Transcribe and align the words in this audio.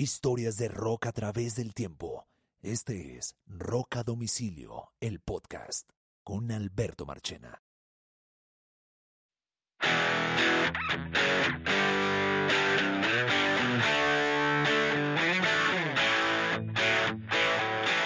Historias 0.00 0.56
de 0.58 0.68
rock 0.68 1.06
a 1.06 1.12
través 1.12 1.56
del 1.56 1.74
tiempo. 1.74 2.28
Este 2.62 3.16
es 3.16 3.34
Rock 3.48 3.96
a 3.96 4.04
Domicilio, 4.04 4.92
el 5.00 5.18
podcast, 5.18 5.90
con 6.22 6.52
Alberto 6.52 7.04
Marchena. 7.04 7.60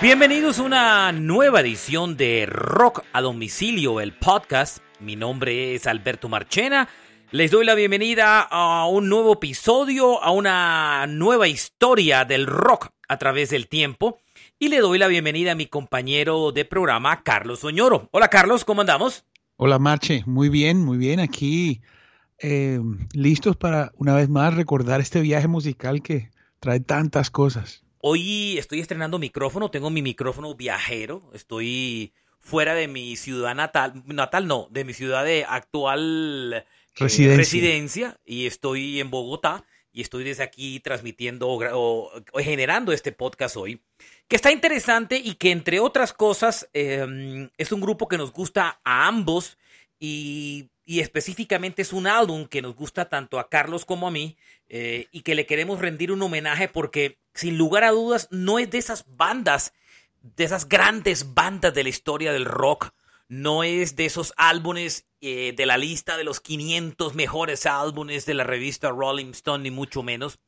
Bienvenidos 0.00 0.60
a 0.60 0.62
una 0.62 1.12
nueva 1.12 1.60
edición 1.60 2.16
de 2.16 2.46
Rock 2.46 3.04
a 3.12 3.20
Domicilio, 3.20 4.00
el 4.00 4.14
podcast. 4.14 4.78
Mi 4.98 5.14
nombre 5.14 5.74
es 5.74 5.86
Alberto 5.86 6.30
Marchena. 6.30 6.88
Les 7.32 7.50
doy 7.50 7.64
la 7.64 7.74
bienvenida 7.74 8.42
a 8.42 8.86
un 8.86 9.08
nuevo 9.08 9.32
episodio, 9.32 10.22
a 10.22 10.32
una 10.32 11.06
nueva 11.06 11.48
historia 11.48 12.26
del 12.26 12.46
rock 12.46 12.90
a 13.08 13.16
través 13.16 13.48
del 13.48 13.68
tiempo. 13.68 14.20
Y 14.58 14.68
le 14.68 14.80
doy 14.80 14.98
la 14.98 15.06
bienvenida 15.06 15.52
a 15.52 15.54
mi 15.54 15.64
compañero 15.64 16.52
de 16.52 16.66
programa, 16.66 17.22
Carlos 17.22 17.64
Oñoro. 17.64 18.10
Hola 18.12 18.28
Carlos, 18.28 18.66
¿cómo 18.66 18.82
andamos? 18.82 19.24
Hola 19.56 19.78
Marche, 19.78 20.24
muy 20.26 20.50
bien, 20.50 20.84
muy 20.84 20.98
bien. 20.98 21.20
Aquí 21.20 21.80
eh, 22.36 22.78
listos 23.14 23.56
para 23.56 23.92
una 23.96 24.14
vez 24.14 24.28
más 24.28 24.54
recordar 24.54 25.00
este 25.00 25.22
viaje 25.22 25.48
musical 25.48 26.02
que 26.02 26.28
trae 26.60 26.80
tantas 26.80 27.30
cosas. 27.30 27.82
Hoy 28.02 28.58
estoy 28.58 28.80
estrenando 28.80 29.18
micrófono, 29.18 29.70
tengo 29.70 29.88
mi 29.88 30.02
micrófono 30.02 30.54
viajero, 30.54 31.30
estoy 31.32 32.12
fuera 32.40 32.74
de 32.74 32.88
mi 32.88 33.16
ciudad 33.16 33.54
natal, 33.54 34.02
natal 34.04 34.46
no, 34.46 34.68
de 34.70 34.84
mi 34.84 34.92
ciudad 34.92 35.24
de 35.24 35.46
actual 35.48 36.66
eh, 36.94 37.36
Residencia. 37.36 38.20
y 38.24 38.46
estoy 38.46 39.00
en 39.00 39.10
Bogotá 39.10 39.64
y 39.92 40.00
estoy 40.02 40.24
desde 40.24 40.42
aquí 40.42 40.80
transmitiendo 40.80 41.48
o, 41.48 41.62
o- 41.76 42.10
o 42.32 42.38
generando 42.40 42.92
este 42.92 43.12
podcast 43.12 43.56
hoy, 43.56 43.80
que 44.28 44.36
está 44.36 44.50
interesante 44.52 45.16
y 45.18 45.34
que 45.34 45.50
entre 45.50 45.80
otras 45.80 46.12
cosas 46.12 46.68
eh, 46.72 47.48
es 47.58 47.72
un 47.72 47.80
grupo 47.80 48.08
que 48.08 48.16
nos 48.18 48.32
gusta 48.32 48.80
a 48.84 49.06
ambos 49.06 49.58
y, 49.98 50.70
y 50.84 51.00
específicamente 51.00 51.82
es 51.82 51.92
un 51.92 52.06
álbum 52.06 52.46
que 52.46 52.62
nos 52.62 52.74
gusta 52.74 53.08
tanto 53.08 53.38
a 53.38 53.48
Carlos 53.48 53.84
como 53.84 54.08
a 54.08 54.10
mí 54.10 54.36
eh, 54.68 55.06
y 55.12 55.20
que 55.20 55.34
le 55.34 55.44
queremos 55.46 55.78
rendir 55.80 56.10
un 56.10 56.22
homenaje 56.22 56.68
porque 56.68 57.18
sin 57.34 57.56
lugar 57.58 57.84
a 57.84 57.90
dudas 57.90 58.28
no 58.30 58.58
es 58.58 58.70
de 58.70 58.78
esas 58.78 59.04
bandas, 59.16 59.74
de 60.22 60.44
esas 60.44 60.68
grandes 60.68 61.34
bandas 61.34 61.74
de 61.74 61.82
la 61.82 61.88
historia 61.90 62.32
del 62.32 62.46
rock, 62.46 62.90
no 63.28 63.62
es 63.64 63.94
de 63.96 64.06
esos 64.06 64.32
álbumes 64.36 65.06
eh, 65.24 65.54
de 65.56 65.66
la 65.66 65.78
lista 65.78 66.16
de 66.16 66.24
los 66.24 66.40
500 66.40 67.14
mejores 67.14 67.64
álbumes 67.66 68.26
de 68.26 68.34
la 68.34 68.42
revista 68.42 68.90
Rolling 68.90 69.30
Stone, 69.30 69.62
ni 69.62 69.70
mucho 69.70 70.02
menos. 70.02 70.40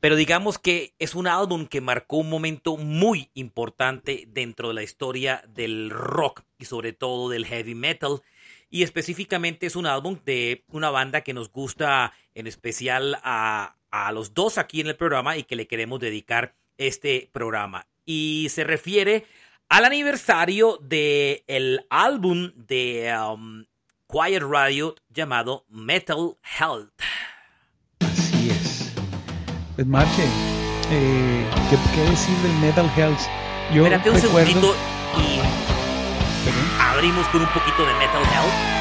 Pero 0.00 0.16
digamos 0.16 0.58
que 0.58 0.92
es 0.98 1.14
un 1.14 1.26
álbum 1.26 1.66
que 1.66 1.80
marcó 1.80 2.18
un 2.18 2.28
momento 2.28 2.76
muy 2.76 3.30
importante 3.32 4.24
dentro 4.28 4.68
de 4.68 4.74
la 4.74 4.82
historia 4.82 5.42
del 5.48 5.88
rock 5.88 6.42
y 6.58 6.66
sobre 6.66 6.92
todo 6.92 7.30
del 7.30 7.46
heavy 7.46 7.74
metal. 7.74 8.20
Y 8.68 8.82
específicamente 8.82 9.66
es 9.66 9.76
un 9.76 9.86
álbum 9.86 10.18
de 10.26 10.62
una 10.68 10.90
banda 10.90 11.22
que 11.22 11.32
nos 11.32 11.50
gusta 11.50 12.12
en 12.34 12.46
especial 12.46 13.18
a, 13.22 13.76
a 13.90 14.12
los 14.12 14.34
dos 14.34 14.58
aquí 14.58 14.82
en 14.82 14.88
el 14.88 14.96
programa 14.96 15.38
y 15.38 15.44
que 15.44 15.56
le 15.56 15.66
queremos 15.66 16.00
dedicar 16.00 16.54
este 16.76 17.30
programa. 17.32 17.86
Y 18.04 18.48
se 18.50 18.64
refiere 18.64 19.24
al 19.70 19.86
aniversario 19.86 20.78
del 20.82 21.44
el 21.46 21.86
álbum 21.88 22.52
de 22.54 23.14
um, 23.18 23.64
Quiet 24.10 24.42
Riot 24.42 24.94
llamado 25.10 25.66
Metal 25.68 26.38
Health. 26.58 26.90
Así 28.00 28.48
es. 28.50 28.90
Pues 29.74 29.86
Marche, 29.86 30.24
eh, 30.90 31.46
¿qué, 31.68 31.76
qué 31.94 32.10
decir 32.10 32.34
del 32.38 32.52
Metal 32.54 32.90
Health? 32.96 33.20
Yo 33.74 33.84
Espérate 33.84 34.10
un 34.10 34.16
recuerdo... 34.16 34.46
segundito 34.46 34.76
y 35.18 35.36
Perdón. 36.44 36.80
abrimos 36.80 37.26
con 37.28 37.42
un 37.42 37.48
poquito 37.48 37.84
de 37.84 37.92
Metal 37.94 38.22
Health. 38.22 38.78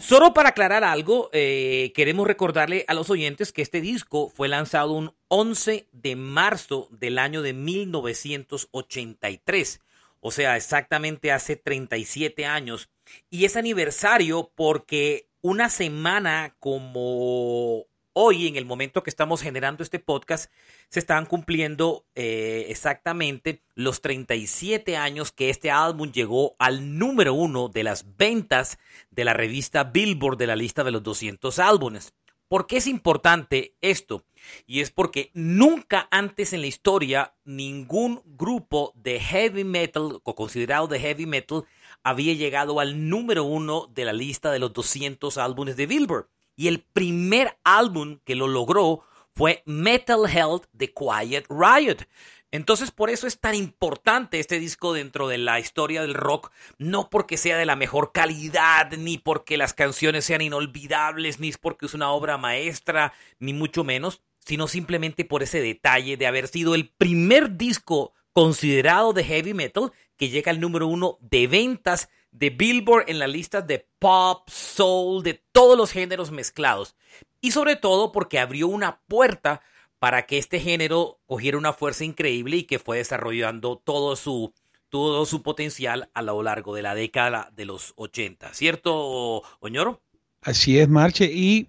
Solo 0.00 0.32
para 0.34 0.50
aclarar 0.50 0.84
algo, 0.84 1.30
eh, 1.32 1.92
queremos 1.96 2.28
recordarle 2.28 2.84
a 2.86 2.94
los 2.94 3.10
oyentes 3.10 3.52
que 3.52 3.60
este 3.62 3.80
disco 3.80 4.28
fue 4.28 4.46
lanzado 4.46 4.92
un 4.92 5.12
11 5.28 5.88
de 5.92 6.16
marzo 6.16 6.88
del 6.90 7.18
año 7.18 7.42
de 7.42 7.52
1983, 7.52 9.80
o 10.20 10.30
sea, 10.30 10.56
exactamente 10.56 11.32
hace 11.32 11.56
37 11.56 12.46
años. 12.46 12.88
Y 13.30 13.44
es 13.44 13.56
aniversario 13.56 14.50
porque 14.54 15.28
una 15.40 15.70
semana 15.70 16.54
como 16.58 17.86
hoy, 18.18 18.46
en 18.46 18.56
el 18.56 18.64
momento 18.64 19.02
que 19.02 19.10
estamos 19.10 19.42
generando 19.42 19.82
este 19.82 19.98
podcast, 19.98 20.50
se 20.88 21.00
están 21.00 21.26
cumpliendo 21.26 22.06
eh, 22.14 22.64
exactamente 22.70 23.60
los 23.74 24.00
37 24.00 24.96
años 24.96 25.32
que 25.32 25.50
este 25.50 25.70
álbum 25.70 26.10
llegó 26.10 26.56
al 26.58 26.98
número 26.98 27.34
uno 27.34 27.68
de 27.68 27.84
las 27.84 28.16
ventas 28.16 28.78
de 29.10 29.24
la 29.24 29.34
revista 29.34 29.84
Billboard 29.84 30.38
de 30.38 30.46
la 30.46 30.56
lista 30.56 30.82
de 30.82 30.92
los 30.92 31.02
200 31.02 31.58
álbumes. 31.58 32.14
¿Por 32.48 32.66
qué 32.66 32.78
es 32.78 32.86
importante 32.86 33.74
esto? 33.80 34.24
Y 34.66 34.80
es 34.80 34.90
porque 34.90 35.30
nunca 35.34 36.08
antes 36.10 36.52
en 36.52 36.60
la 36.60 36.66
historia 36.66 37.34
ningún 37.44 38.22
grupo 38.24 38.92
de 38.94 39.20
heavy 39.20 39.64
metal 39.64 40.20
o 40.22 40.34
considerado 40.34 40.86
de 40.86 41.00
heavy 41.00 41.26
metal 41.26 41.64
había 42.02 42.34
llegado 42.34 42.80
al 42.80 43.08
número 43.08 43.44
uno 43.44 43.88
de 43.92 44.04
la 44.04 44.12
lista 44.12 44.52
de 44.52 44.58
los 44.58 44.72
200 44.72 45.38
álbumes 45.38 45.76
de 45.76 45.86
Billboard. 45.86 46.28
Y 46.56 46.68
el 46.68 46.80
primer 46.80 47.58
álbum 47.64 48.20
que 48.24 48.34
lo 48.34 48.48
logró 48.48 49.02
fue 49.34 49.62
Metal 49.66 50.20
Health 50.26 50.64
de 50.72 50.92
Quiet 50.94 51.46
Riot. 51.50 52.06
Entonces 52.52 52.90
por 52.90 53.10
eso 53.10 53.26
es 53.26 53.38
tan 53.38 53.54
importante 53.54 54.38
este 54.38 54.58
disco 54.58 54.94
dentro 54.94 55.28
de 55.28 55.36
la 55.36 55.60
historia 55.60 56.00
del 56.00 56.14
rock, 56.14 56.52
no 56.78 57.10
porque 57.10 57.36
sea 57.36 57.58
de 57.58 57.66
la 57.66 57.76
mejor 57.76 58.12
calidad, 58.12 58.92
ni 58.92 59.18
porque 59.18 59.56
las 59.56 59.74
canciones 59.74 60.24
sean 60.24 60.40
inolvidables, 60.40 61.38
ni 61.38 61.48
es 61.48 61.58
porque 61.58 61.86
es 61.86 61.94
una 61.94 62.10
obra 62.12 62.38
maestra, 62.38 63.12
ni 63.40 63.52
mucho 63.52 63.84
menos, 63.84 64.22
sino 64.46 64.68
simplemente 64.68 65.24
por 65.24 65.42
ese 65.42 65.60
detalle 65.60 66.16
de 66.16 66.26
haber 66.26 66.46
sido 66.48 66.74
el 66.74 66.88
primer 66.88 67.56
disco 67.56 68.14
considerado 68.32 69.12
de 69.12 69.24
heavy 69.24 69.54
metal 69.54 69.92
que 70.16 70.28
llega 70.28 70.50
al 70.50 70.60
número 70.60 70.86
uno 70.86 71.18
de 71.20 71.46
ventas 71.48 72.08
de 72.30 72.50
Billboard 72.50 73.08
en 73.08 73.18
la 73.18 73.26
lista 73.26 73.60
de 73.60 73.88
pop, 73.98 74.48
soul, 74.48 75.22
de 75.22 75.42
todos 75.52 75.76
los 75.76 75.90
géneros 75.90 76.30
mezclados. 76.30 76.94
Y 77.40 77.50
sobre 77.50 77.76
todo 77.76 78.12
porque 78.12 78.38
abrió 78.38 78.68
una 78.68 79.00
puerta 79.08 79.62
para 79.98 80.26
que 80.26 80.38
este 80.38 80.60
género 80.60 81.18
cogiera 81.26 81.58
una 81.58 81.72
fuerza 81.72 82.04
increíble 82.04 82.58
y 82.58 82.64
que 82.64 82.78
fue 82.78 82.98
desarrollando 82.98 83.78
todo 83.78 84.14
su, 84.16 84.52
todo 84.90 85.26
su 85.26 85.42
potencial 85.42 86.10
a 86.14 86.22
lo 86.22 86.42
largo 86.42 86.74
de 86.74 86.82
la 86.82 86.94
década 86.94 87.50
de 87.54 87.64
los 87.64 87.94
80. 87.96 88.54
¿Cierto, 88.54 89.42
Oñoro? 89.60 90.02
Así 90.42 90.78
es, 90.78 90.88
Marche. 90.88 91.24
Y, 91.24 91.68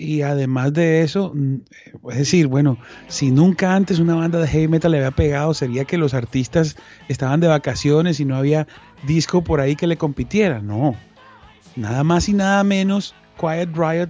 y 0.00 0.22
además 0.22 0.72
de 0.72 1.02
eso, 1.02 1.32
mm, 1.34 1.56
es 2.10 2.16
decir, 2.16 2.46
bueno, 2.46 2.78
si 3.08 3.30
nunca 3.30 3.74
antes 3.74 3.98
una 3.98 4.14
banda 4.14 4.38
de 4.38 4.48
heavy 4.48 4.66
metal 4.66 4.92
le 4.92 4.98
había 4.98 5.10
pegado, 5.10 5.52
sería 5.52 5.84
que 5.84 5.98
los 5.98 6.14
artistas 6.14 6.76
estaban 7.08 7.40
de 7.40 7.48
vacaciones 7.48 8.18
y 8.18 8.24
no 8.24 8.36
había 8.36 8.66
disco 9.06 9.44
por 9.44 9.60
ahí 9.60 9.76
que 9.76 9.86
le 9.86 9.98
compitiera. 9.98 10.62
No. 10.62 10.96
Nada 11.76 12.02
más 12.02 12.30
y 12.30 12.32
nada 12.32 12.64
menos, 12.64 13.14
Quiet 13.38 13.76
Riot 13.76 14.08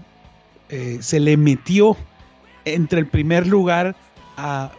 eh, 0.68 0.98
se 1.00 1.18
le 1.18 1.36
metió 1.36 1.96
entre 2.64 3.00
el 3.00 3.06
primer 3.06 3.48
lugar 3.48 3.96
a 4.36 4.70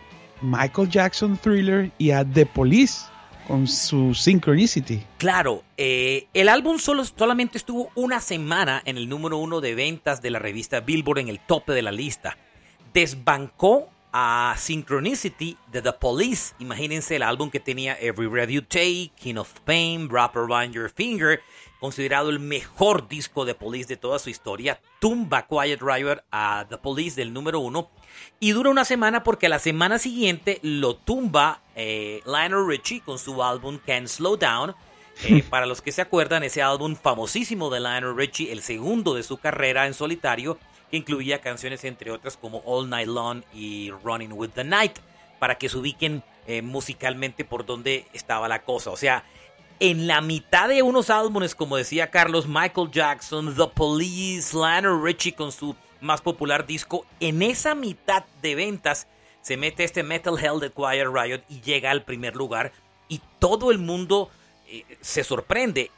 Michael 0.42 0.90
Jackson 0.90 1.38
Thriller 1.38 1.92
y 1.98 2.12
a 2.12 2.24
The 2.24 2.46
Police 2.46 3.11
con 3.48 3.68
su 3.68 4.14
Synchronicity. 4.14 5.04
Claro, 5.18 5.64
eh, 5.78 6.28
el 6.34 6.50
álbum 6.50 6.80
solo, 6.80 7.04
solamente 7.06 7.58
estuvo 7.58 7.92
una 7.96 8.20
semana 8.20 8.82
en 8.86 8.98
el 8.98 9.10
número 9.10 9.38
uno 9.38 9.62
de 9.62 9.76
ventas 9.76 10.22
de 10.22 10.32
la 10.32 10.40
revista 10.40 10.80
Billboard 10.80 11.20
en 11.20 11.28
el 11.28 11.40
tope 11.40 11.74
de 11.74 11.82
la 11.82 11.92
lista. 11.92 12.38
Desbancó 12.94 13.90
a 14.14 14.56
Synchronicity 14.58 15.58
de 15.72 15.82
The 15.82 15.94
Police. 15.94 16.54
Imagínense 16.60 17.16
el 17.16 17.24
álbum 17.24 17.50
que 17.50 17.60
tenía 17.60 17.98
Every 18.00 18.28
Breath 18.28 18.50
You 18.50 18.62
Take, 18.62 19.12
King 19.16 19.36
of 19.36 19.52
Pain, 19.66 20.10
Wrap 20.10 20.36
Around 20.36 20.74
Your 20.74 20.90
Finger, 20.90 21.42
considerado 21.82 22.30
el 22.30 22.40
mejor 22.40 23.08
disco 23.08 23.44
de 23.44 23.56
Police 23.56 23.88
de 23.88 23.98
toda 23.98 24.20
su 24.20 24.30
historia. 24.30 24.80
Tumba 25.00 25.48
Quiet 25.48 25.82
Riot 25.82 26.24
a 26.32 26.68
The 26.70 26.78
Police 26.78 27.16
del 27.16 27.34
número 27.34 27.60
uno. 27.60 27.90
Y 28.40 28.52
dura 28.52 28.70
una 28.70 28.86
semana 28.86 29.24
porque 29.24 29.48
a 29.48 29.50
la 29.50 29.58
semana 29.58 29.98
siguiente 29.98 30.60
lo 30.62 30.96
tumba 30.96 31.64
eh, 31.76 32.22
Lionel 32.26 32.68
Richie 32.68 33.02
con 33.02 33.18
su 33.18 33.44
álbum 33.44 33.80
Can't 33.84 34.08
Slow 34.08 34.38
Down. 34.38 34.76
Eh, 35.24 35.44
para 35.50 35.66
los 35.66 35.82
que 35.82 35.92
se 35.92 36.04
acuerdan, 36.04 36.44
ese 36.44 36.62
álbum 36.62 36.96
famosísimo 36.96 37.72
de 37.72 37.80
Lionel 37.80 38.16
Richie, 38.16 38.52
el 38.52 38.62
segundo 38.62 39.16
de 39.16 39.24
su 39.24 39.38
carrera 39.38 39.88
en 39.88 39.96
solitario, 39.96 40.60
que 40.92 40.98
incluía 40.98 41.42
canciones 41.42 41.84
entre 41.84 42.12
otras 42.12 42.38
como 42.38 42.62
All 42.64 42.92
Night 42.92 43.08
Long 43.08 43.42
y 43.56 43.90
Running 44.04 44.34
with 44.34 44.52
the 44.52 44.64
Night, 44.64 45.00
para 45.40 45.56
que 45.56 45.68
se 45.68 45.80
ubiquen 45.80 46.22
eh, 46.46 46.62
musicalmente 46.62 47.44
por 47.44 47.66
dónde 47.66 48.06
estaba 48.14 48.48
la 48.48 48.62
cosa. 48.62 48.92
O 48.92 48.98
sea, 48.98 49.24
en 49.82 50.06
la 50.06 50.22
mitad 50.22 50.70
de 50.70 50.84
unos 50.84 51.10
álbumes, 51.10 51.56
como 51.56 51.76
decía 51.76 52.12
Carlos, 52.12 52.48
Michael 52.48 52.92
Jackson, 52.92 53.56
The 53.56 53.66
Police, 53.74 54.56
Lionel 54.56 55.02
Richie 55.02 55.34
con 55.34 55.52
su 55.52 55.76
más 56.02 56.22
popular 56.22 56.68
disco, 56.68 57.04
en 57.20 57.42
esa 57.42 57.74
mitad 57.74 58.24
de 58.44 58.54
ventas 58.54 59.08
se 59.42 59.58
mete 59.58 59.84
este 59.84 60.04
Metal 60.04 60.38
Hell 60.38 60.60
de 60.60 60.70
Quiet 60.72 61.08
Riot 61.12 61.42
y 61.50 61.62
llega 61.62 61.90
al 61.90 62.04
primer 62.04 62.36
lugar 62.36 62.72
y 63.10 63.22
todo 63.40 63.72
el 63.72 63.80
mundo 63.80 64.30
eh, 64.68 64.86
se 65.02 65.24
sorprende. 65.24 65.90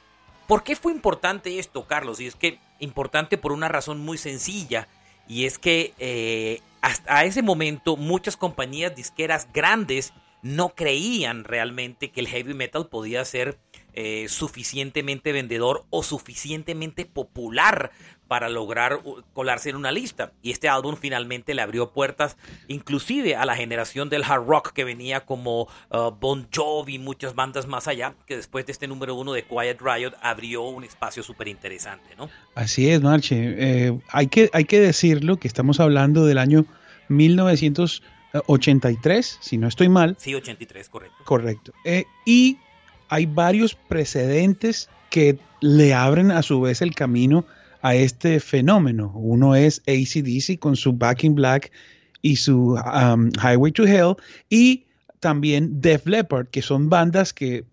¿Por 0.48 0.64
qué 0.64 0.78
fue 0.78 0.94
importante 0.94 1.60
esto, 1.60 1.86
Carlos? 1.86 2.22
Y 2.22 2.28
es 2.28 2.36
que 2.38 2.60
importante 2.80 3.38
por 3.38 3.52
una 3.52 3.68
razón 3.68 4.00
muy 4.00 4.18
sencilla 4.18 4.88
y 5.28 5.44
es 5.46 5.60
que 5.60 5.94
eh, 6.00 6.62
hasta 6.82 7.26
ese 7.26 7.42
momento 7.42 7.98
muchas 7.98 8.38
compañías 8.38 8.96
disqueras 8.96 9.50
grandes 9.54 10.14
no 10.44 10.70
creían 10.76 11.46
realmente 11.46 12.12
que 12.12 12.20
el 12.20 12.28
heavy 12.28 12.54
metal 12.54 12.88
podía 12.88 13.26
ser 13.26 13.58
eh, 13.96 14.26
suficientemente 14.28 15.32
vendedor 15.32 15.86
o 15.90 16.04
suficientemente 16.04 17.06
popular 17.06 17.92
para 18.28 18.50
lograr 18.50 19.00
colarse 19.34 19.70
en 19.70 19.76
una 19.76 19.92
lista. 19.92 20.34
Y 20.42 20.52
este 20.52 20.68
álbum 20.68 20.96
finalmente 21.00 21.54
le 21.54 21.62
abrió 21.62 21.92
puertas 21.92 22.36
inclusive 22.68 23.36
a 23.36 23.46
la 23.46 23.56
generación 23.56 24.10
del 24.10 24.24
hard 24.24 24.46
rock 24.48 24.74
que 24.74 24.84
venía 24.84 25.22
como 25.22 25.68
uh, 25.92 26.12
Bon 26.20 26.48
Jovi 26.54 26.96
y 26.96 27.00
muchas 27.00 27.36
bandas 27.36 27.68
más 27.68 27.88
allá, 27.88 28.16
que 28.26 28.36
después 28.36 28.66
de 28.66 28.72
este 28.72 28.88
número 28.88 29.16
uno 29.16 29.34
de 29.34 29.44
Quiet 29.44 29.80
Riot 29.80 30.14
abrió 30.22 30.64
un 30.64 30.84
espacio 30.84 31.24
súper 31.24 31.48
interesante, 31.48 32.16
¿no? 32.18 32.30
Así 32.56 32.90
es, 32.90 33.02
Marche. 33.02 33.36
Eh, 33.38 34.00
hay, 34.10 34.28
que, 34.28 34.50
hay 34.52 34.66
que 34.66 34.80
decirlo 34.80 35.38
que 35.38 35.48
estamos 35.48 35.80
hablando 35.80 36.26
del 36.26 36.40
año 36.40 36.66
1983, 38.34 39.38
si 39.42 39.58
no 39.58 39.68
estoy 39.68 39.90
mal. 39.90 40.16
Sí, 40.18 40.34
83, 40.34 40.90
correcto. 40.90 41.18
Correcto. 41.24 41.74
Eh, 41.86 42.06
y 42.26 42.58
hay 43.10 43.26
varios 43.28 43.76
precedentes 43.76 44.90
que 45.10 45.38
le 45.62 45.94
abren 45.94 46.32
a 46.32 46.42
su 46.42 46.60
vez 46.62 46.82
el 46.82 46.96
camino 46.96 47.46
a 47.84 47.96
este 47.96 48.40
fenómeno. 48.40 49.12
Uno 49.14 49.56
es 49.56 49.82
ACDC 49.88 50.58
con 50.58 50.76
su 50.76 50.94
Back 50.94 51.24
in 51.26 51.36
Black 51.36 51.72
y 52.22 52.38
su 52.38 52.74
um, 52.74 53.30
Highway 53.42 53.72
to 53.72 53.86
Hell 53.86 54.16
y 54.50 54.86
también 55.20 55.80
Def 55.82 56.08
Leppard, 56.08 56.48
que 56.48 56.62
son 56.62 56.90
bandas 56.90 57.34
que 57.34 57.66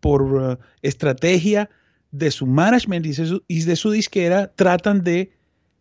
por 0.00 0.22
uh, 0.22 0.58
estrategia 0.82 1.70
de 2.12 2.30
su 2.30 2.46
management 2.46 3.06
y 3.48 3.62
de 3.62 3.76
su 3.76 3.90
disquera 3.90 4.52
tratan 4.54 5.02
de 5.02 5.32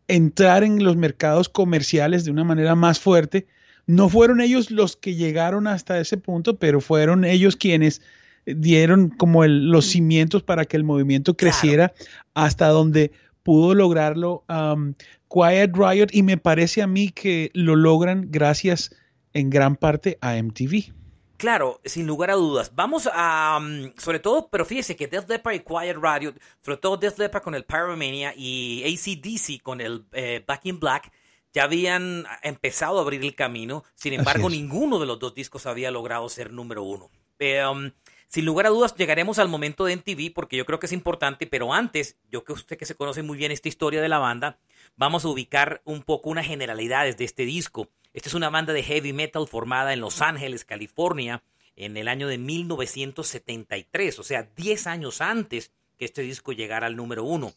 entrar 0.08 0.64
en 0.64 0.84
los 0.84 0.96
mercados 0.96 1.50
comerciales 1.50 2.26
de 2.26 2.32
una 2.32 2.44
manera 2.44 2.74
más 2.74 3.00
fuerte. 3.00 3.46
No 3.86 4.10
fueron 4.10 4.42
ellos 4.42 4.72
los 4.72 4.96
que 4.96 5.16
llegaron 5.16 5.68
hasta 5.68 6.00
ese 6.00 6.18
punto, 6.18 6.58
pero 6.58 6.80
fueron 6.82 7.26
ellos 7.26 7.56
quienes 7.56 8.02
dieron 8.46 9.10
como 9.10 9.46
los 9.46 9.86
cimientos 9.86 10.44
para 10.44 10.66
que 10.66 10.78
el 10.78 10.84
movimiento 10.84 11.36
creciera 11.36 11.94
hasta 12.34 12.68
donde 12.68 13.12
pudo 13.44 13.74
lograrlo 13.74 14.44
um, 14.50 14.94
Quiet 15.30 15.72
Riot 15.74 16.08
y 16.12 16.24
me 16.24 16.38
parece 16.38 16.82
a 16.82 16.88
mí 16.88 17.10
que 17.10 17.52
lo 17.54 17.76
logran 17.76 18.28
gracias 18.30 18.96
en 19.34 19.50
gran 19.50 19.76
parte 19.76 20.18
a 20.22 20.36
MTV. 20.42 20.94
Claro, 21.38 21.82
sin 21.84 22.08
lugar 22.08 22.32
a 22.32 22.36
dudas. 22.36 22.72
Vamos 22.74 23.10
a, 23.12 23.60
um, 23.60 23.92
sobre 23.98 24.20
todo, 24.20 24.48
pero 24.50 24.64
fíjese 24.64 24.96
que 24.96 25.08
Death 25.08 25.28
Leppard 25.28 25.56
y 25.56 25.60
Quiet 25.60 25.98
Riot, 25.98 26.36
sobre 26.62 26.78
todo 26.78 26.96
Death 26.96 27.18
Leppard 27.18 27.44
con 27.44 27.56
el 27.56 27.66
Pyromania 27.66 28.34
y 28.36 28.84
ACDC 28.86 29.62
con 29.62 29.82
el 29.82 30.06
eh, 30.14 30.42
Back 30.48 30.66
in 30.68 30.80
Black, 30.80 31.12
ya 31.54 31.64
habían 31.64 32.26
empezado 32.42 32.98
a 32.98 33.02
abrir 33.02 33.24
el 33.24 33.36
camino. 33.36 33.84
Sin 33.96 34.14
embargo, 34.14 34.50
ninguno 34.50 35.00
de 35.00 35.06
los 35.06 35.20
dos 35.20 35.36
discos 35.36 35.66
había 35.66 35.92
logrado 35.92 36.28
ser 36.30 36.52
número 36.52 36.84
uno. 36.84 37.10
Eh, 37.40 37.66
um, 37.66 37.92
sin 38.28 38.46
lugar 38.46 38.66
a 38.66 38.70
dudas, 38.70 38.96
llegaremos 38.96 39.38
al 39.38 39.48
momento 39.48 39.86
de 39.86 39.96
MTV 39.96 40.34
porque 40.34 40.58
yo 40.58 40.66
creo 40.66 40.80
que 40.80 40.88
es 40.88 40.92
importante, 40.92 41.46
pero 41.46 41.72
antes, 41.72 42.18
yo 42.32 42.44
que 42.44 42.54
usted 42.54 42.78
que 42.78 42.86
se 42.86 42.96
conoce 42.96 43.22
muy 43.22 43.38
bien 43.38 43.52
esta 43.52 43.68
historia 43.68 44.02
de 44.02 44.10
la 44.10 44.18
banda, 44.18 44.58
vamos 44.96 45.24
a 45.24 45.28
ubicar 45.28 45.82
un 45.86 46.02
poco 46.02 46.32
unas 46.32 46.48
generalidades 46.48 47.16
de 47.18 47.26
este 47.26 47.46
disco. 47.46 47.90
Esta 48.14 48.30
es 48.30 48.36
una 48.36 48.50
banda 48.50 48.74
de 48.74 48.82
heavy 48.82 49.14
metal 49.14 49.48
formada 49.48 49.94
en 49.94 50.02
Los 50.02 50.22
Ángeles, 50.22 50.66
California, 50.66 51.44
en 51.76 51.98
el 51.98 52.08
año 52.08 52.28
de 52.28 52.38
1973, 52.40 54.20
o 54.20 54.24
sea, 54.24 54.44
10 54.56 54.88
años 54.88 55.22
antes 55.22 55.72
que 55.98 56.06
este 56.06 56.22
disco 56.24 56.54
llegara 56.54 56.88
al 56.88 56.96
número 56.96 57.24
uno. 57.24 57.54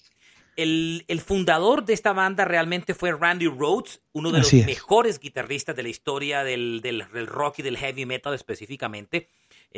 El, 0.57 1.05
fundador 1.25 1.85
de 1.85 1.93
esta 1.93 2.13
banda 2.13 2.45
realmente 2.45 2.95
fue 2.95 3.13
Randy 3.13 3.47
Rhodes, 3.47 4.01
uno 4.13 4.33
de 4.33 4.39
los 4.39 4.53
mejores 4.53 5.21
guitarristas 5.21 5.77
de 5.77 5.83
la 5.83 5.91
historia 5.91 6.45
del, 6.45 6.81
del 6.81 7.27
rock 7.27 7.59
y 7.59 7.63
del 7.63 7.77
heavy 7.77 8.07
metal 8.07 8.35
específicamente. 8.35 9.29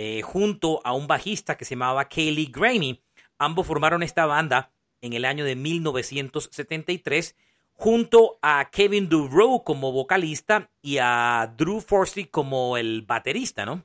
Eh, 0.01 0.23
junto 0.23 0.81
a 0.85 0.93
un 0.93 1.09
bajista 1.09 1.57
que 1.57 1.65
se 1.65 1.75
llamaba 1.75 2.09
Kaylee 2.09 2.53
Gramey. 2.53 3.03
Ambos 3.37 3.67
formaron 3.67 4.05
esta 4.05 4.27
banda 4.27 4.71
en 5.01 5.13
el 5.13 5.25
año 5.25 5.45
de 5.45 5.57
1973 5.57 7.35
junto 7.73 8.39
a 8.41 8.71
Kevin 8.71 9.09
DuRow 9.09 9.65
como 9.65 9.91
vocalista 9.91 10.71
y 10.83 10.99
a 10.99 11.53
Drew 11.57 11.81
Forsey 11.81 12.27
como 12.27 12.77
el 12.77 13.03
baterista, 13.03 13.67
¿no? 13.67 13.85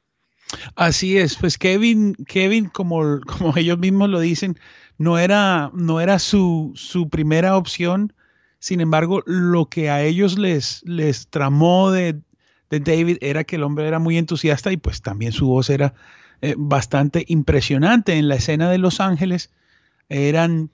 Así 0.75 1.17
es, 1.17 1.35
pues 1.35 1.57
Kevin, 1.57 2.13
Kevin 2.27 2.65
como, 2.65 3.19
como 3.21 3.57
ellos 3.57 3.79
mismos 3.79 4.09
lo 4.09 4.19
dicen, 4.19 4.59
no 5.03 5.19
era, 5.19 5.69
no 5.73 5.99
era 5.99 6.17
su, 6.17 6.71
su, 6.75 7.09
primera 7.09 7.57
opción. 7.57 8.13
Sin 8.59 8.79
embargo, 8.79 9.21
lo 9.25 9.65
que 9.65 9.89
a 9.89 10.01
ellos 10.01 10.37
les, 10.37 10.81
les 10.85 11.27
tramó 11.27 11.91
de, 11.91 12.21
de 12.69 12.79
David 12.79 13.17
era 13.21 13.43
que 13.43 13.57
el 13.57 13.63
hombre 13.63 13.87
era 13.87 13.99
muy 13.99 14.17
entusiasta 14.17 14.71
y 14.71 14.77
pues 14.77 15.01
también 15.01 15.33
su 15.33 15.47
voz 15.47 15.69
era 15.69 15.93
eh, 16.41 16.55
bastante 16.57 17.25
impresionante. 17.27 18.13
En 18.13 18.29
la 18.29 18.35
escena 18.35 18.69
de 18.69 18.77
Los 18.77 19.01
Ángeles 19.01 19.51
eran 20.07 20.71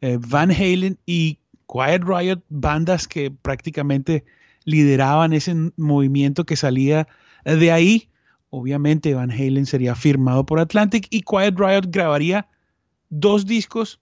eh, 0.00 0.18
Van 0.18 0.50
Halen 0.50 0.98
y 1.04 1.38
Quiet 1.70 2.02
Riot, 2.02 2.40
bandas 2.48 3.06
que 3.06 3.30
prácticamente 3.30 4.24
lideraban 4.64 5.32
ese 5.32 5.54
movimiento 5.76 6.44
que 6.44 6.56
salía 6.56 7.06
de 7.44 7.70
ahí. 7.70 8.08
Obviamente 8.48 9.14
Van 9.14 9.30
Halen 9.30 9.66
sería 9.66 9.94
firmado 9.94 10.46
por 10.46 10.58
Atlantic 10.58 11.06
y 11.10 11.22
Quiet 11.22 11.58
Riot 11.58 11.90
grabaría 11.90 12.48
dos 13.10 13.44
discos 13.44 14.00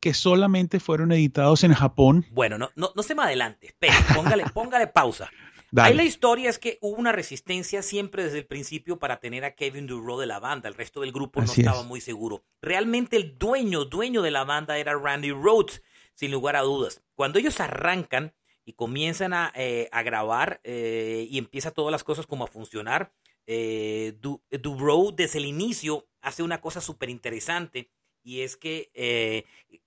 que 0.00 0.14
solamente 0.14 0.80
fueron 0.80 1.12
editados 1.12 1.64
en 1.64 1.72
Japón. 1.72 2.26
Bueno, 2.30 2.58
no, 2.58 2.70
no, 2.74 2.90
no 2.94 3.02
se 3.02 3.14
me 3.14 3.22
adelante, 3.22 3.74
pero 3.78 3.94
póngale, 4.14 4.44
póngale 4.54 4.86
pausa. 4.88 5.30
Ahí 5.76 5.94
la 5.94 6.04
historia 6.04 6.48
es 6.48 6.58
que 6.58 6.78
hubo 6.80 6.96
una 6.96 7.12
resistencia 7.12 7.82
siempre 7.82 8.24
desde 8.24 8.38
el 8.38 8.46
principio 8.46 8.98
para 8.98 9.18
tener 9.18 9.44
a 9.44 9.54
Kevin 9.54 9.86
Duro 9.86 10.18
de 10.18 10.26
la 10.26 10.38
banda. 10.38 10.68
El 10.68 10.74
resto 10.74 11.00
del 11.00 11.12
grupo 11.12 11.40
no 11.40 11.52
estaba 11.52 11.82
muy 11.82 12.00
seguro. 12.00 12.44
Realmente 12.62 13.16
el 13.16 13.36
dueño, 13.36 13.84
dueño 13.84 14.22
de 14.22 14.30
la 14.30 14.44
banda 14.44 14.78
era 14.78 14.94
Randy 14.94 15.32
Rhodes, 15.32 15.82
sin 16.14 16.30
lugar 16.30 16.56
a 16.56 16.62
dudas. 16.62 17.02
Cuando 17.14 17.38
ellos 17.38 17.60
arrancan 17.60 18.34
y 18.64 18.72
comienzan 18.72 19.34
a, 19.34 19.52
eh, 19.54 19.88
grabar 20.04 20.60
eh, 20.64 21.26
y 21.28 21.38
empieza 21.38 21.72
todas 21.72 21.92
las 21.92 22.04
cosas 22.04 22.26
como 22.26 22.44
a 22.44 22.48
funcionar, 22.48 23.12
eh, 23.46 24.18
desde 25.14 25.38
el 25.38 25.46
inicio 25.46 26.08
hace 26.20 26.42
una 26.42 26.60
cosa 26.60 26.80
súper 26.80 27.10
interesante 27.10 27.90
y 28.26 28.40
es 28.40 28.56
que 28.56 28.90
eh, 28.94 29.44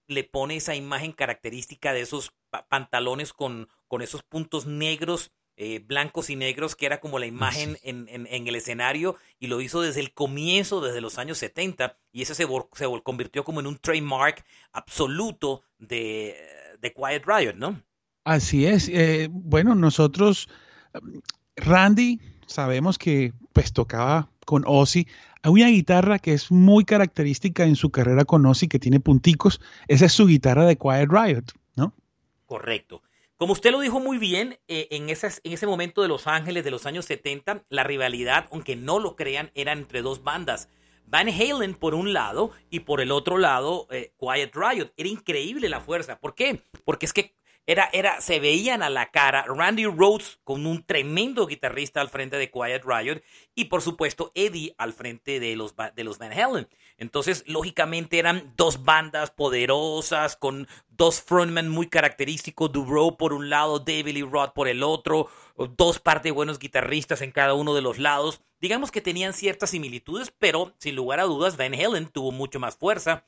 le 0.07 0.23
pone 0.23 0.55
esa 0.55 0.73
imagen 0.73 1.11
característica 1.11 1.91
de 1.91 1.99
esos 1.99 2.31
pantalones 2.69 3.33
con, 3.33 3.67
con 3.89 4.01
esos 4.01 4.23
puntos 4.23 4.65
negros 4.65 5.33
eh, 5.57 5.83
blancos 5.85 6.29
y 6.29 6.37
negros, 6.37 6.77
que 6.77 6.85
era 6.85 7.01
como 7.01 7.19
la 7.19 7.25
imagen 7.25 7.77
en, 7.83 8.07
en, 8.07 8.47
el 8.47 8.55
escenario, 8.55 9.17
y 9.39 9.47
lo 9.47 9.59
hizo 9.59 9.81
desde 9.81 9.99
el 9.99 10.13
comienzo, 10.13 10.79
desde 10.79 11.01
los 11.01 11.17
años 11.17 11.37
70, 11.39 11.97
y 12.13 12.21
eso 12.21 12.33
se, 12.33 12.47
se 12.75 13.01
convirtió 13.03 13.43
como 13.43 13.59
en 13.59 13.67
un 13.67 13.77
trademark 13.77 14.45
absoluto 14.71 15.63
de, 15.77 16.37
de 16.79 16.93
Quiet 16.93 17.25
Riot, 17.25 17.55
¿no? 17.55 17.83
Así 18.23 18.65
es. 18.65 18.87
Eh, 18.87 19.27
bueno, 19.29 19.75
nosotros, 19.75 20.47
Randy, 21.57 22.21
sabemos 22.47 22.97
que 22.97 23.33
pues 23.51 23.73
tocaba 23.73 24.29
con 24.45 24.63
Ozzy. 24.65 25.07
Hay 25.41 25.51
una 25.51 25.69
guitarra 25.69 26.19
que 26.19 26.33
es 26.33 26.51
muy 26.51 26.83
característica 26.83 27.63
en 27.63 27.75
su 27.75 27.91
carrera 27.91 28.25
con 28.25 28.45
Ozzy, 28.45 28.67
que 28.67 28.79
tiene 28.79 28.99
punticos. 28.99 29.61
Esa 29.87 30.05
es 30.05 30.13
su 30.13 30.27
guitarra 30.27 30.65
de 30.65 30.77
Quiet 30.77 31.09
Riot, 31.09 31.45
¿no? 31.75 31.93
Correcto. 32.45 33.01
Como 33.37 33.53
usted 33.53 33.71
lo 33.71 33.79
dijo 33.79 34.01
muy 34.01 34.17
bien, 34.17 34.59
eh, 34.67 34.89
en, 34.91 35.09
esas, 35.09 35.39
en 35.45 35.53
ese 35.53 35.65
momento 35.65 36.01
de 36.01 36.09
Los 36.09 36.27
Ángeles 36.27 36.65
de 36.65 36.71
los 36.71 36.85
años 36.85 37.05
70, 37.05 37.63
la 37.69 37.85
rivalidad, 37.85 38.47
aunque 38.51 38.75
no 38.75 38.99
lo 38.99 39.15
crean, 39.15 39.51
era 39.55 39.71
entre 39.71 40.01
dos 40.01 40.23
bandas. 40.23 40.67
Van 41.05 41.29
Halen 41.29 41.73
por 41.73 41.95
un 41.95 42.11
lado 42.11 42.51
y 42.69 42.81
por 42.81 42.99
el 42.99 43.11
otro 43.11 43.37
lado 43.37 43.87
eh, 43.91 44.11
Quiet 44.19 44.53
Riot. 44.53 44.91
Era 44.97 45.09
increíble 45.09 45.69
la 45.69 45.79
fuerza. 45.79 46.19
¿Por 46.19 46.35
qué? 46.35 46.63
Porque 46.83 47.05
es 47.05 47.13
que 47.13 47.33
era, 47.69 47.87
era, 47.93 48.19
se 48.19 48.39
veían 48.39 48.81
a 48.81 48.89
la 48.89 49.11
cara 49.11 49.45
Randy 49.47 49.85
Rhodes 49.85 50.39
con 50.43 50.65
un 50.65 50.83
tremendo 50.83 51.45
guitarrista 51.45 52.01
al 52.01 52.09
frente 52.09 52.37
de 52.37 52.49
Quiet 52.49 52.83
Riot 52.83 53.21
y 53.53 53.65
por 53.65 53.83
supuesto 53.83 54.31
Eddie 54.33 54.73
al 54.79 54.91
frente 54.91 55.39
de 55.39 55.55
los, 55.55 55.75
de 55.95 56.03
los 56.03 56.17
Van 56.17 56.33
Halen. 56.33 56.67
Entonces, 56.97 57.43
lógicamente 57.45 58.17
eran 58.17 58.55
dos 58.57 58.85
bandas 58.85 59.29
poderosas, 59.29 60.35
con 60.35 60.67
dos 60.87 61.21
frontmen 61.21 61.69
muy 61.69 61.87
característicos, 61.89 62.71
Dubrow 62.71 63.17
por 63.17 63.33
un 63.33 63.51
lado, 63.51 63.77
David 63.77 64.15
Lee 64.15 64.23
Roth 64.23 64.53
por 64.55 64.67
el 64.67 64.81
otro, 64.81 65.29
dos 65.77 65.99
par 65.99 66.23
de 66.23 66.31
buenos 66.31 66.57
guitarristas 66.57 67.21
en 67.21 67.31
cada 67.31 67.53
uno 67.53 67.75
de 67.75 67.83
los 67.83 67.99
lados. 67.99 68.41
Digamos 68.59 68.89
que 68.89 69.01
tenían 69.01 69.33
ciertas 69.33 69.69
similitudes, 69.69 70.33
pero 70.39 70.73
sin 70.79 70.95
lugar 70.95 71.19
a 71.19 71.25
dudas, 71.25 71.55
Van 71.55 71.75
Halen 71.75 72.07
tuvo 72.07 72.31
mucho 72.31 72.59
más 72.59 72.77
fuerza. 72.77 73.27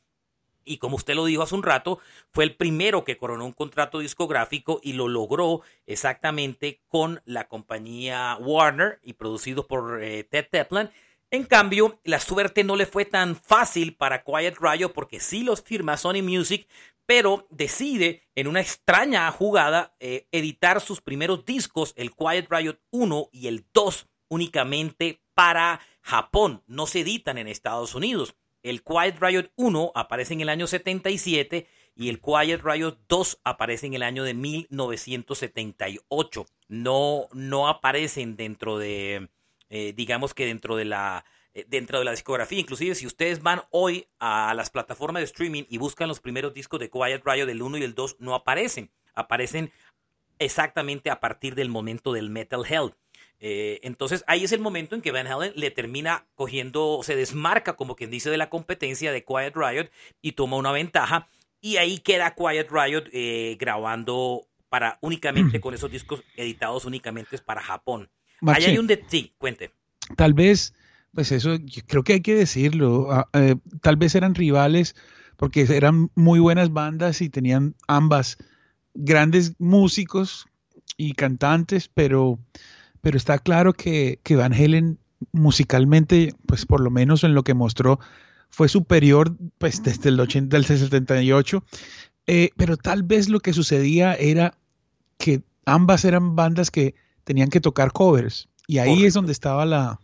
Y 0.66 0.78
como 0.78 0.96
usted 0.96 1.16
lo 1.16 1.26
dijo 1.26 1.44
hace 1.44 1.56
un 1.56 1.64
rato, 1.64 2.00
fue 2.32 2.44
el 2.44 2.56
primero 2.56 3.04
que 3.04 3.18
coronó 3.18 3.46
un 3.46 3.54
contrato 3.54 4.00
discográfico 4.00 4.80
y 4.84 4.94
lo 4.94 5.08
logró 5.08 5.62
exactamente 5.86 6.82
con 6.88 7.22
la 7.26 7.48
compañía 7.48 8.38
Warner 8.40 9.00
y 9.04 9.14
producido 9.14 9.68
por 9.68 10.04
eh, 10.04 10.24
Ted 10.24 10.48
Teplan. 10.52 10.92
En 11.34 11.44
cambio, 11.44 12.00
la 12.04 12.20
suerte 12.20 12.66
no 12.66 12.76
le 12.76 12.86
fue 12.86 13.06
tan 13.06 13.38
fácil 13.38 13.96
para 13.96 14.24
Quiet 14.24 14.58
Riot 14.60 14.90
porque 14.90 15.22
sí 15.22 15.44
los 15.44 15.62
firma 15.62 15.96
Sony 15.96 16.22
Music, 16.22 16.68
pero 17.06 17.48
decide 17.50 18.24
en 18.36 18.48
una 18.48 18.60
extraña 18.60 19.32
jugada 19.32 19.96
eh, 20.00 20.28
editar 20.32 20.82
sus 20.82 21.02
primeros 21.02 21.46
discos, 21.46 21.94
el 21.96 22.12
Quiet 22.12 22.48
Riot 22.50 22.80
1 22.92 23.30
y 23.32 23.48
el 23.48 23.66
2, 23.74 24.08
únicamente 24.28 25.22
para 25.34 25.80
Japón. 26.02 26.64
No 26.68 26.86
se 26.86 27.02
editan 27.02 27.38
en 27.38 27.48
Estados 27.48 27.96
Unidos. 27.96 28.36
El 28.64 28.84
Quiet 28.84 29.20
Riot 29.20 29.52
1 29.56 29.92
aparece 29.96 30.34
en 30.34 30.42
el 30.42 30.50
año 30.50 30.68
77 30.68 31.68
y 31.96 32.10
el 32.10 32.22
Quiet 32.22 32.62
Riot 32.64 32.98
2 33.08 33.40
aparece 33.44 33.88
en 33.88 33.94
el 33.94 34.04
año 34.04 34.24
de 34.24 34.34
1978. 34.34 36.46
No, 36.68 37.28
no 37.34 37.68
aparecen 37.68 38.36
dentro 38.36 38.78
de, 38.78 39.30
eh, 39.70 39.94
digamos 39.96 40.34
que 40.34 40.46
dentro 40.46 40.76
de 40.76 40.86
la 40.86 41.26
eh, 41.54 41.66
dentro 41.68 42.00
de 42.00 42.06
la 42.06 42.12
discografía. 42.12 42.60
Inclusive 42.60 42.96
si 42.96 43.06
ustedes 43.06 43.44
van 43.44 43.62
hoy 43.72 44.08
a 44.20 44.54
las 44.54 44.70
plataformas 44.70 45.22
de 45.22 45.26
streaming 45.26 45.64
y 45.70 45.78
buscan 45.78 46.08
los 46.08 46.22
primeros 46.22 46.54
discos 46.54 46.80
de 46.80 46.90
Quiet 46.90 47.24
Riot 47.26 47.46
del 47.46 47.62
1 47.62 47.78
y 47.78 47.82
del 47.82 47.94
2, 47.94 48.18
no 48.20 48.36
aparecen. 48.36 48.90
Aparecen 49.14 49.72
exactamente 50.40 51.10
a 51.10 51.20
partir 51.20 51.56
del 51.56 51.70
momento 51.70 52.14
del 52.14 52.30
Metal 52.30 52.64
Hell. 52.68 52.94
Eh, 53.44 53.80
entonces 53.82 54.24
ahí 54.28 54.44
es 54.44 54.52
el 54.52 54.60
momento 54.60 54.94
en 54.94 55.02
que 55.02 55.12
Van 55.12 55.26
Halen 55.26 55.54
le 55.56 55.72
termina 55.72 56.28
cogiendo, 56.36 57.02
se 57.04 57.16
desmarca 57.16 57.76
como 57.76 57.96
quien 57.96 58.12
dice 58.12 58.30
de 58.30 58.38
la 58.38 58.52
competencia 58.52 59.12
de 59.12 59.26
Quiet 59.26 59.56
Riot 59.56 59.90
y 60.22 60.34
toma 60.34 60.58
una 60.58 60.72
ventaja. 60.72 61.28
Y 61.60 61.78
ahí 61.78 61.98
queda 61.98 62.36
Quiet 62.36 62.70
Riot 62.70 63.06
eh, 63.12 63.58
grabando 63.60 64.48
para 64.70 65.00
únicamente 65.02 65.60
con 65.62 65.74
esos 65.74 65.92
discos 65.92 66.24
editados 66.38 66.86
únicamente 66.86 67.36
para 67.40 67.62
Japón. 67.62 68.10
ahí 68.46 68.64
hay 68.66 68.78
un 68.78 68.86
de 68.86 69.04
sí, 69.08 69.34
cuente. 69.40 69.72
Tal 70.16 70.36
vez, 70.36 70.76
pues 71.12 71.32
eso, 71.32 71.58
creo 71.88 72.04
que 72.04 72.14
hay 72.14 72.22
que 72.22 72.36
decirlo. 72.36 73.12
Ah, 73.12 73.28
eh, 73.34 73.56
tal 73.82 73.98
vez 73.98 74.14
eran 74.14 74.36
rivales 74.36 74.96
porque 75.36 75.62
eran 75.62 76.12
muy 76.14 76.40
buenas 76.40 76.72
bandas 76.72 77.22
y 77.22 77.30
tenían 77.30 77.74
ambas 77.88 78.38
grandes 78.94 79.56
músicos 79.58 80.46
y 80.96 81.14
cantantes, 81.14 81.90
pero 81.92 82.38
pero 83.02 83.18
está 83.18 83.40
claro 83.40 83.74
que, 83.74 84.20
que 84.24 84.36
Van 84.36 84.54
Halen 84.54 85.00
musicalmente, 85.32 86.34
pues 86.46 86.66
por 86.66 86.82
lo 86.82 86.90
menos 86.90 87.24
en 87.24 87.34
lo 87.34 87.44
que 87.44 87.54
mostró, 87.54 88.00
fue 88.50 88.70
superior 88.70 89.36
pues 89.58 89.84
desde 89.84 90.10
el 90.10 90.20
80, 90.20 90.56
del 90.56 90.66
78, 90.66 91.64
eh, 92.28 92.50
pero 92.58 92.78
tal 92.78 93.04
vez 93.04 93.30
lo 93.30 93.40
que 93.40 93.54
sucedía 93.54 94.14
era 94.14 94.58
que 95.18 95.42
ambas 95.66 96.06
eran 96.06 96.36
bandas 96.36 96.72
que 96.72 96.96
tenían 97.24 97.50
que 97.50 97.62
tocar 97.62 97.92
covers 97.92 98.50
y 98.68 98.80
ahí 98.80 99.06
es 99.06 99.14
donde 99.14 99.32
estaba 99.32 99.66
la, 99.66 100.00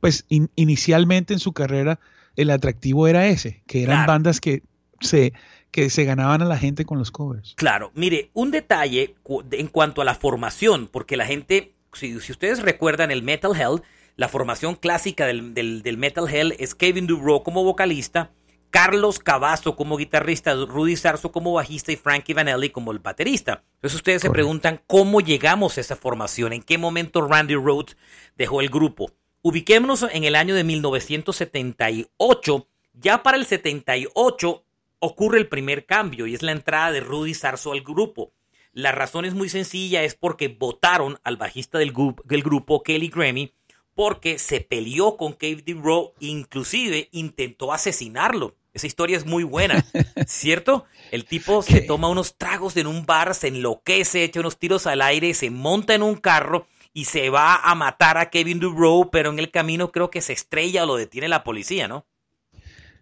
pues 0.00 0.26
inicialmente 0.28 1.32
en 1.32 1.40
su 1.40 1.52
carrera 1.52 2.00
el 2.36 2.50
atractivo 2.50 3.06
era 3.06 3.26
ese, 3.26 3.62
que 3.66 3.82
eran 3.82 4.06
bandas 4.06 4.40
que 4.40 4.62
se, 5.00 5.32
que 5.70 5.88
se 5.90 6.04
ganaban 6.04 6.42
a 6.42 6.46
la 6.46 6.58
gente 6.58 6.84
con 6.84 6.98
los 6.98 7.10
covers. 7.10 7.54
Claro, 7.56 7.92
mire, 7.94 8.30
un 8.32 8.50
detalle 8.50 9.14
en 9.52 9.68
cuanto 9.68 10.02
a 10.02 10.04
la 10.04 10.14
formación, 10.14 10.88
porque 10.90 11.16
la 11.16 11.26
gente 11.26 11.73
si, 11.94 12.16
ustedes 12.16 12.62
recuerdan 12.62 13.10
el 13.10 13.22
Metal 13.22 13.52
Hell, 13.54 13.82
la 14.16 14.28
formación 14.28 14.76
clásica 14.76 15.26
del, 15.26 15.96
Metal 15.98 16.28
Hell 16.28 16.54
es 16.58 16.74
Kevin 16.74 17.06
Dubrow 17.06 17.42
como 17.42 17.64
vocalista, 17.64 18.30
Carlos 18.70 19.18
Cavazo 19.18 19.76
como 19.76 19.96
guitarrista, 19.96 20.54
Rudy 20.54 20.96
Sarso 20.96 21.30
como 21.30 21.52
bajista 21.52 21.92
y 21.92 21.96
Frankie 21.96 22.34
Vanelli 22.34 22.70
como 22.70 22.92
el 22.92 22.98
baterista. 22.98 23.62
Entonces 23.76 23.96
ustedes 23.96 24.22
se 24.22 24.30
preguntan 24.30 24.80
cómo 24.86 25.20
llegamos 25.20 25.78
a 25.78 25.80
esa 25.80 25.96
formación, 25.96 26.52
en 26.52 26.62
qué 26.62 26.78
momento 26.78 27.26
Randy 27.26 27.54
Rhoads 27.54 27.96
dejó 28.36 28.60
el 28.60 28.68
grupo. 28.68 29.12
Ubiquémonos 29.42 30.06
en 30.10 30.24
el 30.24 30.36
año 30.36 30.54
de 30.54 30.64
1978. 30.64 32.68
Ya 32.94 33.22
para 33.22 33.36
el 33.36 33.46
78 33.46 34.64
ocurre 35.00 35.38
el 35.38 35.48
primer 35.48 35.86
cambio 35.86 36.26
y 36.26 36.34
es 36.34 36.42
la 36.42 36.52
entrada 36.52 36.92
de 36.92 37.00
Rudy 37.00 37.34
Sarso 37.34 37.72
al 37.72 37.82
grupo. 37.82 38.32
La 38.74 38.90
razón 38.90 39.24
es 39.24 39.34
muy 39.34 39.48
sencilla, 39.48 40.02
es 40.02 40.16
porque 40.16 40.48
votaron 40.48 41.18
al 41.22 41.36
bajista 41.36 41.78
del, 41.78 41.92
grupo, 41.92 42.82
Kelly 42.82 43.08
Grammy, 43.08 43.54
porque 43.94 44.40
se 44.40 44.60
peleó 44.60 45.16
con 45.16 45.32
Cave 45.34 45.62
Rowe, 45.80 46.12
inclusive 46.18 47.08
intentó 47.12 47.72
asesinarlo. 47.72 48.56
Esa 48.72 48.88
historia 48.88 49.16
es 49.16 49.26
muy 49.26 49.44
buena, 49.44 49.84
¿cierto? 50.26 50.86
El 51.12 51.24
tipo 51.24 51.62
se 51.62 51.82
toma 51.82 52.08
unos 52.08 52.36
tragos 52.36 52.76
en 52.76 52.88
un 52.88 53.06
bar, 53.06 53.36
se 53.36 53.46
enloquece, 53.46 54.24
echa 54.24 54.40
unos 54.40 54.58
tiros 54.58 54.88
al 54.88 55.02
aire, 55.02 55.34
se 55.34 55.50
monta 55.50 55.94
en 55.94 56.02
un 56.02 56.16
carro 56.16 56.66
y 56.92 57.04
se 57.04 57.30
va 57.30 57.54
a 57.54 57.76
matar 57.76 58.18
a 58.18 58.28
Kevin 58.28 58.58
Dubrow, 58.58 59.08
pero 59.12 59.30
en 59.30 59.38
el 59.38 59.52
camino 59.52 59.92
creo 59.92 60.10
que 60.10 60.20
se 60.20 60.32
estrella 60.32 60.82
o 60.82 60.86
lo 60.86 60.96
detiene 60.96 61.28
la 61.28 61.44
policía, 61.44 61.86
¿no? 61.86 62.06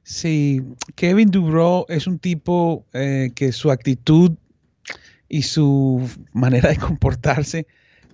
Sí, 0.03 0.61
Kevin 0.97 1.31
Dubrow 1.31 1.87
es 1.89 2.07
un 2.07 2.19
tipo 2.19 2.85
eh, 2.93 3.31
que 3.35 3.53
su 3.53 3.71
actitud 3.71 4.33
y 5.33 5.45
su 5.45 6.07
manera 6.35 6.69
de 6.69 6.77
comportarse 6.77 7.67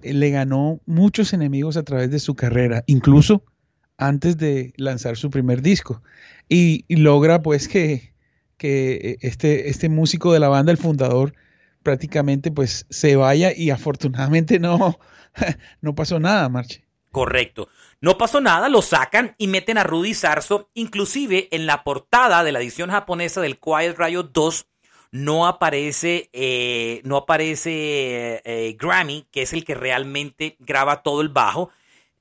eh, 0.02 0.14
le 0.14 0.30
ganó 0.30 0.80
muchos 0.86 1.32
enemigos 1.32 1.76
a 1.76 1.82
través 1.82 2.12
de 2.12 2.20
su 2.20 2.36
carrera, 2.36 2.84
incluso 2.86 3.42
antes 3.98 4.38
de 4.38 4.72
lanzar 4.76 5.16
su 5.16 5.28
primer 5.28 5.60
disco. 5.60 6.00
Y, 6.48 6.84
logra 6.88 7.42
pues 7.42 7.66
que, 7.66 8.14
que, 8.56 8.92
eh, 8.92 9.18
este, 9.22 9.68
este 9.68 9.88
músico 9.88 10.32
de 10.32 10.38
la 10.38 10.48
banda, 10.48 10.70
el 10.70 10.78
fundador, 10.78 11.34
prácticamente 11.82 12.52
pues 12.52 12.86
se 12.88 13.16
vaya 13.16 13.52
y 13.54 13.70
afortunadamente 13.70 14.60
no, 14.60 15.00
no 15.80 15.94
pasó 15.96 16.20
nada, 16.20 16.48
Marche. 16.48 16.84
Correcto. 17.10 17.68
No 18.00 18.16
pasó 18.16 18.40
nada, 18.40 18.68
lo 18.68 18.80
sacan 18.80 19.34
y 19.38 19.48
meten 19.48 19.76
a 19.76 19.82
Rudy 19.82 20.14
Sarso, 20.14 20.70
inclusive 20.72 21.48
en 21.50 21.66
la 21.66 21.82
portada 21.82 22.44
de 22.44 22.52
la 22.52 22.60
edición 22.60 22.90
japonesa 22.90 23.40
del 23.40 23.58
Quiet 23.58 23.98
Riot 23.98 24.30
2 24.32 24.68
no 25.10 25.46
aparece, 25.46 26.30
eh, 26.32 27.00
no 27.04 27.16
aparece 27.16 28.42
eh, 28.44 28.76
Grammy, 28.78 29.26
que 29.30 29.42
es 29.42 29.52
el 29.52 29.64
que 29.64 29.74
realmente 29.74 30.56
graba 30.58 31.02
todo 31.02 31.20
el 31.20 31.28
bajo. 31.28 31.70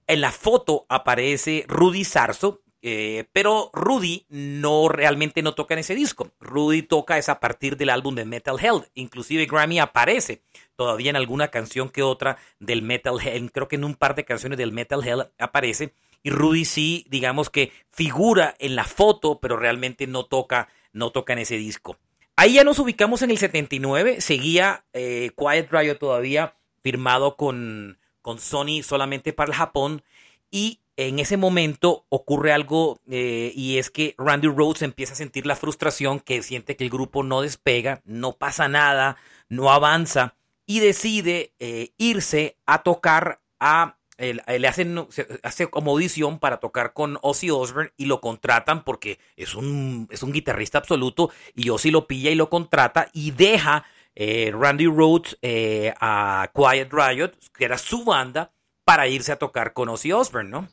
En 0.08 0.22
la 0.22 0.32
foto 0.32 0.86
aparece 0.90 1.66
Rudy 1.68 2.06
Sarso, 2.06 2.62
eh, 2.82 3.26
pero 3.34 3.70
Rudy 3.74 4.26
no 4.30 4.88
realmente 4.88 5.42
no 5.42 5.54
toca 5.54 5.74
en 5.74 5.80
ese 5.80 5.96
disco. 5.96 6.32
Rudy 6.40 6.84
toca 6.84 7.18
es 7.18 7.28
a 7.28 7.40
partir 7.40 7.76
del 7.76 7.90
álbum 7.90 8.16
de 8.16 8.24
Metal 8.24 8.58
Hell. 8.60 8.88
Inclusive 8.94 9.46
Grammy 9.46 9.80
aparece 9.80 10.44
todavía 10.76 11.10
en 11.10 11.16
alguna 11.16 11.50
canción 11.50 11.90
que 11.90 12.04
otra 12.04 12.38
del 12.60 12.84
Metal 12.84 13.18
Hell. 13.22 13.52
Creo 13.52 13.68
que 13.68 13.76
en 13.76 13.84
un 13.84 13.96
par 13.96 14.16
de 14.16 14.26
canciones 14.26 14.58
del 14.58 14.72
Metal 14.72 15.06
Hell 15.06 15.28
aparece. 15.38 15.94
Y 16.24 16.30
Rudy 16.30 16.66
sí, 16.66 17.06
digamos 17.10 17.50
que 17.50 17.72
figura 17.92 18.56
en 18.60 18.76
la 18.76 18.86
foto, 18.86 19.40
pero 19.40 19.58
realmente 19.58 20.08
no 20.08 20.26
toca, 20.26 20.70
no 20.94 21.12
toca 21.12 21.34
en 21.34 21.40
ese 21.40 21.58
disco. 21.58 21.98
Ahí 22.40 22.54
ya 22.54 22.64
nos 22.64 22.78
ubicamos 22.78 23.24
en 23.24 23.32
el 23.32 23.40
79, 23.40 24.22
seguía 24.22 24.86
eh, 24.94 25.32
Quiet 25.36 25.72
Riot 25.72 25.96
todavía 25.96 26.56
firmado 26.84 27.36
con, 27.36 27.98
con 28.22 28.38
Sony 28.38 28.84
solamente 28.84 29.34
para 29.34 29.50
el 29.50 29.56
Japón 29.56 30.04
y 30.52 30.80
en 30.98 31.18
ese 31.18 31.36
momento 31.36 32.06
ocurre 32.10 32.54
algo 32.54 33.02
eh, 33.10 33.52
y 33.56 33.80
es 33.80 33.90
que 33.90 34.14
Randy 34.20 34.50
Rhodes 34.50 34.84
empieza 34.84 35.14
a 35.14 35.18
sentir 35.18 35.48
la 35.48 35.56
frustración 35.56 36.20
que 36.20 36.44
siente 36.44 36.76
que 36.76 36.84
el 36.84 36.92
grupo 36.92 37.24
no 37.24 37.42
despega, 37.42 38.02
no 38.06 38.34
pasa 38.34 38.68
nada, 38.68 39.18
no 39.50 39.72
avanza 39.72 40.36
y 40.68 40.80
decide 40.80 41.54
eh, 41.58 41.90
irse 41.98 42.56
a 42.68 42.84
tocar 42.84 43.42
a 43.60 43.97
le 44.18 44.68
hacen 44.68 45.06
hace 45.44 45.68
como 45.68 45.92
audición 45.92 46.40
para 46.40 46.58
tocar 46.58 46.94
con 46.94 47.20
Ozzy 47.22 47.52
Osbourne 47.52 47.92
y 47.98 48.06
lo 48.06 48.20
contratan 48.20 48.84
porque 48.84 49.20
es 49.36 49.54
un, 49.54 50.08
es 50.12 50.24
un 50.24 50.32
guitarrista 50.32 50.80
absoluto 50.80 51.30
y 51.56 51.70
Ozzy 51.70 51.92
lo 51.92 52.08
pilla 52.08 52.32
y 52.32 52.36
lo 52.36 52.50
contrata 52.50 53.10
y 53.14 53.32
deja 53.32 53.86
eh, 54.20 54.52
Randy 54.52 54.88
Rhodes 54.88 55.38
eh, 55.44 55.94
a 56.02 56.50
Quiet 56.56 56.90
Riot, 56.92 57.34
que 57.56 57.66
era 57.66 57.78
su 57.78 58.04
banda, 58.04 58.52
para 58.84 59.08
irse 59.08 59.32
a 59.32 59.36
tocar 59.36 59.74
con 59.74 59.90
Ozzy 59.90 60.12
Osbourne, 60.12 60.50
¿no? 60.50 60.68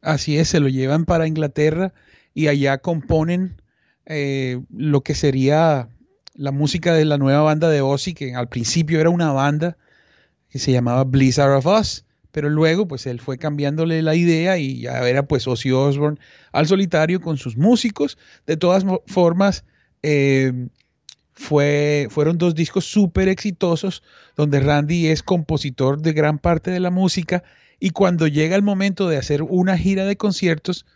Así 0.00 0.38
es, 0.38 0.50
se 0.50 0.60
lo 0.60 0.68
llevan 0.68 1.04
para 1.04 1.26
Inglaterra 1.26 1.92
y 2.34 2.46
allá 2.46 2.78
componen 2.78 3.60
eh, 4.06 4.60
lo 4.70 5.00
que 5.00 5.16
sería 5.16 5.88
la 6.34 6.52
música 6.52 6.94
de 6.94 7.04
la 7.04 7.18
nueva 7.18 7.42
banda 7.42 7.68
de 7.68 7.80
Ozzy, 7.80 8.14
que 8.14 8.36
al 8.36 8.48
principio 8.48 9.00
era 9.00 9.10
una 9.10 9.32
banda 9.32 9.76
que 10.48 10.60
se 10.60 10.70
llamaba 10.70 11.02
Blizzard 11.02 11.56
of 11.56 11.66
Us 11.66 12.04
pero 12.38 12.50
luego 12.50 12.86
pues 12.86 13.04
él 13.08 13.18
fue 13.18 13.36
cambiándole 13.36 14.00
la 14.00 14.14
idea 14.14 14.58
y 14.58 14.82
ya 14.82 15.08
era 15.08 15.24
pues 15.24 15.48
Ozzy 15.48 15.72
Osbourne 15.72 16.20
al 16.52 16.68
solitario 16.68 17.20
con 17.20 17.36
sus 17.36 17.56
músicos. 17.56 18.16
De 18.46 18.56
todas 18.56 18.84
formas, 19.08 19.64
eh, 20.04 20.68
fue, 21.32 22.06
fueron 22.10 22.38
dos 22.38 22.54
discos 22.54 22.84
súper 22.84 23.26
exitosos 23.26 24.04
donde 24.36 24.60
Randy 24.60 25.08
es 25.08 25.24
compositor 25.24 26.00
de 26.00 26.12
gran 26.12 26.38
parte 26.38 26.70
de 26.70 26.78
la 26.78 26.92
música 26.92 27.42
y 27.80 27.90
cuando 27.90 28.28
llega 28.28 28.54
el 28.54 28.62
momento 28.62 29.08
de 29.08 29.16
hacer 29.16 29.42
una 29.42 29.76
gira 29.76 30.04
de 30.04 30.16
conciertos, 30.16 30.86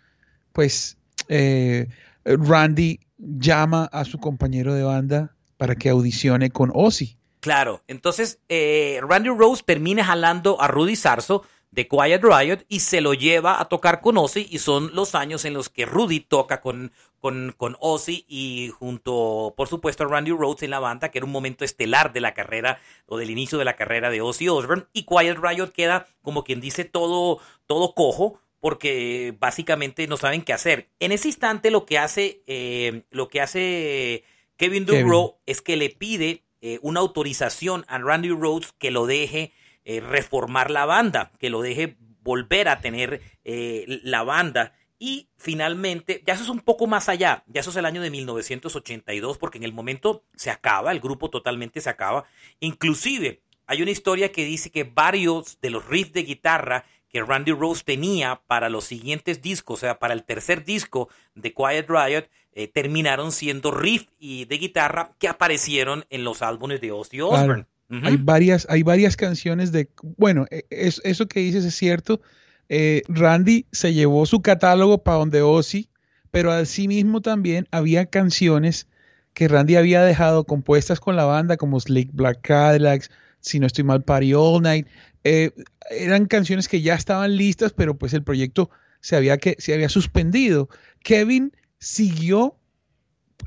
pues 0.53 0.97
eh, 1.29 1.89
Randy 2.25 3.01
llama 3.19 3.87
a 3.87 4.05
su 4.05 4.19
compañero 4.19 4.75
de 4.75 4.85
banda 4.85 5.35
para 5.57 5.75
que 5.75 5.89
audicione 5.89 6.51
con 6.51 6.71
Ozzy. 6.73 7.17
Claro, 7.43 7.83
entonces 7.89 8.39
eh, 8.49 9.01
Randy 9.03 9.29
Rose 9.31 9.65
termina 9.67 10.05
jalando 10.05 10.63
a 10.63 10.69
Rudy 10.69 10.95
Sarso 10.95 11.43
de 11.73 11.89
Quiet 11.89 12.23
Riot 12.23 12.59
y 12.69 12.79
se 12.79 13.01
lo 13.01 13.15
lleva 13.15 13.61
a 13.61 13.65
tocar 13.65 14.01
con 14.01 14.17
Ozzy 14.17 14.47
y 14.49 14.61
son 14.61 14.95
los 14.95 15.17
años 15.17 15.45
en 15.45 15.53
los 15.53 15.69
que 15.69 15.85
Rudy 15.85 16.21
toca 16.21 16.61
con, 16.61 16.93
con, 17.19 17.53
con 17.57 17.77
Ozzy 17.81 18.25
y 18.29 18.71
junto, 18.79 19.55
por 19.57 19.67
supuesto, 19.67 20.05
a 20.05 20.07
Randy 20.07 20.31
Rhodes 20.31 20.63
en 20.63 20.71
la 20.71 20.79
banda, 20.79 21.11
que 21.11 21.19
era 21.19 21.27
un 21.27 21.33
momento 21.33 21.65
estelar 21.65 22.13
de 22.13 22.21
la 22.21 22.33
carrera 22.33 22.79
o 23.07 23.19
del 23.19 23.31
inicio 23.31 23.59
de 23.59 23.65
la 23.65 23.75
carrera 23.75 24.11
de 24.11 24.21
Ozzy 24.21 24.49
Osbourne. 24.49 24.85
Y 24.93 25.03
Quiet 25.03 25.37
Riot 25.43 25.73
queda 25.73 26.07
como 26.23 26.45
quien 26.45 26.61
dice 26.61 26.85
todo, 26.85 27.41
todo 27.67 27.93
cojo 27.97 28.39
porque 28.61 29.35
básicamente 29.41 30.07
no 30.07 30.17
saben 30.17 30.43
qué 30.43 30.53
hacer. 30.53 30.91
En 31.01 31.11
ese 31.11 31.27
instante 31.27 31.73
lo 31.73 31.87
que 31.87 31.99
hace, 31.99 32.45
eh, 32.47 33.03
lo 33.11 33.27
que 33.27 33.41
hace 33.41 34.23
Kevin 34.57 34.87
Dubrow 34.87 35.39
es 35.45 35.61
que 35.61 35.77
le 35.77 35.91
pide 35.91 36.45
eh, 36.62 36.78
una 36.81 37.00
autorización 37.00 37.85
a 37.88 37.99
Randy 37.99 38.31
Rhodes 38.31 38.73
que 38.78 38.92
lo 38.92 39.07
deje 39.07 39.52
eh, 39.85 40.00
reformar 40.00 40.71
la 40.71 40.87
banda, 40.87 41.33
que 41.40 41.50
lo 41.50 41.61
deje 41.61 41.97
volver 42.23 42.69
a 42.69 42.81
tener 42.81 43.21
eh, 43.45 44.00
la 44.04 44.23
banda. 44.23 44.73
Y 44.97 45.28
finalmente, 45.37 46.23
ya 46.25 46.35
eso 46.35 46.45
es 46.45 46.49
un 46.49 46.61
poco 46.61 46.87
más 46.87 47.09
allá, 47.09 47.42
ya 47.49 47.62
eso 47.62 47.71
es 47.71 47.76
el 47.76 47.85
año 47.85 48.00
de 48.00 48.11
1982, 48.11 49.38
porque 49.38 49.59
en 49.59 49.64
el 49.64 49.73
momento 49.73 50.25
se 50.37 50.50
acaba, 50.50 50.92
el 50.92 51.00
grupo 51.00 51.31
totalmente 51.31 51.81
se 51.81 51.90
acaba. 51.90 52.26
Inclusive, 52.61 53.42
hay 53.66 53.83
una 53.83 53.90
historia 53.90 54.31
que 54.31 54.45
dice 54.45 54.71
que 54.71 54.85
varios 54.85 55.61
de 55.61 55.71
los 55.71 55.85
riffs 55.87 56.12
de 56.12 56.23
guitarra 56.23 56.85
que 57.09 57.23
Randy 57.23 57.50
Rose 57.50 57.83
tenía 57.85 58.40
para 58.47 58.71
los 58.71 58.85
siguientes 58.85 59.42
discos, 59.42 59.78
o 59.78 59.81
sea, 59.81 59.99
para 59.99 60.14
el 60.14 60.23
tercer 60.23 60.64
disco 60.64 61.09
de 61.35 61.52
Quiet 61.52 61.88
Riot, 61.88 62.28
eh, 62.55 62.69
terminaron 62.69 63.33
siendo 63.33 63.71
riff 63.71 64.07
y 64.19 64.45
de 64.45 64.59
guitarra 64.59 65.15
que 65.19 65.29
aparecieron 65.29 66.05
en 66.11 66.25
los 66.25 66.43
álbumes 66.43 66.81
de 66.81 66.93
Ozzy 66.93 67.21
Osbourne. 67.21 67.67
Hay 68.05 68.17
varias, 68.17 68.67
hay 68.71 68.83
varias 68.83 69.17
canciones 69.17 69.71
de, 69.71 69.91
bueno, 70.17 70.47
e, 70.51 70.65
eso 70.71 71.29
que 71.29 71.41
dices 71.41 71.65
es 71.65 71.75
cierto. 71.75 72.23
Eh, 72.71 73.03
Randy 73.09 73.67
se 73.71 73.93
llevó 73.93 74.25
su 74.25 74.41
catálogo 74.41 75.03
para 75.03 75.19
donde 75.19 75.43
Ozzy, 75.43 75.91
pero 76.31 76.53
mismo 76.89 77.21
también 77.21 77.69
había 77.71 78.07
canciones 78.07 78.87
que 79.35 79.49
Randy 79.49 79.77
había 79.77 80.03
dejado 80.03 80.45
compuestas 80.45 81.01
con 81.01 81.17
la 81.17 81.25
banda, 81.25 81.57
como 81.57 81.81
Slick 81.81 82.11
Black 82.13 82.41
Cadillacs, 82.43 83.11
Si 83.41 83.59
no 83.61 83.67
estoy 83.67 83.85
mal, 83.85 84.03
Party 84.03 84.35
All 84.35 84.63
Night. 84.63 84.87
Eh, 85.25 85.51
eran 85.91 86.27
canciones 86.27 86.69
que 86.69 86.81
ya 86.81 86.95
estaban 86.95 87.37
listas, 87.37 87.73
pero 87.73 87.97
pues 87.97 88.15
el 88.15 88.23
proyecto 88.23 88.71
se 89.01 89.17
había, 89.17 89.37
que, 89.39 89.57
se 89.59 89.75
había 89.75 89.89
suspendido. 89.89 90.69
Kevin 91.03 91.53
siguió 91.83 92.57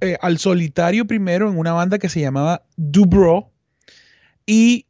eh, 0.01 0.17
al 0.21 0.37
solitario 0.39 1.07
primero 1.07 1.49
en 1.49 1.57
una 1.57 1.71
banda 1.71 1.99
que 1.99 2.09
se 2.09 2.19
llamaba 2.19 2.65
Dubro 2.75 3.53
y, 4.45 4.87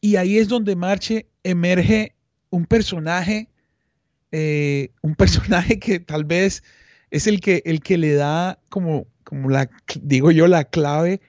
y 0.00 0.16
ahí 0.16 0.38
es 0.38 0.48
donde 0.48 0.74
Marche 0.74 1.28
emerge 1.44 2.16
un 2.50 2.66
personaje, 2.66 3.48
eh, 4.32 4.90
un 5.02 5.14
personaje 5.14 5.78
que 5.78 6.00
tal 6.00 6.24
vez 6.24 6.64
es 7.12 7.28
el 7.28 7.40
que, 7.40 7.62
el 7.64 7.80
que 7.80 7.96
le 7.96 8.14
da 8.14 8.58
como, 8.68 9.06
como 9.22 9.50
la, 9.50 9.70
digo 10.02 10.32
yo, 10.32 10.48
la 10.48 10.64
clave 10.64 11.20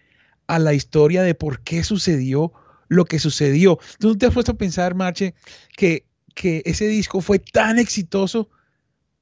a 0.47 0.57
la 0.57 0.73
historia 0.73 1.21
de 1.21 1.35
por 1.35 1.61
qué 1.61 1.83
sucedió 1.83 2.53
lo 2.87 3.05
que 3.05 3.19
sucedió. 3.19 3.77
¿Tú 3.99 4.17
te 4.17 4.25
has 4.25 4.33
puesto 4.33 4.53
a 4.53 4.57
pensar, 4.57 4.95
Marche, 4.95 5.35
que, 5.77 6.07
que 6.33 6.63
ese 6.65 6.87
disco 6.87 7.21
fue 7.21 7.37
tan 7.37 7.77
exitoso 7.77 8.49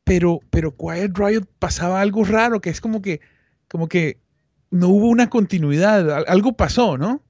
pero, 0.10 0.40
pero 0.50 0.76
Quiet 0.76 1.16
Riot 1.16 1.46
pasaba 1.60 2.02
algo 2.02 2.26
raro, 2.26 2.62
que 2.62 2.72
es 2.72 2.82
como 2.82 3.00
que, 3.00 3.22
como 3.68 3.88
que 3.88 4.18
no 4.72 4.88
hubo 4.88 5.08
una 5.08 5.30
continuidad, 5.30 6.28
algo 6.28 6.54
pasó, 6.54 6.98
¿no? 6.98 7.22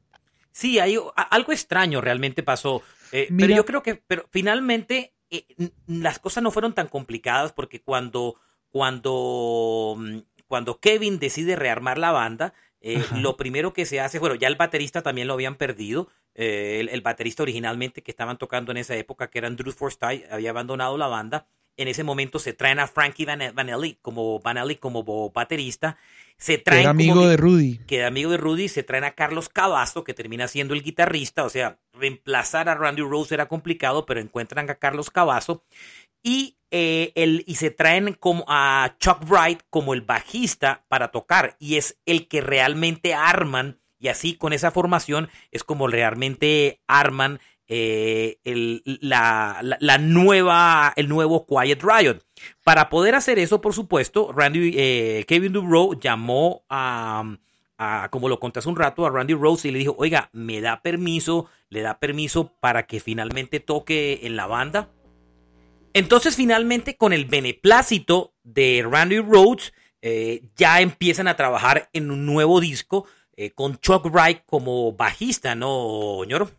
Sí, 0.53 0.79
hay, 0.79 0.97
algo 1.15 1.51
extraño 1.51 1.99
realmente 1.99 2.41
pasó. 2.41 2.81
Eh, 3.11 3.27
pero 3.37 3.53
yo 3.53 3.65
creo 3.65 3.83
que 3.83 3.95
pero 3.95 4.29
finalmente 4.31 5.13
eh, 5.29 5.45
las 5.87 6.19
cosas 6.19 6.41
no 6.41 6.51
fueron 6.51 6.73
tan 6.73 6.87
complicadas 6.87 7.51
porque 7.51 7.81
cuando, 7.81 8.35
cuando, 8.69 9.95
mm, 9.97 10.19
cuando 10.47 10.79
Kevin 10.79 11.19
decide 11.19 11.57
rearmar 11.57 11.97
la 11.97 12.11
banda, 12.11 12.53
eh, 12.79 13.03
lo 13.17 13.35
primero 13.35 13.73
que 13.73 13.85
se 13.85 13.99
hace, 13.99 14.19
bueno, 14.19 14.35
ya 14.35 14.47
el 14.47 14.55
baterista 14.55 15.01
también 15.01 15.27
lo 15.27 15.33
habían 15.33 15.55
perdido. 15.55 16.07
el, 16.33 16.87
el, 16.87 17.01
baterista 17.01 17.43
originalmente 17.43 18.03
que 18.03 18.11
estaban 18.11 18.37
tocando 18.37 18.71
en 18.71 18.77
esa 18.77 18.95
época, 18.95 19.29
que 19.29 19.39
era 19.39 19.49
Drew 19.49 19.73
Forsyth, 19.73 20.31
había 20.31 20.51
abandonado 20.51 20.97
la 20.97 21.07
banda 21.07 21.45
en 21.79 21.87
ese 21.87 22.03
momento 22.03 22.39
se 22.39 22.51
traen 22.51 22.79
a 22.79 22.87
Frankie 22.87 23.25
Vanelli 23.25 23.97
como, 24.01 24.41
Vanelli 24.41 24.75
como 24.75 25.31
baterista. 25.31 25.97
Se 26.35 26.57
traen 26.57 26.87
amigo 26.87 27.25
de 27.25 27.37
Rudy. 27.37 27.79
Que 27.87 27.99
era 27.99 28.07
amigo 28.07 28.31
de 28.31 28.37
Rudy. 28.37 28.67
Se 28.67 28.83
traen 28.83 29.05
a 29.05 29.11
Carlos 29.11 29.47
Cavazo, 29.47 30.03
que 30.03 30.13
termina 30.13 30.49
siendo 30.49 30.73
el 30.73 30.83
guitarrista. 30.83 31.45
O 31.45 31.49
sea, 31.49 31.79
reemplazar 31.93 32.67
a 32.67 32.75
Randy 32.75 33.01
Rose 33.01 33.33
era 33.33 33.47
complicado, 33.47 34.05
pero 34.05 34.19
encuentran 34.19 34.69
a 34.69 34.75
Carlos 34.75 35.09
Cavazo. 35.09 35.63
Y, 36.21 36.57
eh, 36.69 37.13
el, 37.15 37.45
y 37.47 37.55
se 37.55 37.71
traen 37.71 38.13
como 38.13 38.43
a 38.49 38.97
Chuck 38.99 39.23
Wright 39.29 39.61
como 39.69 39.93
el 39.93 40.01
bajista 40.01 40.83
para 40.89 41.11
tocar. 41.11 41.55
Y 41.59 41.77
es 41.77 41.97
el 42.05 42.27
que 42.27 42.41
realmente 42.41 43.13
arman. 43.13 43.79
Y 43.99 44.09
así 44.09 44.35
con 44.35 44.51
esa 44.51 44.71
formación 44.71 45.29
es 45.51 45.63
como 45.63 45.87
realmente 45.87 46.81
arman 46.87 47.39
eh, 47.71 48.39
la, 49.01 49.97
nueva, 49.99 50.91
el 50.95 51.07
nuevo 51.07 51.45
Quiet 51.45 51.81
Riot. 51.83 52.17
Para 52.63 52.89
poder 52.89 53.13
hacer 53.13 53.37
eso, 53.37 53.61
por 53.61 53.73
supuesto, 53.73 54.33
Randy, 54.33 54.73
eh, 54.75 55.25
Kevin 55.27 55.53
Dubrow 55.53 55.99
llamó 55.99 56.65
a, 56.67 57.37
como 58.09 58.27
lo 58.27 58.39
conté 58.39 58.59
hace 58.59 58.69
un 58.69 58.75
rato, 58.75 59.05
a 59.05 59.11
Randy 59.11 59.35
Rose 59.35 59.67
y 59.67 59.71
le 59.71 59.79
dijo, 59.79 59.95
oiga, 59.99 60.29
me 60.33 60.61
da 60.61 60.81
permiso, 60.81 61.47
le 61.69 61.81
da 61.81 61.99
permiso 61.99 62.55
para 62.59 62.87
que 62.87 62.99
finalmente 62.99 63.59
toque 63.59 64.21
en 64.23 64.35
la 64.35 64.47
banda. 64.47 64.89
Entonces, 65.93 66.35
finalmente, 66.35 66.97
con 66.97 67.13
el 67.13 67.25
beneplácito 67.25 68.33
de 68.43 68.85
Randy 68.89 69.19
Rhodes, 69.19 69.73
eh, 70.01 70.43
ya 70.55 70.81
empiezan 70.81 71.27
a 71.27 71.35
trabajar 71.35 71.89
en 71.93 72.09
un 72.09 72.25
nuevo 72.25 72.59
disco 72.59 73.05
con 73.55 73.77
Chuck 73.77 74.05
Wright 74.07 74.41
como 74.45 74.91
bajista, 74.91 75.55
¿no, 75.55 76.25
ñoro? 76.25 76.51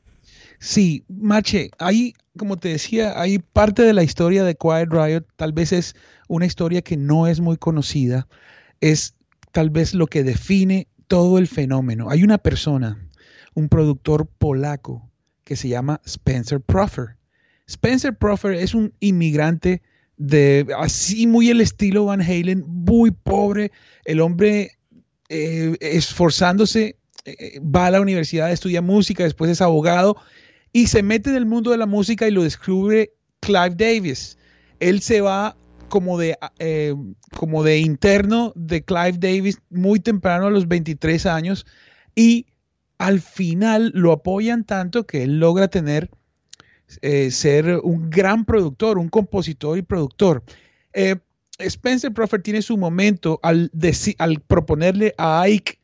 Sí, 0.61 1.05
Mache, 1.09 1.71
ahí, 1.79 2.13
como 2.37 2.59
te 2.59 2.69
decía, 2.69 3.19
hay 3.19 3.39
parte 3.39 3.83
de 3.83 3.95
la 3.95 4.03
historia 4.03 4.45
de 4.45 4.57
Quiet 4.57 4.91
Riot, 4.91 5.25
tal 5.37 5.55
vez 5.55 5.73
es 5.73 5.97
una 6.29 6.45
historia 6.45 6.83
que 6.83 6.99
no 6.99 7.27
es 7.27 7.41
muy 7.41 7.57
conocida, 7.57 8.29
es 8.83 9.15
tal 9.53 9.71
vez 9.71 9.95
lo 9.95 10.07
que 10.07 10.23
define 10.23 10.87
todo 11.09 11.39
el 11.39 11.49
fenómeno. 11.49 12.11
Hay 12.11 12.23
una 12.25 12.37
persona, 12.37 13.09
un 13.55 13.71
productor 13.71 14.27
polaco, 14.27 15.11
que 15.45 15.57
se 15.57 15.69
llama 15.69 16.03
Spencer 16.05 16.61
Proffer. 16.61 17.17
Spencer 17.67 18.15
Proffer 18.15 18.53
es 18.53 18.75
un 18.75 18.93
inmigrante 19.01 19.81
de 20.19 20.67
así 20.77 21.27
muy 21.27 21.49
el 21.49 21.63
estilo 21.63 22.05
Van 22.05 22.21
Halen, 22.21 22.65
muy 22.67 23.13
pobre, 23.13 23.73
el 24.05 24.21
hombre 24.21 24.73
eh, 25.31 25.75
esforzándose, 25.81 26.99
eh, 27.25 27.59
va 27.61 27.87
a 27.87 27.91
la 27.91 28.03
universidad, 28.03 28.53
estudia 28.53 28.83
música, 28.83 29.25
después 29.25 29.51
es 29.51 29.63
abogado 29.63 30.19
y 30.73 30.87
se 30.87 31.03
mete 31.03 31.31
en 31.31 31.37
el 31.37 31.47
mundo 31.47 31.71
de 31.71 31.79
la 31.79 31.87
música 31.87 32.29
y 32.29 32.31
lo 32.31 32.43
descubre 32.43 33.13
Clive 33.41 33.75
Davis. 33.77 34.39
Él 34.79 35.01
se 35.01 35.21
va 35.21 35.57
como 35.89 36.19
de, 36.19 36.39
eh, 36.59 36.95
como 37.37 37.63
de 37.63 37.79
interno 37.79 38.53
de 38.55 38.83
Clive 38.85 39.19
Davis 39.19 39.61
muy 39.71 40.01
temprano 40.01 40.47
a 40.47 40.51
los 40.51 40.69
23 40.69 41.27
años 41.27 41.67
y 42.15 42.47
al 42.99 43.21
final 43.21 43.91
lo 43.95 44.13
apoyan 44.13 44.65
tanto 44.65 45.07
que 45.07 45.23
él 45.25 45.41
logra 45.41 45.69
tener, 45.69 46.11
eh, 47.03 47.31
ser 47.31 47.81
un 47.83 48.11
gran 48.11 48.45
productor, 48.45 48.99
un 48.99 49.09
compositor 49.09 49.79
y 49.79 49.83
productor. 49.83 50.45
Eh, 50.93 51.17
Spencer 51.59 52.13
Proffer 52.13 52.43
tiene 52.43 52.63
su 52.63 52.77
momento 52.77 53.41
al, 53.43 53.71
al 54.19 54.41
proponerle 54.41 55.15
a 55.19 55.43
Ike, 55.43 55.79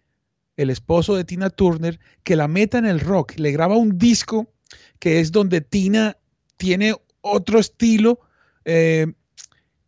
el 0.56 0.70
esposo 0.70 1.16
de 1.16 1.24
Tina 1.24 1.50
Turner, 1.50 2.00
que 2.22 2.36
la 2.36 2.48
meta 2.48 2.78
en 2.78 2.86
el 2.86 3.00
rock. 3.00 3.34
Le 3.36 3.52
graba 3.52 3.76
un 3.76 3.98
disco 3.98 4.48
que 4.98 5.20
es 5.20 5.32
donde 5.32 5.60
Tina 5.60 6.16
tiene 6.56 6.94
otro 7.20 7.58
estilo 7.58 8.20
eh, 8.64 9.12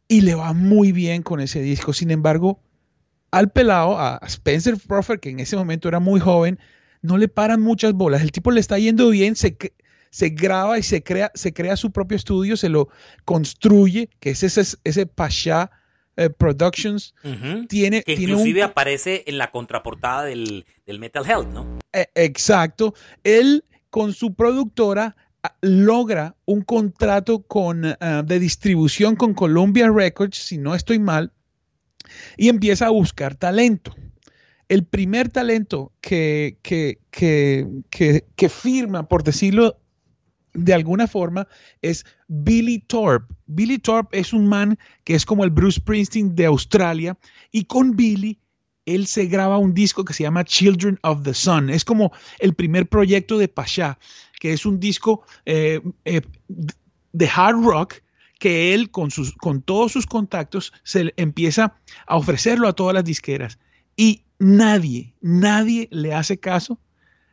y 0.06 0.20
le 0.22 0.34
va 0.34 0.52
muy 0.52 0.92
bien 0.92 1.22
con 1.22 1.40
ese 1.40 1.60
disco. 1.60 1.92
Sin 1.92 2.10
embargo, 2.10 2.60
al 3.30 3.50
pelado, 3.50 3.98
a 3.98 4.20
Spencer 4.26 4.76
Proffer, 4.86 5.20
que 5.20 5.30
en 5.30 5.40
ese 5.40 5.56
momento 5.56 5.88
era 5.88 6.00
muy 6.00 6.20
joven, 6.20 6.58
no 7.02 7.18
le 7.18 7.28
paran 7.28 7.60
muchas 7.60 7.92
bolas. 7.92 8.22
El 8.22 8.32
tipo 8.32 8.50
le 8.50 8.60
está 8.60 8.78
yendo 8.78 9.10
bien, 9.10 9.36
se, 9.36 9.56
se 10.10 10.28
graba 10.30 10.78
y 10.78 10.82
se 10.82 11.02
crea, 11.02 11.30
se 11.34 11.52
crea 11.52 11.76
su 11.76 11.92
propio 11.92 12.16
estudio, 12.16 12.56
se 12.56 12.68
lo 12.68 12.88
construye, 13.24 14.08
que 14.20 14.30
es 14.30 14.42
ese, 14.42 14.78
ese 14.84 15.06
Pasha 15.06 15.70
eh, 16.16 16.30
Productions. 16.30 17.14
tiene, 17.68 18.02
que 18.02 18.14
inclusive 18.14 18.62
aparece 18.62 19.24
en 19.26 19.38
la 19.38 19.50
contraportada 19.50 20.24
del, 20.24 20.64
Metal 20.86 21.24
Health, 21.24 21.48
¿no? 21.48 21.78
Eh, 21.92 22.06
exacto. 22.14 22.94
Él 23.22 23.64
con 23.90 24.12
su 24.12 24.34
productora 24.34 25.16
ah, 25.42 25.56
logra 25.60 26.36
un 26.44 26.62
contrato 26.62 27.42
con, 27.42 27.84
ah, 27.84 28.22
de 28.24 28.38
distribución 28.38 29.16
con 29.16 29.34
Columbia 29.34 29.90
Records, 29.90 30.36
si 30.36 30.58
no 30.58 30.74
estoy 30.74 30.98
mal, 30.98 31.32
y 32.36 32.48
empieza 32.48 32.86
a 32.86 32.90
buscar 32.90 33.34
talento. 33.34 33.94
El 34.68 34.84
primer 34.84 35.30
talento 35.30 35.92
que, 36.00 36.58
que, 36.62 37.00
que, 37.10 37.66
que 37.90 38.48
firma, 38.48 39.08
por 39.08 39.22
decirlo 39.22 39.78
de 40.54 40.74
alguna 40.74 41.06
forma 41.06 41.48
es 41.82 42.04
Billy 42.28 42.80
Thorpe. 42.80 43.34
Billy 43.46 43.78
Thorpe 43.78 44.18
es 44.18 44.32
un 44.32 44.46
man 44.46 44.78
que 45.04 45.14
es 45.14 45.24
como 45.24 45.44
el 45.44 45.50
Bruce 45.50 45.80
Springsteen 45.80 46.34
de 46.34 46.46
Australia 46.46 47.16
y 47.50 47.64
con 47.64 47.96
Billy 47.96 48.38
él 48.94 49.06
se 49.06 49.26
graba 49.26 49.58
un 49.58 49.74
disco 49.74 50.04
que 50.04 50.14
se 50.14 50.22
llama 50.22 50.44
Children 50.44 50.98
of 51.02 51.22
the 51.22 51.34
Sun. 51.34 51.70
Es 51.70 51.84
como 51.84 52.12
el 52.38 52.54
primer 52.54 52.88
proyecto 52.88 53.38
de 53.38 53.48
Pasha, 53.48 53.98
que 54.40 54.52
es 54.52 54.64
un 54.66 54.80
disco 54.80 55.24
eh, 55.46 55.80
eh, 56.04 56.22
de 57.12 57.28
hard 57.28 57.62
rock 57.62 57.94
que 58.38 58.72
él 58.74 58.90
con, 58.90 59.10
sus, 59.10 59.32
con 59.34 59.62
todos 59.62 59.92
sus 59.92 60.06
contactos 60.06 60.72
se 60.84 61.12
empieza 61.16 61.74
a 62.06 62.16
ofrecerlo 62.16 62.68
a 62.68 62.72
todas 62.72 62.94
las 62.94 63.04
disqueras. 63.04 63.58
Y 63.96 64.22
nadie, 64.38 65.14
nadie 65.20 65.88
le 65.90 66.14
hace 66.14 66.38
caso, 66.38 66.78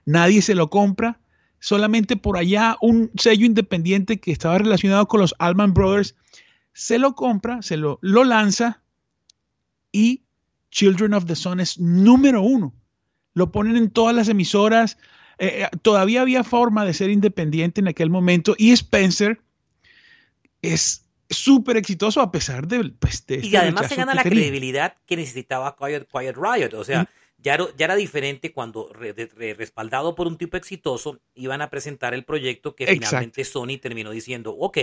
nadie 0.06 0.42
se 0.42 0.56
lo 0.56 0.70
compra, 0.70 1.20
solamente 1.60 2.18
por 2.18 2.38
allá 2.38 2.78
un 2.82 3.12
sello 3.18 3.46
independiente 3.46 4.20
que 4.20 4.32
estaba 4.32 4.58
relacionado 4.58 5.08
con 5.08 5.20
los 5.20 5.36
Allman 5.40 5.74
Brothers 5.74 6.16
se 6.74 7.00
lo 7.00 7.16
compra, 7.16 7.62
se 7.62 7.78
lo, 7.78 8.00
lo 8.02 8.26
lanza 8.26 8.82
y 9.92 10.25
Children 10.76 11.14
of 11.14 11.26
the 11.26 11.36
Sun 11.38 11.62
es 11.62 11.80
número 11.80 12.42
uno. 12.42 12.74
Lo 13.34 13.52
ponen 13.52 13.78
en 13.78 13.90
todas 13.90 14.14
las 14.14 14.28
emisoras. 14.28 14.98
Eh, 15.40 15.64
eh, 15.64 15.78
todavía 15.82 16.22
había 16.22 16.44
forma 16.44 16.86
de 16.86 16.94
ser 16.94 17.10
independiente 17.10 17.80
en 17.80 17.88
aquel 17.88 18.10
momento 18.10 18.56
y 18.58 18.72
Spencer 18.74 19.42
es 20.62 21.06
súper 21.30 21.78
exitoso 21.78 22.22
a 22.22 22.32
pesar 22.32 22.68
de, 22.68 22.92
pues, 23.00 23.24
y 23.28 23.36
este 23.36 23.58
además 23.58 23.88
se 23.88 23.96
gana 23.96 24.14
la 24.14 24.24
credibilidad 24.24 24.96
que 25.06 25.16
necesitaba 25.16 25.78
Quiet, 25.78 26.08
Quiet 26.12 26.36
Riot. 26.36 26.78
O 26.78 26.84
sea, 26.84 27.10
ya, 27.38 27.58
era 27.78 27.96
diferente 27.96 28.52
cuando, 28.52 28.90
respaldado 28.92 30.16
por 30.16 30.28
un 30.28 30.38
tipo 30.38 30.58
exitoso, 30.58 31.20
iban 31.36 31.62
a 31.62 31.70
presentar 31.70 32.14
el 32.14 32.24
proyecto 32.24 32.76
que 32.76 32.88
finalmente 32.88 33.44
Sony 33.44 33.78
terminó 33.80 34.12
diciendo, 34.12 34.56
ok, 34.58 34.78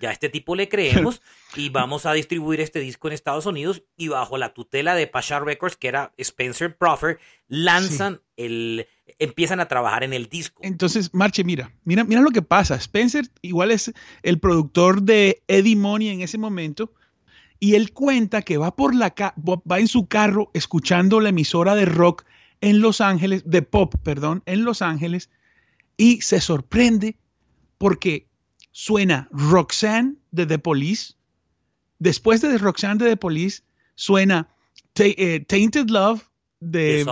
ya 0.00 0.10
a 0.10 0.12
este 0.12 0.28
tipo 0.28 0.56
le 0.56 0.68
creemos 0.68 1.22
y 1.54 1.68
vamos 1.70 2.06
a 2.06 2.12
distribuir 2.12 2.60
este 2.60 2.80
disco 2.80 3.08
en 3.08 3.14
Estados 3.14 3.46
Unidos 3.46 3.84
y 3.96 4.08
bajo 4.08 4.38
la 4.38 4.54
tutela 4.54 4.94
de 4.94 5.06
Pasha 5.06 5.38
Records, 5.40 5.76
que 5.76 5.88
era 5.88 6.12
Spencer 6.16 6.76
Proffer, 6.76 7.18
lanzan 7.46 8.20
el 8.36 8.88
empiezan 9.18 9.60
a 9.60 9.68
trabajar 9.68 10.04
en 10.04 10.12
el 10.12 10.28
disco. 10.28 10.60
Entonces, 10.62 11.12
Marche, 11.14 11.42
mira, 11.42 11.72
mira, 11.84 12.04
mira 12.04 12.20
lo 12.20 12.30
que 12.30 12.42
pasa. 12.42 12.76
Spencer 12.76 13.28
igual 13.42 13.70
es 13.70 13.92
el 14.22 14.38
productor 14.38 15.02
de 15.02 15.42
Eddie 15.48 15.76
Money 15.76 16.08
en 16.08 16.20
ese 16.20 16.38
momento 16.38 16.92
y 17.60 17.74
él 17.74 17.92
cuenta 17.92 18.42
que 18.42 18.56
va 18.56 18.74
por 18.74 18.94
la 18.94 19.14
va 19.18 19.78
en 19.78 19.88
su 19.88 20.06
carro 20.06 20.50
escuchando 20.54 21.20
la 21.20 21.30
emisora 21.30 21.74
de 21.74 21.84
rock 21.84 22.24
en 22.60 22.80
Los 22.80 23.00
Ángeles, 23.00 23.42
de 23.46 23.62
pop, 23.62 23.94
perdón, 24.02 24.42
en 24.46 24.64
Los 24.64 24.82
Ángeles 24.82 25.30
y 25.96 26.20
se 26.20 26.40
sorprende 26.40 27.16
porque 27.78 28.26
suena 28.70 29.28
Roxanne 29.32 30.16
de 30.30 30.46
The 30.46 30.58
Police. 30.58 31.14
Después 31.98 32.40
de 32.40 32.56
Roxanne 32.58 33.04
de 33.04 33.10
The 33.10 33.16
Police 33.16 33.62
suena 33.94 34.48
eh, 34.96 35.44
Tainted 35.46 35.88
Love 35.88 36.22
de, 36.60 37.04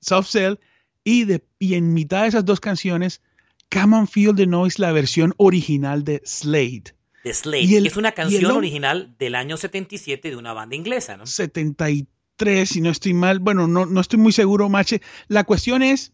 Soft, 0.00 0.30
Cell. 0.30 0.56
y, 1.04 1.24
de, 1.24 1.44
y 1.58 1.74
en 1.74 1.92
mitad 1.94 2.22
de 2.22 2.28
esas 2.28 2.44
dos 2.44 2.60
canciones 2.60 3.22
Come 3.70 3.96
on 3.96 4.06
Feel 4.06 4.34
the 4.34 4.46
Noise, 4.46 4.80
la 4.80 4.92
versión 4.92 5.32
original 5.38 6.04
de 6.04 6.20
Slade 6.26 6.94
de 7.24 7.34
Slade, 7.34 7.86
es 7.86 7.96
una 7.96 8.12
canción 8.12 8.50
original 8.52 9.14
del 9.18 9.34
año 9.34 9.56
77 9.56 10.30
de 10.30 10.36
una 10.36 10.52
banda 10.52 10.76
inglesa, 10.76 11.16
¿no? 11.16 11.26
73, 11.26 12.68
si 12.68 12.80
no 12.80 12.90
estoy 12.90 13.14
mal. 13.14 13.38
Bueno, 13.38 13.68
no, 13.68 13.86
no 13.86 14.00
estoy 14.00 14.18
muy 14.18 14.32
seguro, 14.32 14.68
Mache. 14.68 15.00
La 15.28 15.44
cuestión 15.44 15.82
es 15.82 16.12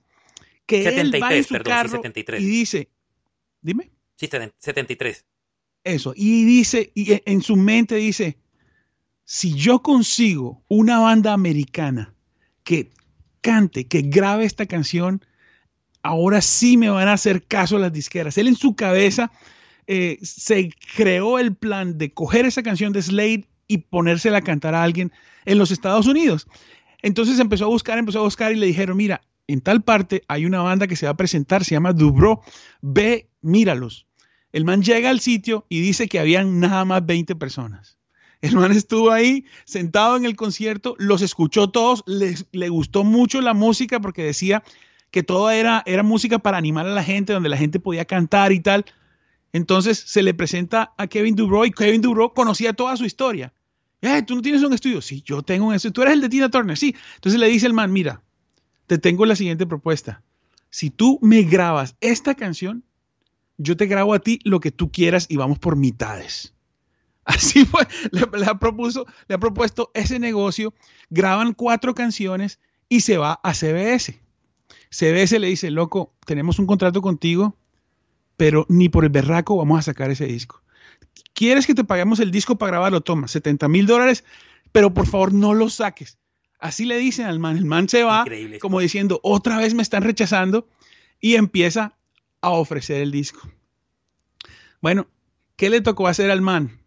que 0.66 0.86
él 0.86 1.12
va 1.22 1.34
en 1.34 1.44
su 1.44 1.58
carro 1.60 2.02
y 2.38 2.44
dice, 2.44 2.90
dime. 3.62 3.90
Sí, 4.16 4.28
73. 4.58 5.24
Eso, 5.84 6.12
y 6.14 6.44
dice, 6.44 6.92
y 6.94 7.22
en 7.24 7.40
su 7.40 7.56
mente 7.56 7.94
dice, 7.94 8.36
si 9.24 9.54
yo 9.54 9.82
consigo 9.82 10.62
una 10.68 10.98
banda 10.98 11.32
americana 11.32 12.14
que 12.64 12.90
cante, 13.40 13.86
que 13.86 14.02
grabe 14.02 14.44
esta 14.44 14.66
canción, 14.66 15.24
ahora 16.02 16.42
sí 16.42 16.76
me 16.76 16.90
van 16.90 17.08
a 17.08 17.14
hacer 17.14 17.44
caso 17.44 17.78
las 17.78 17.92
disqueras. 17.92 18.36
Él 18.38 18.48
en 18.48 18.56
su 18.56 18.74
cabeza 18.74 19.32
eh, 19.90 20.18
se 20.22 20.70
creó 20.94 21.38
el 21.38 21.56
plan 21.56 21.96
de 21.96 22.12
coger 22.12 22.44
esa 22.44 22.62
canción 22.62 22.92
de 22.92 23.00
Slade 23.00 23.48
y 23.66 23.78
ponérsela 23.78 24.38
a 24.38 24.42
cantar 24.42 24.74
a 24.74 24.82
alguien 24.82 25.10
en 25.46 25.56
los 25.56 25.70
Estados 25.70 26.06
Unidos. 26.06 26.46
Entonces 27.00 27.38
empezó 27.38 27.64
a 27.64 27.68
buscar, 27.68 27.96
empezó 27.96 28.18
a 28.18 28.24
buscar 28.24 28.52
y 28.52 28.56
le 28.56 28.66
dijeron, 28.66 28.98
mira, 28.98 29.22
en 29.46 29.62
tal 29.62 29.82
parte 29.82 30.24
hay 30.28 30.44
una 30.44 30.60
banda 30.60 30.86
que 30.86 30.94
se 30.94 31.06
va 31.06 31.12
a 31.12 31.16
presentar, 31.16 31.64
se 31.64 31.74
llama 31.74 31.94
Dubro, 31.94 32.42
ve, 32.82 33.30
míralos. 33.40 34.06
El 34.52 34.66
man 34.66 34.82
llega 34.82 35.08
al 35.08 35.20
sitio 35.20 35.64
y 35.70 35.80
dice 35.80 36.06
que 36.06 36.18
habían 36.18 36.60
nada 36.60 36.84
más 36.84 37.06
20 37.06 37.34
personas. 37.36 37.98
El 38.42 38.56
man 38.56 38.72
estuvo 38.72 39.10
ahí 39.10 39.46
sentado 39.64 40.18
en 40.18 40.26
el 40.26 40.36
concierto, 40.36 40.96
los 40.98 41.22
escuchó 41.22 41.70
todos, 41.70 42.04
les, 42.06 42.44
le 42.52 42.68
gustó 42.68 43.04
mucho 43.04 43.40
la 43.40 43.54
música 43.54 44.00
porque 44.00 44.22
decía 44.22 44.62
que 45.10 45.22
todo 45.22 45.50
era, 45.50 45.82
era 45.86 46.02
música 46.02 46.38
para 46.38 46.58
animar 46.58 46.86
a 46.86 46.90
la 46.90 47.02
gente, 47.02 47.32
donde 47.32 47.48
la 47.48 47.56
gente 47.56 47.80
podía 47.80 48.04
cantar 48.04 48.52
y 48.52 48.60
tal. 48.60 48.84
Entonces 49.52 49.98
se 49.98 50.22
le 50.22 50.34
presenta 50.34 50.92
a 50.96 51.06
Kevin 51.06 51.34
Dubrow 51.34 51.64
y 51.64 51.70
Kevin 51.70 52.02
Dubrow 52.02 52.32
conocía 52.34 52.72
toda 52.72 52.96
su 52.96 53.04
historia. 53.04 53.52
Eh, 54.00 54.22
¿Tú 54.22 54.36
no 54.36 54.42
tienes 54.42 54.62
un 54.62 54.72
estudio? 54.72 55.00
Sí, 55.02 55.22
yo 55.24 55.42
tengo 55.42 55.66
un 55.66 55.74
estudio. 55.74 55.92
¿Tú 55.92 56.02
eres 56.02 56.14
el 56.14 56.20
de 56.20 56.28
Tina 56.28 56.50
Turner? 56.50 56.76
Sí. 56.76 56.94
Entonces 57.16 57.40
le 57.40 57.48
dice 57.48 57.66
el 57.66 57.72
man, 57.72 57.92
mira, 57.92 58.22
te 58.86 58.98
tengo 58.98 59.26
la 59.26 59.36
siguiente 59.36 59.66
propuesta. 59.66 60.22
Si 60.70 60.90
tú 60.90 61.18
me 61.22 61.42
grabas 61.42 61.96
esta 62.00 62.34
canción, 62.34 62.84
yo 63.56 63.76
te 63.76 63.86
grabo 63.86 64.14
a 64.14 64.20
ti 64.20 64.38
lo 64.44 64.60
que 64.60 64.70
tú 64.70 64.92
quieras 64.92 65.26
y 65.28 65.36
vamos 65.36 65.58
por 65.58 65.76
mitades. 65.76 66.54
Así 67.24 67.64
fue, 67.64 67.86
le, 68.12 68.22
ha 68.22 68.30
le 68.32 69.34
ha 69.34 69.38
propuesto 69.38 69.90
ese 69.94 70.18
negocio, 70.18 70.72
graban 71.10 71.52
cuatro 71.52 71.94
canciones 71.94 72.58
y 72.88 73.00
se 73.00 73.18
va 73.18 73.40
a 73.42 73.52
CBS. 73.52 74.20
CBS 74.90 75.38
le 75.38 75.48
dice, 75.48 75.70
loco, 75.70 76.14
tenemos 76.24 76.58
un 76.58 76.66
contrato 76.66 77.02
contigo, 77.02 77.57
pero 78.38 78.64
ni 78.68 78.88
por 78.88 79.04
el 79.04 79.10
berraco 79.10 79.56
vamos 79.56 79.80
a 79.80 79.82
sacar 79.82 80.10
ese 80.10 80.24
disco. 80.24 80.62
¿Quieres 81.34 81.66
que 81.66 81.74
te 81.74 81.84
paguemos 81.84 82.20
el 82.20 82.30
disco 82.30 82.56
para 82.56 82.70
grabarlo? 82.70 83.00
Toma, 83.02 83.28
70 83.28 83.68
mil 83.68 83.86
dólares, 83.86 84.24
pero 84.72 84.94
por 84.94 85.06
favor 85.06 85.34
no 85.34 85.54
lo 85.54 85.68
saques. 85.68 86.18
Así 86.60 86.84
le 86.84 86.98
dicen 86.98 87.26
al 87.26 87.40
man. 87.40 87.58
El 87.58 87.64
man 87.64 87.88
se 87.88 88.04
va 88.04 88.24
como 88.60 88.80
diciendo, 88.80 89.20
otra 89.24 89.58
vez 89.58 89.74
me 89.74 89.82
están 89.82 90.04
rechazando 90.04 90.68
y 91.20 91.34
empieza 91.34 91.96
a 92.40 92.50
ofrecer 92.50 93.02
el 93.02 93.10
disco. 93.10 93.40
Bueno, 94.80 95.08
¿qué 95.56 95.68
le 95.68 95.80
tocó 95.80 96.06
hacer 96.06 96.30
al 96.30 96.40
man? 96.40 96.80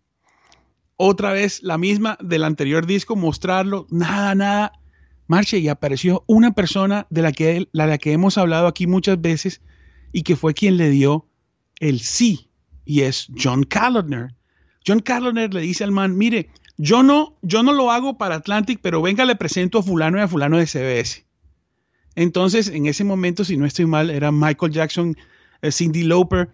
Otra 0.95 1.33
vez 1.33 1.61
la 1.63 1.77
misma 1.77 2.17
del 2.21 2.45
anterior 2.45 2.85
disco, 2.85 3.17
mostrarlo, 3.17 3.87
nada, 3.89 4.35
nada. 4.35 4.71
Marche 5.27 5.57
y 5.57 5.67
apareció 5.67 6.23
una 6.27 6.53
persona 6.53 7.07
de 7.09 7.21
la 7.21 7.33
que, 7.33 7.67
la 7.73 7.85
de 7.85 7.91
la 7.91 7.97
que 7.97 8.13
hemos 8.13 8.37
hablado 8.37 8.67
aquí 8.67 8.87
muchas 8.87 9.19
veces 9.19 9.61
y 10.13 10.23
que 10.23 10.37
fue 10.37 10.53
quien 10.53 10.77
le 10.77 10.89
dio 10.89 11.27
el 11.81 11.99
sí 11.99 12.47
y 12.85 13.01
es 13.01 13.27
John 13.37 13.63
Callender. 13.63 14.33
John 14.87 14.99
Callender 14.99 15.53
le 15.53 15.61
dice 15.61 15.83
al 15.83 15.91
man, 15.91 16.17
mire, 16.17 16.49
yo 16.77 17.03
no, 17.03 17.37
yo 17.41 17.63
no 17.63 17.73
lo 17.73 17.91
hago 17.91 18.17
para 18.17 18.35
Atlantic, 18.35 18.79
pero 18.81 19.01
venga, 19.01 19.25
le 19.25 19.35
presento 19.35 19.79
a 19.79 19.83
fulano 19.83 20.17
y 20.17 20.21
a 20.21 20.27
fulano 20.27 20.57
de 20.57 20.67
CBS. 20.67 21.25
Entonces, 22.15 22.69
en 22.69 22.85
ese 22.85 23.03
momento, 23.03 23.43
si 23.43 23.57
no 23.57 23.65
estoy 23.65 23.85
mal, 23.85 24.09
era 24.09 24.31
Michael 24.31 24.71
Jackson, 24.71 25.17
eh, 25.61 25.71
Cindy 25.71 26.03
Lauper, 26.03 26.49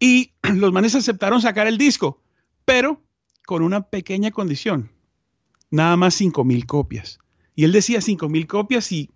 y 0.00 0.32
los 0.54 0.72
manes 0.72 0.94
aceptaron 0.94 1.40
sacar 1.40 1.66
el 1.66 1.78
disco, 1.78 2.20
pero 2.64 3.00
con 3.46 3.62
una 3.62 3.82
pequeña 3.82 4.30
condición, 4.30 4.90
nada 5.70 5.96
más 5.96 6.14
5 6.14 6.44
mil 6.44 6.66
copias. 6.66 7.18
Y 7.54 7.64
él 7.64 7.72
decía 7.72 8.00
5 8.00 8.28
mil 8.28 8.46
copias 8.46 8.90
y 8.92 9.10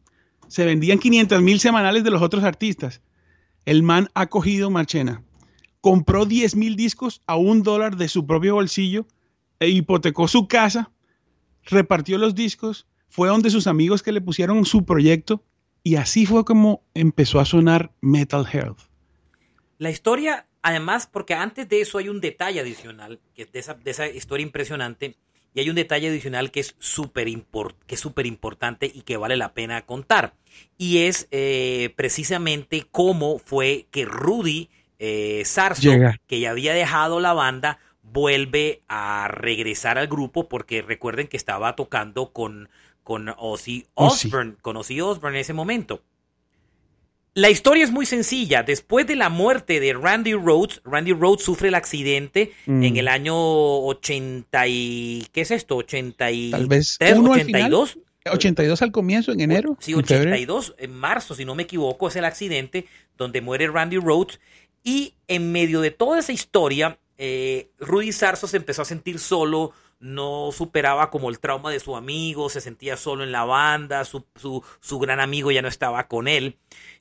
se 0.49 0.66
vendían 0.66 0.99
500 0.99 1.40
mil 1.40 1.61
semanales 1.61 2.05
de 2.05 2.11
los 2.11 2.23
otros 2.23 2.45
artistas. 2.45 3.01
El 3.64 3.83
man 3.83 4.11
ha 4.14 4.27
cogido 4.27 4.71
Marchena 4.71 5.23
compró 5.87 6.27
10 6.27 6.57
mil 6.57 6.75
discos 6.75 7.22
a 7.29 7.37
un 7.37 7.62
dólar 7.62 7.96
de 7.96 8.09
su 8.09 8.27
propio 8.27 8.55
bolsillo 8.55 9.07
e 9.61 9.68
hipotecó 9.68 10.27
su 10.27 10.49
casa, 10.49 10.90
repartió 11.62 12.18
los 12.18 12.35
discos, 12.35 12.88
fue 13.09 13.29
donde 13.29 13.51
sus 13.51 13.68
amigos 13.68 14.03
que 14.03 14.11
le 14.11 14.20
pusieron 14.20 14.64
su 14.64 14.85
proyecto 14.85 15.44
y 15.85 15.94
así 15.94 16.27
fue 16.27 16.44
como 16.44 16.83
empezó 16.94 17.38
a 17.38 17.44
sonar 17.44 17.92
Metal 18.01 18.44
Health. 18.53 18.81
La 19.79 19.90
historia, 19.90 20.49
además, 20.61 21.07
porque 21.07 21.35
antes 21.35 21.68
de 21.68 21.83
eso 21.83 21.99
hay 21.99 22.09
un 22.09 22.20
detalle 22.20 22.59
adicional, 22.59 23.20
que 23.37 23.42
es 23.42 23.53
de 23.53 23.90
esa, 23.92 24.09
historia 24.09 24.44
impresionante, 24.44 25.14
y 25.55 25.61
hay 25.61 25.70
un 25.70 25.77
detalle 25.77 26.09
adicional 26.09 26.51
que 26.51 26.59
es 26.59 26.75
súper 26.81 27.29
import, 27.29 27.77
que 27.87 27.94
es 27.94 28.01
súper 28.01 28.27
importante 28.27 28.90
y 28.92 29.03
que 29.03 29.18
vale 29.18 29.37
la 29.37 29.55
pena 29.55 29.87
contar. 29.87 30.35
Y 30.79 31.05
es 31.05 31.29
eh, 31.31 31.94
precisamente 31.94 32.88
cómo 32.90 33.38
fue 33.38 33.87
que 33.92 34.05
Rudy 34.05 34.68
eh, 34.99 35.43
Sarso, 35.45 35.83
Llega. 35.91 36.17
que 36.27 36.41
ya 36.41 36.51
había 36.51 36.75
dejado 36.75 37.21
la 37.21 37.33
banda, 37.33 37.79
vuelve 38.03 38.83
a 38.89 39.29
regresar 39.29 39.99
al 39.99 40.07
grupo 40.07 40.49
porque 40.49 40.83
recuerden 40.83 41.27
que 41.29 41.37
estaba 41.37 41.75
tocando 41.77 42.33
con, 42.33 42.69
con 43.03 43.33
Ozzy. 43.37 43.87
Osbourne, 43.95 44.55
con 44.63 44.77
Ozzy 44.77 45.01
Osbourne 45.01 45.37
en 45.39 45.41
ese 45.43 45.53
momento. 45.53 46.03
La 47.35 47.51
historia 47.51 47.85
es 47.85 47.91
muy 47.91 48.07
sencilla. 48.07 48.63
Después 48.63 49.07
de 49.07 49.15
la 49.15 49.29
muerte 49.29 49.79
de 49.79 49.93
Randy 49.93 50.33
Rhodes, 50.33 50.81
Randy 50.87 51.13
Rhodes 51.13 51.43
sufre 51.45 51.69
el 51.69 51.75
accidente 51.75 52.53
Mm. 52.65 52.83
en 52.83 52.97
el 52.97 53.09
año 53.09 53.35
80 53.37 54.67
y... 54.69 55.27
¿Qué 55.33 55.43
es 55.43 55.51
esto? 55.51 55.77
83, 55.77 56.51
Tal 56.51 56.67
vez 56.67 56.99
uno 57.19 57.35
al 57.35 57.45
final. 57.45 57.75
82. 57.75 57.99
82 58.29 58.83
al 58.83 58.91
comienzo, 58.91 59.33
en 59.33 59.41
enero. 59.43 59.77
Sí, 59.81 59.93
en 59.93 60.03
febrero. 60.05 60.31
82, 60.31 60.75
en 60.79 60.95
marzo, 60.95 61.35
si 61.35 61.45
no 61.45 61.55
me 61.55 61.65
equivoco, 61.65 62.09
es 62.09 62.17
el 62.17 62.25
accidente 62.25 62.87
donde 63.19 63.41
muere 63.43 63.69
Randy 63.69 63.99
Rhodes. 63.99 64.41
Y 64.87 65.14
en 65.27 65.51
medio 65.51 65.81
de 65.81 65.90
toda 65.90 66.20
esa 66.20 66.31
historia, 66.31 67.01
eh, 67.18 67.72
Rudy 67.81 68.12
Sarso 68.12 68.46
se 68.46 68.57
empezó 68.57 68.83
a 68.83 68.85
sentir 68.85 69.18
solo, 69.18 69.72
no 69.99 70.53
superaba 70.53 71.11
como 71.11 71.29
el 71.29 71.40
trauma 71.40 71.72
de 71.72 71.81
su 71.81 71.96
amigo, 71.96 72.49
se 72.51 72.61
sentía 72.61 72.96
solo 72.96 73.25
en 73.25 73.33
la 73.33 73.44
banda, 73.44 74.05
su, 74.05 74.25
su, 74.37 74.62
su 74.79 75.01
gran 75.01 75.18
amigo 75.18 75.51
ya 75.51 75.61
no 75.61 75.66
estaba 75.66 76.07
con 76.07 76.29
él. 76.29 76.57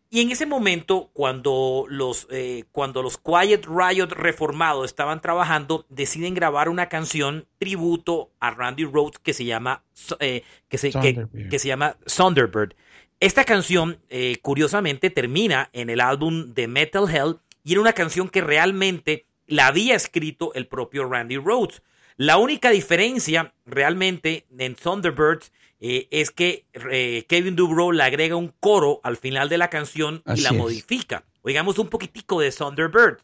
Y 0.09 0.21
en 0.21 0.31
ese 0.31 0.47
momento, 0.47 1.11
cuando 1.13 1.85
los, 1.87 2.25
eh, 2.31 2.63
cuando 2.71 3.03
los 3.03 3.19
Quiet 3.19 3.67
Riot 3.67 4.07
reformados 4.13 4.85
estaban 4.85 5.21
trabajando, 5.21 5.85
deciden 5.89 6.33
grabar 6.33 6.69
una 6.69 6.89
canción 6.89 7.45
tributo 7.59 8.31
a 8.39 8.49
Randy 8.49 8.85
Rhodes 8.85 9.19
que 9.19 9.33
se 9.33 9.45
llama, 9.45 9.83
eh, 10.19 10.41
que 10.69 10.79
se, 10.79 10.89
que, 10.89 11.59
se 11.59 11.67
llama 11.67 11.97
Thunderbird. 12.05 12.73
Esta 13.19 13.43
canción, 13.45 13.99
eh, 14.09 14.37
curiosamente, 14.41 15.09
termina 15.09 15.69
en 15.73 15.89
el 15.89 16.01
álbum 16.01 16.53
de 16.53 16.67
Metal 16.67 17.09
Hell 17.09 17.39
y 17.65 17.71
era 17.73 17.81
una 17.81 17.93
canción 17.93 18.29
que 18.29 18.39
realmente 18.41 19.25
la 19.47 19.67
había 19.67 19.95
escrito 19.95 20.53
el 20.53 20.67
propio 20.67 21.03
Randy 21.09 21.37
Rhodes. 21.37 21.81
La 22.15 22.37
única 22.37 22.69
diferencia 22.69 23.53
realmente 23.65 24.45
en 24.57 24.75
Thunderbird 24.75 25.41
eh, 25.81 26.07
es 26.11 26.31
que 26.31 26.65
eh, 26.91 27.25
Kevin 27.27 27.55
Dubrow 27.55 27.91
le 27.91 28.03
agrega 28.03 28.35
un 28.35 28.53
coro 28.59 29.01
al 29.03 29.17
final 29.17 29.49
de 29.49 29.57
la 29.57 29.69
canción 29.69 30.21
y 30.33 30.41
la 30.41 30.49
es. 30.49 30.55
modifica. 30.55 31.25
Oigamos 31.41 31.77
un 31.79 31.89
poquitico 31.89 32.39
de 32.39 32.51
Thunderbird. 32.51 33.17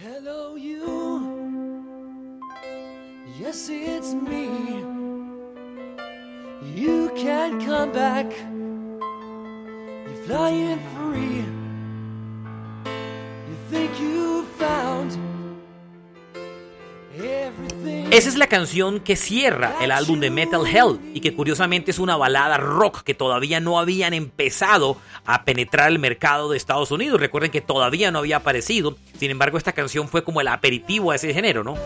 Hello, 0.00 0.56
you. 0.56 2.40
Yes, 3.38 3.68
it's 3.68 4.14
me. 4.14 4.71
Come 7.14 7.92
back. 7.92 8.32
You're 10.06 10.24
flying 10.24 10.78
free. 10.96 11.44
You 13.46 13.56
think 13.70 13.90
you 14.00 14.46
found 14.58 15.18
everything. 17.14 18.08
Esa 18.10 18.28
es 18.30 18.36
la 18.36 18.46
canción 18.46 19.00
que 19.00 19.16
cierra 19.16 19.76
el 19.82 19.90
álbum 19.90 20.20
de 20.20 20.30
Metal 20.30 20.66
Hell 20.66 21.00
y 21.12 21.20
que 21.20 21.34
curiosamente 21.34 21.90
es 21.90 21.98
una 21.98 22.16
balada 22.16 22.56
rock 22.56 23.02
que 23.02 23.12
todavía 23.12 23.60
no 23.60 23.78
habían 23.78 24.14
empezado 24.14 24.96
a 25.26 25.44
penetrar 25.44 25.92
el 25.92 25.98
mercado 25.98 26.50
de 26.50 26.56
Estados 26.56 26.90
Unidos. 26.90 27.20
Recuerden 27.20 27.50
que 27.50 27.60
todavía 27.60 28.10
no 28.10 28.20
había 28.20 28.36
aparecido. 28.36 28.96
Sin 29.18 29.30
embargo, 29.30 29.58
esta 29.58 29.72
canción 29.72 30.08
fue 30.08 30.24
como 30.24 30.40
el 30.40 30.48
aperitivo 30.48 31.10
a 31.10 31.16
ese 31.16 31.34
género, 31.34 31.62
¿no? 31.62 31.76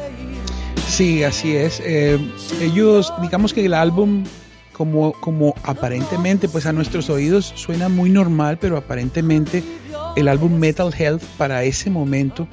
Sí, 0.87 1.25
así 1.25 1.57
es. 1.57 1.81
Eh, 1.85 2.17
ellos, 2.61 3.13
digamos 3.21 3.53
que 3.53 3.67
el 3.67 3.75
álbum, 3.75 4.25
como, 4.77 5.13
como 5.21 5.55
aparentemente, 5.63 6.49
pues 6.49 6.67
a 6.67 6.73
nuestros 6.73 7.09
oídos 7.09 7.53
suena 7.55 7.89
muy 7.89 8.11
normal, 8.11 8.59
pero 8.61 8.77
aparentemente 8.77 9.63
el 10.17 10.29
álbum 10.29 10.53
Metal 10.59 10.93
Health 10.93 11.23
para 11.39 11.65
ese 11.65 11.89
momento 11.89 12.47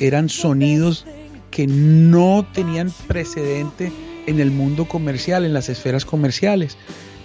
eran 0.00 0.30
sonidos 0.30 1.04
que 1.50 1.66
no 1.66 2.46
tenían 2.54 2.90
precedente 3.06 3.92
en 4.26 4.40
el 4.40 4.50
mundo 4.50 4.86
comercial, 4.86 5.44
en 5.44 5.52
las 5.52 5.68
esferas 5.68 6.04
comerciales. 6.06 6.78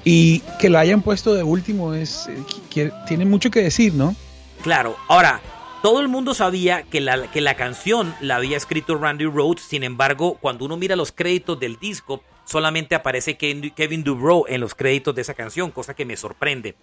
Y 0.04 0.40
que 0.60 0.70
lo 0.70 0.80
hayan 0.80 1.02
puesto 1.02 1.34
de 1.34 1.44
último 1.44 1.94
es 1.94 2.28
eh, 2.28 2.36
que- 2.70 2.92
tiene 3.08 3.24
mucho 3.24 3.52
que 3.52 3.62
decir, 3.62 3.94
¿no? 3.94 4.16
Claro, 4.64 4.96
ahora, 5.08 5.40
todo 5.82 6.02
el 6.02 6.08
mundo 6.10 6.34
sabía 6.34 6.84
que 6.84 7.00
la, 7.02 7.30
que 7.32 7.40
la 7.40 7.56
canción 7.56 8.14
la 8.20 8.36
había 8.36 8.58
escrito 8.58 8.96
Randy 8.96 9.26
Rhodes, 9.26 9.62
sin 9.62 9.84
embargo, 9.84 10.38
cuando 10.42 10.66
uno 10.66 10.76
mira 10.78 10.96
los 10.96 11.12
créditos 11.12 11.60
del 11.60 11.78
disco, 11.80 12.22
solamente 12.52 12.96
aparece 12.96 13.38
Kevin 13.38 14.04
Dubrow 14.04 14.46
en 14.48 14.62
los 14.62 14.76
créditos 14.76 15.16
de 15.16 15.22
esa 15.22 15.34
canción, 15.34 15.72
cosa 15.72 15.96
que 15.96 16.06
me 16.06 16.18
sorprende. 16.18 16.76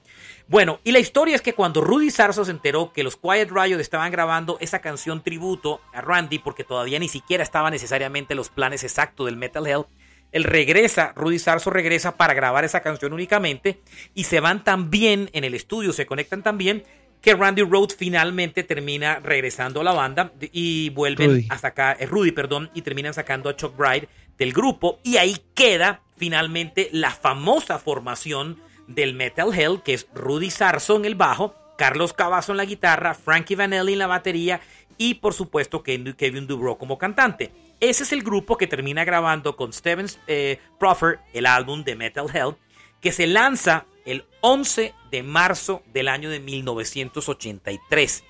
Bueno, 0.48 0.80
y 0.82 0.92
la 0.92 0.98
historia 0.98 1.34
es 1.34 1.42
que 1.42 1.52
cuando 1.52 1.82
Rudy 1.82 2.10
Sarso 2.10 2.44
se 2.44 2.50
enteró 2.50 2.92
que 2.92 3.04
los 3.04 3.16
Quiet 3.16 3.50
Riot 3.50 3.78
estaban 3.78 4.10
grabando 4.10 4.56
esa 4.60 4.80
canción 4.80 5.22
tributo 5.22 5.80
a 5.92 6.00
Randy, 6.00 6.38
porque 6.38 6.64
todavía 6.64 6.98
ni 6.98 7.08
siquiera 7.08 7.42
estaba 7.42 7.70
necesariamente 7.70 8.34
los 8.34 8.48
planes 8.48 8.82
exactos 8.82 9.26
del 9.26 9.36
Metal 9.36 9.66
Hell, 9.66 9.84
él 10.30 10.44
regresa, 10.44 11.12
Rudy 11.16 11.38
Sarso 11.38 11.70
regresa 11.70 12.16
para 12.16 12.34
grabar 12.34 12.64
esa 12.64 12.80
canción 12.80 13.12
únicamente 13.12 13.80
y 14.14 14.24
se 14.24 14.40
van 14.40 14.62
tan 14.62 14.90
bien 14.90 15.30
en 15.32 15.44
el 15.44 15.54
estudio, 15.54 15.92
se 15.92 16.06
conectan 16.06 16.42
tan 16.42 16.58
bien 16.58 16.84
que 17.20 17.34
Randy 17.34 17.62
Rhodes 17.62 17.96
finalmente 17.96 18.62
termina 18.62 19.20
regresando 19.20 19.80
a 19.80 19.84
la 19.84 19.92
banda 19.92 20.32
y 20.52 20.90
vuelven 20.90 21.30
Rudy. 21.30 21.46
a 21.50 21.58
sacar, 21.58 21.96
eh, 22.00 22.06
Rudy, 22.06 22.32
perdón, 22.32 22.70
y 22.74 22.82
terminan 22.82 23.14
sacando 23.14 23.48
a 23.48 23.56
Chuck 23.56 23.76
Bride 23.76 24.08
del 24.38 24.52
grupo 24.52 25.00
y 25.02 25.16
ahí 25.16 25.36
queda 25.54 26.02
finalmente 26.16 26.88
la 26.92 27.10
famosa 27.10 27.78
formación 27.78 28.58
del 28.86 29.14
Metal 29.14 29.52
Hell, 29.52 29.82
que 29.84 29.94
es 29.94 30.08
Rudy 30.14 30.50
Sarso 30.50 30.96
en 30.96 31.04
el 31.04 31.14
bajo, 31.14 31.54
Carlos 31.76 32.12
Cavazo 32.12 32.52
en 32.52 32.58
la 32.58 32.64
guitarra, 32.64 33.14
Frankie 33.14 33.54
Vanelli 33.54 33.92
en 33.92 33.98
la 33.98 34.06
batería 34.06 34.60
y 34.96 35.14
por 35.14 35.32
supuesto 35.32 35.82
Kevin 35.82 36.46
Dubrow 36.46 36.76
como 36.76 36.98
cantante. 36.98 37.52
Ese 37.80 38.02
es 38.02 38.12
el 38.12 38.22
grupo 38.22 38.56
que 38.56 38.66
termina 38.66 39.04
grabando 39.04 39.54
con 39.54 39.72
Steven 39.72 40.06
eh, 40.26 40.58
Proffer 40.78 41.20
el 41.32 41.46
álbum 41.46 41.84
de 41.84 41.94
Metal 41.94 42.26
Hell, 42.32 42.56
que 43.00 43.12
se 43.12 43.28
lanza 43.28 43.86
el 44.08 44.24
11 44.40 44.94
de 45.10 45.22
marzo 45.22 45.82
del 45.92 46.08
año 46.08 46.30
de 46.30 46.40
1983. 46.40 48.24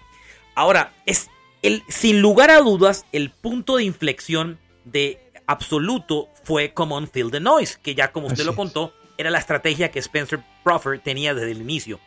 Ahora, 0.55 0.93
es 1.07 1.31
el, 1.62 1.85
sin 1.88 2.21
lugar 2.21 2.51
a 2.51 2.59
dudas, 2.59 3.07
el 3.12 3.31
punto 3.31 3.77
de 3.77 3.85
inflexión 3.85 4.59
de 4.85 5.21
absoluto 5.47 6.29
fue 6.45 6.75
Come 6.75 6.95
On 6.95 7.09
Feel 7.09 7.31
the 7.31 7.41
Noise, 7.41 7.79
que 7.83 7.95
ya 7.95 8.12
como 8.12 8.27
usted 8.27 8.41
Así 8.41 8.47
lo 8.47 8.57
contó, 8.57 8.93
era 9.17 9.31
la 9.31 9.38
estrategia 9.38 9.91
que 9.91 10.01
Spencer 10.01 10.41
Proffer 10.64 11.01
tenía 11.01 11.33
desde 11.33 11.53
el 11.53 11.61
inicio. 11.61 12.01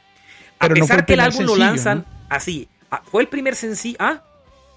A 0.60 0.68
Pero 0.68 0.76
pesar 0.76 1.06
que 1.06 1.14
el 1.14 1.22
álbum 1.22 1.46
lo 1.46 1.56
lanzan 1.56 2.06
¿no? 2.08 2.26
así, 2.30 2.68
ah, 2.92 3.02
fue 3.10 3.24
el 3.24 3.30
primer 3.30 3.56
sencillo, 3.56 3.98
ah, 4.00 4.22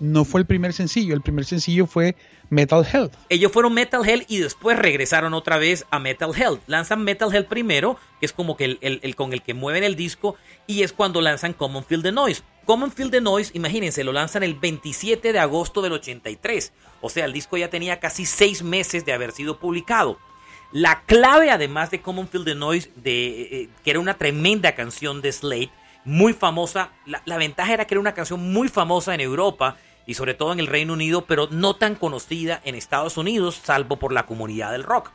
No 0.00 0.24
fue 0.24 0.40
el 0.40 0.46
primer 0.46 0.72
sencillo, 0.72 1.14
el 1.14 1.22
primer 1.22 1.44
sencillo 1.44 1.86
fue 1.86 2.16
Metal 2.50 2.84
Health. 2.84 3.14
ellos 3.28 3.52
fueron 3.52 3.74
Metal 3.74 4.06
Hell 4.06 4.24
y 4.28 4.38
después 4.38 4.78
regresaron 4.78 5.34
otra 5.34 5.56
vez 5.58 5.86
a 5.90 5.98
Metal 5.98 6.30
Hell. 6.34 6.60
Lanzan 6.66 7.02
Metal 7.04 7.34
Hell 7.34 7.46
primero, 7.46 7.98
que 8.20 8.26
es 8.26 8.32
como 8.32 8.56
que 8.56 8.78
el, 8.80 9.16
con 9.16 9.32
el 9.32 9.42
que 9.42 9.54
mueven 9.54 9.84
el 9.84 9.96
disco, 9.96 10.36
y 10.66 10.82
es 10.82 10.92
cuando 10.92 11.20
lanzan 11.20 11.52
Common 11.52 11.84
Field 11.84 12.02
the 12.02 12.12
Noise. 12.12 12.42
Common 12.64 12.90
Field 12.90 13.12
the 13.12 13.20
Noise, 13.20 13.52
imagínense, 13.54 14.04
lo 14.04 14.12
lanzan 14.12 14.42
el 14.42 14.54
27 14.54 15.32
de 15.32 15.38
agosto 15.38 15.82
del 15.82 15.92
83. 15.92 16.72
O 17.00 17.10
sea, 17.10 17.26
el 17.26 17.32
disco 17.32 17.56
ya 17.56 17.70
tenía 17.70 18.00
casi 18.00 18.26
seis 18.26 18.62
meses 18.62 19.04
de 19.04 19.12
haber 19.12 19.32
sido 19.32 19.58
publicado. 19.58 20.18
La 20.72 21.02
clave, 21.02 21.50
además 21.50 21.90
de 21.90 22.00
Common 22.00 22.28
Field 22.28 22.46
the 22.46 22.54
Noise, 22.54 22.90
de, 22.96 23.42
eh, 23.42 23.68
que 23.84 23.90
era 23.90 24.00
una 24.00 24.14
tremenda 24.14 24.74
canción 24.74 25.22
de 25.22 25.30
Slade, 25.30 25.70
muy 26.04 26.32
famosa. 26.32 26.90
La, 27.06 27.22
la 27.24 27.38
ventaja 27.38 27.72
era 27.72 27.86
que 27.86 27.94
era 27.94 28.00
una 28.00 28.14
canción 28.14 28.52
muy 28.52 28.68
famosa 28.68 29.14
en 29.14 29.20
Europa 29.20 29.76
y 30.06 30.14
sobre 30.14 30.34
todo 30.34 30.52
en 30.52 30.60
el 30.60 30.66
Reino 30.66 30.92
Unido, 30.92 31.24
pero 31.26 31.48
no 31.50 31.76
tan 31.76 31.94
conocida 31.94 32.60
en 32.64 32.74
Estados 32.74 33.16
Unidos, 33.16 33.60
salvo 33.62 33.98
por 33.98 34.12
la 34.12 34.26
comunidad 34.26 34.72
del 34.72 34.82
rock. 34.82 35.10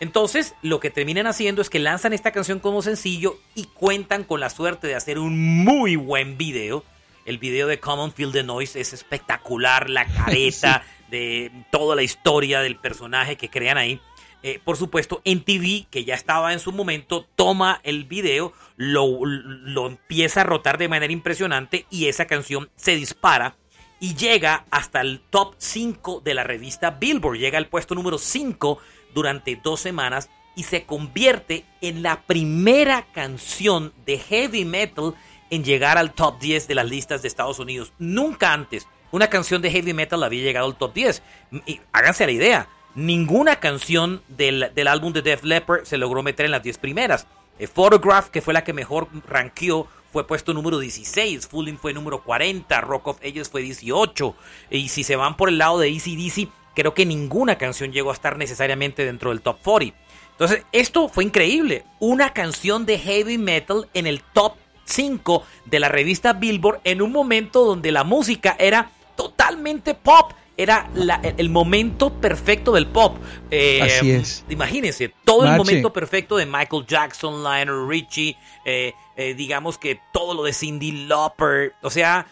Entonces, 0.00 0.54
lo 0.62 0.80
que 0.80 0.90
terminan 0.90 1.26
haciendo 1.26 1.60
es 1.60 1.68
que 1.68 1.78
lanzan 1.78 2.14
esta 2.14 2.32
canción 2.32 2.58
como 2.58 2.80
sencillo 2.80 3.38
y 3.54 3.64
cuentan 3.64 4.24
con 4.24 4.40
la 4.40 4.48
suerte 4.48 4.86
de 4.86 4.94
hacer 4.94 5.18
un 5.18 5.62
muy 5.62 5.96
buen 5.96 6.38
video. 6.38 6.84
El 7.26 7.36
video 7.36 7.66
de 7.66 7.80
Common 7.80 8.12
Field 8.12 8.32
the 8.32 8.42
Noise 8.42 8.80
es 8.80 8.94
espectacular, 8.94 9.90
la 9.90 10.06
careta 10.24 10.82
de 11.10 11.52
toda 11.70 11.96
la 11.96 12.02
historia 12.02 12.60
del 12.62 12.76
personaje 12.76 13.36
que 13.36 13.50
crean 13.50 13.76
ahí. 13.76 14.00
Eh, 14.42 14.60
por 14.64 14.76
supuesto, 14.76 15.20
NTV, 15.24 15.88
que 15.90 16.04
ya 16.04 16.14
estaba 16.14 16.52
en 16.52 16.60
su 16.60 16.72
momento, 16.72 17.26
toma 17.36 17.80
el 17.82 18.04
video, 18.04 18.52
lo, 18.76 19.24
lo 19.24 19.86
empieza 19.86 20.40
a 20.40 20.44
rotar 20.44 20.78
de 20.78 20.88
manera 20.88 21.12
impresionante 21.12 21.86
y 21.90 22.06
esa 22.06 22.26
canción 22.26 22.70
se 22.76 22.94
dispara 22.94 23.56
y 24.00 24.14
llega 24.14 24.64
hasta 24.70 25.02
el 25.02 25.20
top 25.20 25.54
5 25.58 26.22
de 26.24 26.34
la 26.34 26.42
revista 26.42 26.92
Billboard. 26.92 27.38
Llega 27.38 27.58
al 27.58 27.68
puesto 27.68 27.94
número 27.94 28.16
5 28.16 28.78
durante 29.14 29.56
dos 29.62 29.80
semanas 29.80 30.30
y 30.56 30.62
se 30.64 30.84
convierte 30.84 31.66
en 31.82 32.02
la 32.02 32.22
primera 32.22 33.06
canción 33.12 33.92
de 34.06 34.18
heavy 34.18 34.64
metal 34.64 35.14
en 35.50 35.64
llegar 35.64 35.98
al 35.98 36.14
top 36.14 36.40
10 36.40 36.66
de 36.66 36.74
las 36.74 36.88
listas 36.88 37.22
de 37.22 37.28
Estados 37.28 37.58
Unidos. 37.58 37.92
Nunca 37.98 38.52
antes 38.52 38.88
una 39.12 39.28
canción 39.28 39.60
de 39.60 39.70
heavy 39.70 39.92
metal 39.92 40.22
había 40.22 40.42
llegado 40.42 40.66
al 40.66 40.76
top 40.76 40.94
10. 40.94 41.22
Y 41.66 41.80
háganse 41.92 42.26
la 42.26 42.32
idea, 42.32 42.68
ninguna 42.94 43.56
canción 43.56 44.22
del, 44.28 44.70
del 44.74 44.88
álbum 44.88 45.12
de 45.12 45.22
Def 45.22 45.44
Leppard 45.44 45.84
se 45.84 45.98
logró 45.98 46.22
meter 46.22 46.46
en 46.46 46.52
las 46.52 46.62
10 46.62 46.78
primeras. 46.78 47.26
Eh, 47.58 47.66
Photograph, 47.66 48.28
que 48.28 48.40
fue 48.40 48.54
la 48.54 48.64
que 48.64 48.72
mejor 48.72 49.08
rankeó, 49.28 49.86
fue 50.12 50.26
puesto 50.26 50.52
número 50.52 50.78
16, 50.78 51.46
Fooling 51.46 51.78
fue 51.78 51.92
número 51.92 52.22
40, 52.22 52.80
Rock 52.80 53.08
of 53.08 53.18
Ages 53.22 53.48
fue 53.48 53.62
18. 53.62 54.34
Y 54.70 54.88
si 54.88 55.04
se 55.04 55.16
van 55.16 55.36
por 55.36 55.48
el 55.48 55.58
lado 55.58 55.78
de 55.78 55.88
Easy 55.88 56.50
creo 56.74 56.94
que 56.94 57.06
ninguna 57.06 57.58
canción 57.58 57.92
llegó 57.92 58.10
a 58.10 58.14
estar 58.14 58.36
necesariamente 58.36 59.04
dentro 59.04 59.30
del 59.30 59.40
top 59.40 59.58
40. 59.62 59.96
Entonces, 60.32 60.64
esto 60.72 61.08
fue 61.08 61.24
increíble. 61.24 61.84
Una 61.98 62.32
canción 62.32 62.86
de 62.86 62.98
heavy 62.98 63.38
metal 63.38 63.88
en 63.92 64.06
el 64.06 64.22
top 64.22 64.54
5 64.84 65.44
de 65.66 65.80
la 65.80 65.88
revista 65.88 66.32
Billboard 66.32 66.80
en 66.84 67.02
un 67.02 67.12
momento 67.12 67.64
donde 67.64 67.92
la 67.92 68.04
música 68.04 68.56
era 68.58 68.90
totalmente 69.16 69.94
pop. 69.94 70.32
Era 70.60 70.90
el 71.38 71.48
momento 71.48 72.12
perfecto 72.20 72.72
del 72.72 72.86
pop. 72.86 73.16
Eh, 73.50 73.80
Así 73.80 74.10
es. 74.10 74.44
Imagínense, 74.50 75.10
todo 75.24 75.46
el 75.46 75.56
momento 75.56 75.90
perfecto 75.90 76.36
de 76.36 76.44
Michael 76.44 76.84
Jackson, 76.86 77.42
Lionel 77.42 77.88
Richie, 77.88 78.36
eh, 78.66 78.92
eh, 79.16 79.32
digamos 79.32 79.78
que 79.78 79.98
todo 80.12 80.34
lo 80.34 80.42
de 80.42 80.52
Cindy 80.52 81.06
Lauper. 81.06 81.72
O 81.80 81.88
sea, 81.88 82.26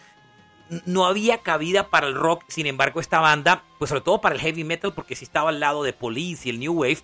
no 0.85 1.07
había 1.07 1.39
cabida 1.39 1.89
para 1.89 2.05
el 2.05 2.13
rock. 2.13 2.43
Sin 2.49 2.67
embargo, 2.67 2.99
esta 2.99 3.19
banda, 3.19 3.63
pues 3.79 3.89
sobre 3.89 4.01
todo 4.01 4.21
para 4.21 4.35
el 4.35 4.41
heavy 4.41 4.63
metal, 4.63 4.93
porque 4.93 5.15
sí 5.15 5.25
estaba 5.25 5.49
al 5.49 5.59
lado 5.59 5.81
de 5.81 5.93
Police 5.93 6.47
y 6.47 6.51
el 6.51 6.59
New 6.59 6.73
Wave. 6.73 6.99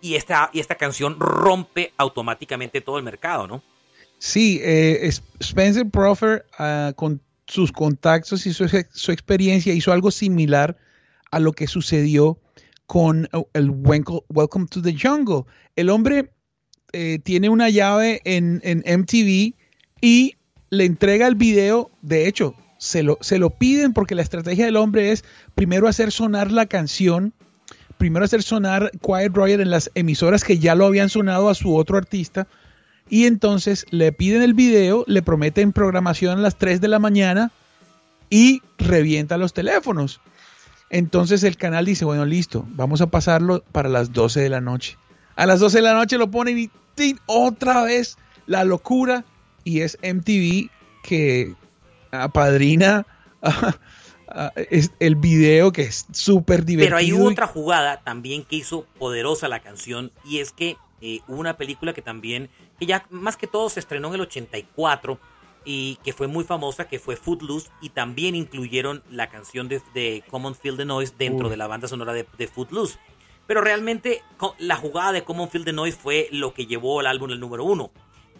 Y 0.00 0.14
esta, 0.14 0.48
y 0.54 0.60
esta 0.60 0.76
canción 0.76 1.20
rompe 1.20 1.92
automáticamente 1.98 2.80
todo 2.80 2.96
el 2.96 3.04
mercado, 3.04 3.46
¿no? 3.46 3.62
Sí, 4.16 4.62
Spencer 5.40 5.90
Proffer 5.90 6.46
uh, 6.58 6.94
con 6.94 7.20
sus 7.50 7.72
contactos 7.72 8.46
y 8.46 8.52
su, 8.52 8.64
experiencia 9.12 9.74
hizo 9.74 9.92
algo 9.92 10.10
similar 10.10 10.76
a 11.30 11.40
lo 11.40 11.52
que 11.52 11.66
sucedió 11.66 12.38
con 12.86 13.28
el 13.52 13.70
Welcome 13.70 14.66
to 14.70 14.82
the 14.82 14.96
Jungle. 14.96 15.44
El 15.76 15.90
hombre 15.90 16.32
eh, 16.92 17.18
tiene 17.22 17.48
una 17.48 17.68
llave 17.68 18.20
en, 18.24 18.62
MTV 18.84 19.54
y 20.00 20.36
le 20.70 20.84
entrega 20.84 21.26
el 21.26 21.34
video, 21.34 21.90
de 22.02 22.28
hecho, 22.28 22.54
se 22.78 23.02
lo, 23.02 23.18
se 23.20 23.38
lo 23.38 23.50
piden 23.50 23.92
porque 23.92 24.14
la 24.14 24.22
estrategia 24.22 24.64
del 24.64 24.76
hombre 24.76 25.12
es 25.12 25.24
primero 25.54 25.88
hacer 25.88 26.12
sonar 26.12 26.50
la 26.50 26.66
canción, 26.66 27.34
primero 27.98 28.24
hacer 28.24 28.42
sonar 28.42 28.90
Quiet 29.02 29.36
Riot 29.36 29.60
en 29.60 29.70
las 29.70 29.90
emisoras 29.94 30.44
que 30.44 30.58
ya 30.58 30.74
lo 30.74 30.86
habían 30.86 31.10
sonado 31.10 31.48
a 31.48 31.54
su 31.54 31.76
otro 31.76 31.98
artista, 31.98 32.46
y 33.10 33.26
entonces 33.26 33.84
le 33.90 34.12
piden 34.12 34.40
el 34.42 34.54
video, 34.54 35.04
le 35.06 35.20
prometen 35.20 35.72
programación 35.72 36.38
a 36.38 36.42
las 36.42 36.56
3 36.56 36.80
de 36.80 36.88
la 36.88 37.00
mañana 37.00 37.50
y 38.30 38.62
revienta 38.78 39.36
los 39.36 39.52
teléfonos. 39.52 40.20
Entonces 40.88 41.42
el 41.42 41.56
canal 41.56 41.84
dice, 41.84 42.04
bueno, 42.04 42.24
listo, 42.24 42.64
vamos 42.70 43.00
a 43.00 43.08
pasarlo 43.08 43.62
para 43.72 43.88
las 43.88 44.12
12 44.12 44.40
de 44.40 44.48
la 44.48 44.60
noche. 44.60 44.96
A 45.36 45.46
las 45.46 45.60
12 45.60 45.78
de 45.78 45.82
la 45.82 45.94
noche 45.94 46.18
lo 46.18 46.30
ponen 46.30 46.58
y 46.58 46.70
otra 47.26 47.82
vez 47.82 48.16
la 48.46 48.64
locura 48.64 49.24
y 49.64 49.80
es 49.80 49.98
MTV 50.02 50.70
que 51.02 51.54
apadrina 52.10 53.06
el 54.98 55.16
video 55.16 55.72
que 55.72 55.82
es 55.82 56.06
súper 56.12 56.64
divertido. 56.64 56.96
Pero 56.98 56.98
hay 56.98 57.12
otra 57.12 57.46
jugada 57.46 58.00
también 58.02 58.44
que 58.44 58.56
hizo 58.56 58.86
poderosa 58.98 59.48
la 59.48 59.60
canción 59.60 60.12
y 60.24 60.38
es 60.38 60.52
que 60.52 60.76
eh, 61.00 61.20
una 61.28 61.56
película 61.56 61.92
que 61.92 62.02
también, 62.02 62.50
que 62.78 62.86
ya 62.86 63.06
más 63.10 63.36
que 63.36 63.46
todo 63.46 63.68
se 63.68 63.80
estrenó 63.80 64.08
en 64.08 64.14
el 64.14 64.20
84 64.22 65.18
y 65.64 65.96
que 66.04 66.12
fue 66.12 66.26
muy 66.26 66.44
famosa, 66.44 66.88
que 66.88 66.98
fue 66.98 67.16
Footloose, 67.16 67.70
y 67.80 67.90
también 67.90 68.34
incluyeron 68.34 69.02
la 69.10 69.28
canción 69.28 69.68
de, 69.68 70.24
Common 70.30 70.54
Field 70.54 70.78
the 70.78 70.84
Noise 70.84 71.14
dentro 71.18 71.48
de 71.48 71.56
la 71.56 71.66
banda 71.66 71.88
sonora 71.88 72.12
de, 72.12 72.48
Footloose. 72.48 72.98
Pero 73.46 73.60
realmente 73.60 74.22
la 74.58 74.76
jugada 74.76 75.12
de 75.12 75.24
Common 75.24 75.50
Field 75.50 75.66
the 75.66 75.72
Noise 75.72 75.98
fue 75.98 76.28
lo 76.30 76.54
que 76.54 76.66
llevó 76.66 77.00
al 77.00 77.06
álbum 77.06 77.30
el 77.30 77.40
número 77.40 77.64
uno. 77.64 77.90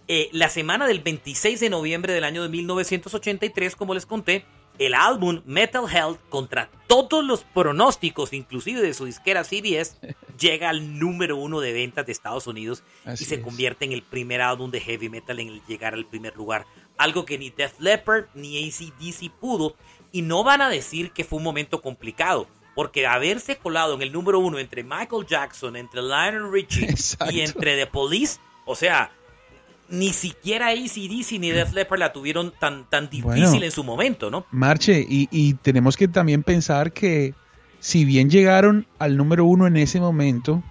Eh, 0.08 0.28
la 0.32 0.48
semana 0.48 0.86
del 0.86 1.00
26 1.00 1.60
de 1.60 1.70
noviembre 1.70 2.12
del 2.12 2.24
año 2.24 2.42
de 2.42 2.48
1983, 2.48 3.76
como 3.76 3.94
les 3.94 4.06
conté, 4.06 4.44
el 4.80 4.94
álbum 4.94 5.42
Metal 5.44 5.84
Health, 5.86 6.18
contra 6.30 6.70
todos 6.86 7.22
los 7.22 7.44
pronósticos, 7.44 8.32
inclusive 8.32 8.80
de 8.80 8.94
su 8.94 9.04
disquera 9.04 9.44
CBS, 9.44 9.98
llega 10.38 10.70
al 10.70 10.98
número 10.98 11.36
uno 11.36 11.60
de 11.60 11.74
ventas 11.74 12.06
de 12.06 12.12
Estados 12.12 12.46
Unidos 12.46 12.82
y 13.06 13.24
se 13.26 13.42
convierte 13.42 13.84
en 13.84 13.92
el 13.92 14.02
primer 14.02 14.40
álbum 14.40 14.70
de 14.70 14.80
heavy 14.80 15.10
metal 15.10 15.38
en 15.38 15.48
el 15.48 15.62
llegar 15.66 15.92
al 15.92 16.06
primer 16.06 16.34
lugar. 16.34 16.64
Algo 16.96 17.26
que 17.26 17.38
ni 17.38 17.50
Def 17.50 17.78
Leppard 17.78 18.28
ni 18.34 18.66
ACDC 18.66 19.30
pudo. 19.38 19.76
Y 20.12 20.22
no 20.22 20.42
van 20.44 20.62
a 20.62 20.70
decir 20.70 21.12
que 21.12 21.24
fue 21.24 21.36
un 21.36 21.44
momento 21.44 21.82
complicado. 21.82 22.48
Porque 22.74 23.06
haberse 23.06 23.56
colado 23.58 23.94
en 23.94 24.02
el 24.02 24.12
número 24.12 24.38
uno 24.38 24.58
entre 24.58 24.82
Michael 24.82 25.26
Jackson, 25.26 25.76
entre 25.76 26.00
Lionel 26.00 26.50
Richie 26.50 26.94
y 27.30 27.40
entre 27.40 27.76
The 27.76 27.86
Police, 27.86 28.40
o 28.64 28.74
sea, 28.74 29.12
ni 29.90 30.12
siquiera 30.12 30.68
ACDC 30.68 31.38
ni 31.40 31.50
Def 31.50 31.72
Leppard 31.72 31.98
la 31.98 32.12
tuvieron 32.12 32.52
tan, 32.58 32.88
tan 32.88 33.10
difícil 33.10 33.62
en 33.62 33.70
su 33.70 33.84
momento, 33.84 34.30
¿no? 34.30 34.46
Marche, 34.50 35.04
y, 35.08 35.54
tenemos 35.54 35.96
que 35.96 36.08
también 36.08 36.42
pensar 36.42 36.92
que 36.92 37.34
si 37.80 38.04
bien 38.04 38.30
llegaron 38.30 38.86
al 38.98 39.16
número 39.16 39.44
uno 39.44 39.66
en 39.66 39.76
ese 39.76 40.00
momento, 40.00 40.62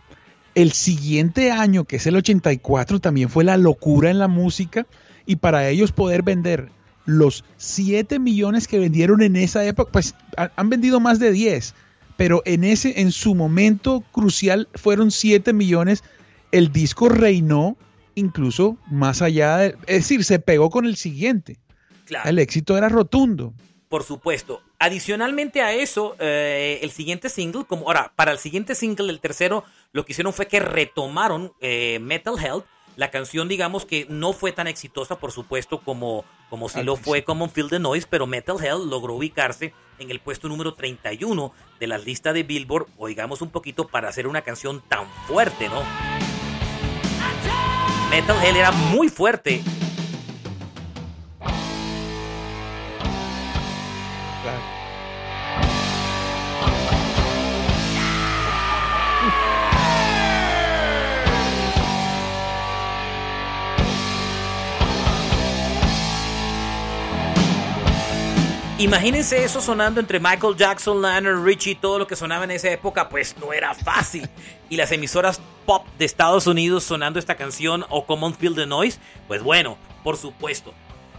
el 0.56 0.72
siguiente 0.72 1.52
año, 1.52 1.84
que 1.84 1.98
es 1.98 2.08
el 2.08 2.16
84, 2.16 3.00
también 3.00 3.30
fue 3.30 3.44
la 3.44 3.58
locura 3.58 4.10
en 4.10 4.20
la 4.20 4.28
música 4.28 4.88
y 5.26 5.36
para 5.36 5.68
ellos 5.70 5.92
poder 5.92 6.24
vender 6.24 6.72
los 7.06 7.44
7 7.58 8.20
millones 8.20 8.68
que 8.68 8.80
vendieron 8.80 9.22
en 9.22 9.36
esa 9.36 9.66
época, 9.66 9.92
pues 9.92 10.16
han 10.38 10.70
vendido 10.70 11.00
más 11.00 11.20
de 11.20 11.32
10, 11.32 11.74
pero 12.16 12.42
en 12.46 12.64
ese 12.64 13.02
en 13.02 13.12
su 13.12 13.36
momento 13.36 14.04
crucial 14.12 14.70
fueron 14.76 15.12
7 15.12 15.52
millones, 15.54 16.04
el 16.52 16.72
disco 16.72 17.10
reinó 17.10 17.78
incluso 18.16 18.78
más 18.90 19.22
allá 19.22 19.58
de, 19.58 19.68
es 19.88 19.98
decir, 19.98 20.24
se 20.24 20.40
pegó 20.40 20.70
con 20.70 20.86
el 20.86 20.96
siguiente. 20.96 21.60
Claro. 22.06 22.30
El 22.30 22.40
éxito 22.40 22.78
era 22.78 22.90
rotundo. 22.90 23.54
Por 23.90 24.04
supuesto. 24.04 24.62
Adicionalmente 24.78 25.62
a 25.62 25.74
eso, 25.74 26.16
eh, 26.20 26.80
el 26.84 26.92
siguiente 26.92 27.28
single, 27.28 27.66
como 27.66 27.88
ahora, 27.88 28.14
para 28.16 28.32
el 28.32 28.38
siguiente 28.38 28.76
single, 28.76 29.10
el 29.10 29.20
tercero, 29.20 29.66
lo 29.92 30.06
que 30.06 30.14
hicieron 30.14 30.32
fue 30.32 30.48
que 30.48 30.60
retomaron 30.60 31.54
eh, 31.60 31.98
Metal 32.00 32.36
Health. 32.40 32.66
La 32.96 33.12
canción, 33.12 33.48
digamos 33.48 33.86
que 33.86 34.06
no 34.10 34.34
fue 34.34 34.52
tan 34.52 34.68
exitosa, 34.68 35.18
por 35.18 35.32
supuesto, 35.32 35.82
como, 35.82 36.24
como 36.50 36.70
si 36.70 36.84
lo 36.84 36.98
fue 36.98 37.24
Common 37.24 37.50
Field 37.50 37.70
the 37.70 37.80
Noise, 37.80 38.08
pero 38.10 38.28
Metal 38.28 38.58
Health 38.62 38.86
logró 38.86 39.16
ubicarse 39.16 39.74
en 40.00 40.12
el 40.12 40.20
puesto 40.20 40.50
número 40.50 40.74
31 40.74 41.54
de 41.80 41.88
la 41.88 41.98
lista 41.98 42.34
de 42.34 42.44
Billboard, 42.44 42.88
o 42.98 43.08
digamos 43.08 43.42
un 43.42 43.50
poquito 43.50 43.88
para 43.88 44.10
hacer 44.10 44.28
una 44.28 44.42
canción 44.42 44.84
tan 44.88 45.08
fuerte, 45.28 45.70
¿no? 45.70 45.82
Metal 48.10 48.36
Hell 48.44 48.56
era 48.56 48.72
muy 48.72 49.08
fuerte 49.10 49.62
Imagínense 68.80 69.44
eso 69.44 69.60
sonando 69.60 70.00
entre 70.00 70.22
Michael 70.22 70.56
Jackson, 70.56 71.02
Lionel 71.02 71.44
Richie, 71.44 71.76
todo 71.76 72.00
lo 72.00 72.08
que 72.08 72.16
sonaba 72.16 72.46
en 72.46 72.52
esa 72.52 72.72
época, 72.72 73.10
pues 73.10 73.36
no 73.38 73.52
era 73.52 73.74
fácil. 73.74 74.30
Y 74.70 74.78
las 74.78 74.90
emisoras 74.94 75.42
pop 75.66 75.86
de 75.98 76.06
Estados 76.06 76.48
Unidos 76.48 76.86
sonando 76.86 77.20
esta 77.20 77.36
canción 77.36 77.84
o 77.90 78.06
Common 78.06 78.34
Field 78.34 78.56
the 78.56 78.66
Noise, 78.66 78.98
pues 79.28 79.44
bueno, 79.44 79.78
por 80.02 80.16
supuesto. 80.16 80.74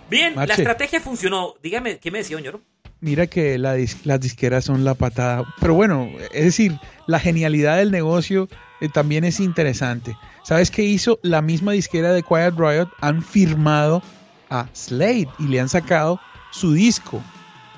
Bien, 0.08 0.34
la 0.36 0.44
estrategia 0.44 1.02
funcionó. 1.02 1.52
Dígame, 1.62 1.98
¿qué 1.98 2.10
me 2.10 2.20
decía, 2.20 2.38
señor? 2.38 2.62
Mira 3.00 3.26
que 3.26 3.58
las 3.58 4.20
disqueras 4.20 4.64
son 4.64 4.82
la 4.82 4.94
patada. 4.94 5.44
Pero 5.60 5.74
bueno, 5.74 6.08
es 6.32 6.44
decir, 6.44 6.80
la 7.06 7.20
genialidad 7.20 7.76
del 7.76 7.90
negocio 7.90 8.48
eh, 8.80 8.88
también 8.88 9.24
es 9.24 9.38
interesante. 9.38 10.16
¿Sabes 10.44 10.70
qué 10.70 10.84
hizo? 10.84 11.18
La 11.22 11.42
misma 11.42 11.72
disquera 11.72 12.14
de 12.14 12.22
Quiet 12.22 12.54
Riot 12.56 12.88
han 13.02 13.22
firmado 13.22 14.02
a 14.48 14.66
Slade 14.72 15.28
y 15.38 15.48
le 15.48 15.60
han 15.60 15.68
sacado 15.68 16.18
su 16.52 16.72
disco 16.72 17.22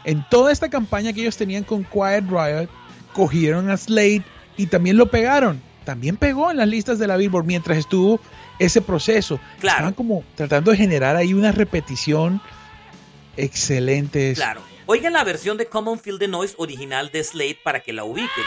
en 0.05 0.26
toda 0.28 0.53
esta 0.53 0.68
campaña 0.68 1.12
que 1.12 1.20
ellos 1.20 1.36
tenían 1.36 1.64
con 1.64 1.84
Quiet 1.84 2.24
Riot, 2.28 2.68
cogieron 3.12 3.70
a 3.70 3.76
Slade 3.76 4.22
y 4.57 4.66
también 4.66 4.96
lo 4.96 5.11
pegaron. 5.11 5.61
También 5.84 6.16
pegó 6.16 6.50
en 6.50 6.57
las 6.59 6.68
listas 6.68 6.98
de 6.98 7.07
la 7.07 7.16
Billboard 7.16 7.44
mientras 7.44 7.78
estuvo 7.78 8.20
ese 8.59 8.80
proceso. 8.80 9.40
Claro. 9.61 9.78
Estaban 9.78 9.94
como 9.94 10.24
tratando 10.36 10.70
de 10.70 10.76
generar 10.76 11.16
ahí 11.16 11.34
una 11.34 11.53
repetición 11.53 12.40
excelente. 13.36 14.34
Claro. 14.34 14.62
Oigan 14.86 15.12
la 15.12 15.24
versión 15.24 15.57
de 15.57 15.66
Common 15.66 15.98
Field 15.98 16.18
the 16.18 16.28
Noise 16.28 16.55
original 16.59 17.11
de 17.12 17.24
Slade 17.24 17.59
para 17.62 17.80
que 17.80 17.92
la 17.92 18.05
ubiquen. 18.05 18.44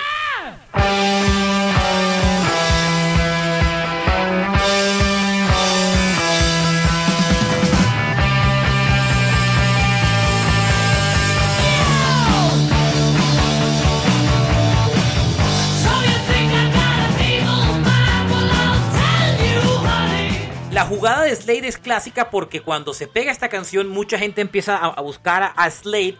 Jugada 20.85 21.23
de 21.23 21.35
Slade 21.35 21.67
es 21.67 21.77
clásica 21.77 22.29
porque 22.29 22.61
cuando 22.61 22.93
se 22.93 23.07
pega 23.07 23.31
esta 23.31 23.49
canción, 23.49 23.89
mucha 23.89 24.17
gente 24.17 24.41
empieza 24.41 24.77
a, 24.77 24.85
a 24.87 25.01
buscar 25.01 25.43
a, 25.43 25.47
a 25.47 25.69
Slade. 25.69 26.17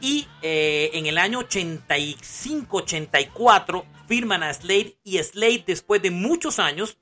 Y 0.00 0.28
eh, 0.42 0.90
en 0.94 1.06
el 1.06 1.18
año 1.18 1.40
85-84 1.40 3.84
firman 4.06 4.42
a 4.42 4.52
Slade. 4.52 4.98
Y 5.04 5.18
Slade, 5.18 5.64
después 5.66 6.02
de 6.02 6.10
muchos 6.10 6.58
años, 6.58 6.98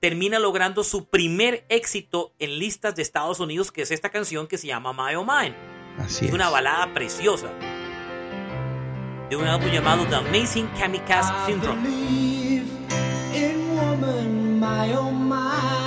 termina 0.00 0.38
logrando 0.38 0.82
su 0.84 1.08
primer 1.08 1.64
éxito 1.68 2.32
en 2.38 2.58
listas 2.58 2.96
de 2.96 3.02
Estados 3.02 3.40
Unidos, 3.40 3.70
que 3.70 3.82
es 3.82 3.90
esta 3.90 4.10
canción 4.10 4.46
que 4.46 4.58
se 4.58 4.66
llama 4.66 4.92
My 4.92 5.14
Oh 5.14 5.24
Mine. 5.24 5.54
Así 5.98 6.24
Es 6.24 6.30
es. 6.30 6.34
una 6.34 6.48
balada 6.50 6.92
preciosa. 6.94 7.48
De 9.28 9.36
un 9.36 9.46
álbum 9.46 9.70
llamado 9.70 10.04
The 10.06 10.16
Amazing 10.16 10.66
Kamikaze 10.78 11.32
I 11.32 11.52
Syndrome. 11.52 11.82
believe 11.82 12.64
in 13.32 13.76
woman, 13.76 14.58
my 14.58 14.92
oh 14.96 15.12
my. 15.12 15.79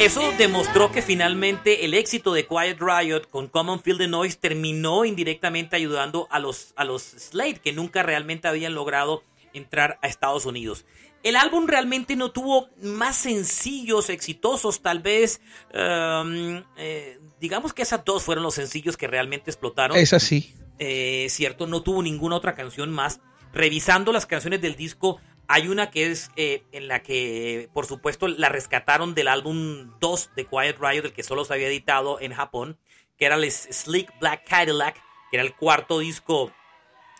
Eso 0.00 0.32
demostró 0.38 0.90
que 0.90 1.02
finalmente 1.02 1.84
el 1.84 1.92
éxito 1.92 2.32
de 2.32 2.46
Quiet 2.46 2.78
Riot 2.80 3.28
con 3.28 3.48
Common 3.48 3.82
Field 3.82 3.98
the 3.98 4.08
Noise 4.08 4.38
terminó 4.40 5.04
indirectamente 5.04 5.76
ayudando 5.76 6.26
a 6.30 6.38
los, 6.38 6.72
a 6.76 6.84
los 6.84 7.02
Slade, 7.02 7.60
que 7.62 7.74
nunca 7.74 8.02
realmente 8.02 8.48
habían 8.48 8.74
logrado 8.74 9.22
entrar 9.52 9.98
a 10.00 10.08
Estados 10.08 10.46
Unidos. 10.46 10.86
El 11.22 11.36
álbum 11.36 11.66
realmente 11.66 12.16
no 12.16 12.30
tuvo 12.30 12.70
más 12.82 13.14
sencillos 13.14 14.08
exitosos, 14.08 14.80
tal 14.80 15.00
vez, 15.00 15.42
um, 15.74 16.62
eh, 16.78 17.18
digamos 17.38 17.74
que 17.74 17.82
esas 17.82 18.02
dos 18.02 18.22
fueron 18.22 18.42
los 18.42 18.54
sencillos 18.54 18.96
que 18.96 19.06
realmente 19.06 19.50
explotaron. 19.50 19.98
Es 19.98 20.14
así. 20.14 20.54
Eh, 20.78 21.26
cierto, 21.28 21.66
no 21.66 21.82
tuvo 21.82 22.02
ninguna 22.02 22.36
otra 22.36 22.54
canción 22.54 22.90
más. 22.90 23.20
Revisando 23.52 24.12
las 24.12 24.24
canciones 24.24 24.62
del 24.62 24.76
disco, 24.76 25.20
hay 25.52 25.66
una 25.66 25.90
que 25.90 26.10
es 26.12 26.30
eh, 26.36 26.62
en 26.70 26.86
la 26.86 27.02
que, 27.02 27.68
por 27.74 27.84
supuesto, 27.84 28.28
la 28.28 28.48
rescataron 28.48 29.14
del 29.16 29.26
álbum 29.26 29.90
2 29.98 30.30
de 30.36 30.46
Quiet 30.46 30.76
Riot, 30.80 31.04
el 31.06 31.12
que 31.12 31.24
solo 31.24 31.44
se 31.44 31.52
había 31.54 31.66
editado 31.66 32.20
en 32.20 32.32
Japón, 32.32 32.78
que 33.18 33.24
era 33.26 33.34
el 33.34 33.50
Sleek 33.50 34.16
Black 34.20 34.48
Cadillac, 34.48 34.94
que 35.30 35.36
era 35.38 35.42
el 35.42 35.52
cuarto 35.56 35.98
disco, 35.98 36.52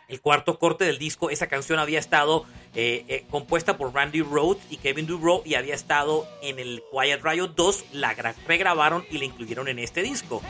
el 0.07 0.21
cuarto 0.21 0.61
corte 0.61 0.85
del 0.85 0.99
disco. 0.99 1.29
Esa 1.31 1.49
canción 1.49 1.81
había 1.81 1.99
estado 1.99 2.47
eh, 2.77 3.05
eh, 3.09 3.27
compuesta 3.31 3.77
por 3.77 3.93
Randy 3.93 4.23
Rhoads 4.23 4.61
y 4.71 4.77
Kevin 4.77 5.07
DuBrow 5.07 5.43
y 5.45 5.57
había 5.57 5.75
estado 5.75 6.29
en 6.41 6.61
el 6.61 6.85
Quiet 6.93 7.21
Riot 7.25 7.49
2. 7.57 7.85
La 7.95 8.15
gra- 8.17 8.37
regrabaron 8.47 9.05
y 9.11 9.19
la 9.19 9.25
incluyeron 9.25 9.67
en 9.67 9.81
este 9.81 10.03
disco. 10.03 10.41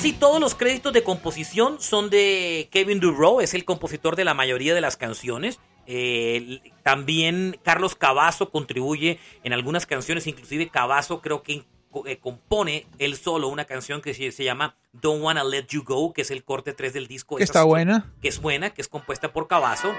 Casi 0.00 0.14
todos 0.14 0.40
los 0.40 0.54
créditos 0.54 0.94
de 0.94 1.02
composición 1.02 1.78
son 1.78 2.08
de 2.08 2.70
Kevin 2.72 3.00
DuRow, 3.00 3.42
es 3.42 3.52
el 3.52 3.66
compositor 3.66 4.16
de 4.16 4.24
la 4.24 4.32
mayoría 4.32 4.74
de 4.74 4.80
las 4.80 4.96
canciones. 4.96 5.60
Eh, 5.86 6.60
también 6.82 7.60
Carlos 7.62 7.96
Cavazo 7.96 8.50
contribuye 8.50 9.18
en 9.44 9.52
algunas 9.52 9.84
canciones, 9.84 10.26
inclusive 10.26 10.70
Cavazo 10.70 11.20
creo 11.20 11.42
que 11.42 11.66
eh, 12.06 12.18
compone 12.18 12.86
él 12.98 13.14
solo 13.14 13.48
una 13.48 13.66
canción 13.66 14.00
que 14.00 14.14
se, 14.14 14.42
llama 14.42 14.74
Don't 14.94 15.22
Wanna 15.22 15.44
Let 15.44 15.66
You 15.68 15.84
Go, 15.84 16.14
que 16.14 16.22
es 16.22 16.30
el 16.30 16.44
corte 16.44 16.72
3 16.72 16.94
del 16.94 17.06
disco. 17.06 17.36
Que 17.36 17.44
está 17.44 17.60
es- 17.60 17.66
buena. 17.66 18.10
Que 18.22 18.28
es 18.28 18.40
buena, 18.40 18.70
que 18.70 18.80
es 18.80 18.88
compuesta 18.88 19.34
por 19.34 19.48
Cavazo. 19.48 19.92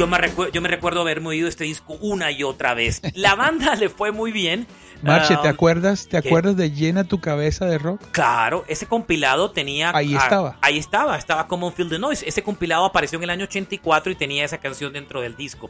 Yo 0.00 0.06
me, 0.06 0.16
yo 0.50 0.62
me 0.62 0.68
recuerdo 0.68 1.02
haberme 1.02 1.28
oído 1.28 1.46
este 1.46 1.64
disco 1.64 1.92
una 2.00 2.30
y 2.30 2.42
otra 2.42 2.72
vez. 2.72 3.02
La 3.12 3.34
banda 3.34 3.74
le 3.76 3.90
fue 3.90 4.12
muy 4.12 4.32
bien. 4.32 4.66
Marche, 5.02 5.36
¿te 5.36 5.48
Ah, 5.48 5.50
acuerdas? 5.50 6.08
¿Te 6.08 6.22
¿qué? 6.22 6.28
acuerdas 6.28 6.56
de 6.56 6.70
Llena 6.70 7.04
tu 7.04 7.20
cabeza 7.20 7.66
de 7.66 7.76
rock? 7.76 8.00
Claro, 8.10 8.64
ese 8.66 8.86
compilado 8.86 9.50
tenía. 9.50 9.94
Ahí 9.94 10.14
ah, 10.14 10.22
estaba. 10.22 10.58
ahí 10.62 10.78
estaba, 10.78 11.18
estaba 11.18 11.46
Common 11.46 11.74
Field 11.74 11.90
the 11.90 11.98
Noise. 11.98 12.26
Ese 12.26 12.42
compilado 12.42 12.86
apareció 12.86 13.18
en 13.18 13.24
el 13.24 13.30
año 13.30 13.44
84 13.44 14.12
y 14.12 14.14
tenía 14.14 14.42
esa 14.42 14.56
canción 14.56 14.90
dentro 14.94 15.20
del 15.20 15.36
disco. 15.36 15.68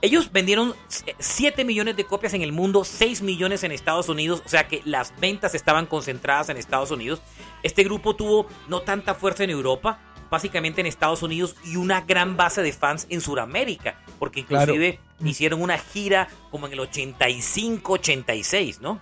Ellos 0.00 0.30
vendieron 0.30 0.74
7 1.18 1.64
millones 1.64 1.96
de 1.96 2.04
copias 2.04 2.32
en 2.34 2.42
el 2.42 2.52
mundo, 2.52 2.84
6 2.84 3.22
millones 3.22 3.64
en 3.64 3.72
Estados 3.72 4.08
Unidos, 4.08 4.42
o 4.44 4.48
sea 4.48 4.68
que 4.68 4.80
las 4.84 5.12
ventas 5.20 5.56
estaban 5.56 5.86
concentradas 5.86 6.48
en 6.48 6.56
Estados 6.56 6.92
Unidos. 6.92 7.20
Este 7.64 7.82
grupo 7.82 8.14
tuvo 8.14 8.46
no 8.68 8.82
tanta 8.82 9.16
fuerza 9.16 9.42
en 9.42 9.50
Europa, 9.50 9.98
básicamente 10.30 10.80
en 10.80 10.86
Estados 10.86 11.22
Unidos 11.22 11.56
y 11.64 11.76
una 11.76 12.02
gran 12.02 12.36
base 12.36 12.62
de 12.62 12.72
fans 12.72 13.06
en 13.10 13.20
Sudamérica, 13.20 13.98
porque 14.18 14.44
Claro. 14.44 14.74
inclusive 14.74 14.98
hicieron 15.24 15.62
una 15.62 15.78
gira 15.78 16.28
como 16.50 16.66
en 16.66 16.74
el 16.74 16.80
85, 16.80 17.92
86, 17.94 18.80
¿no? 18.80 19.00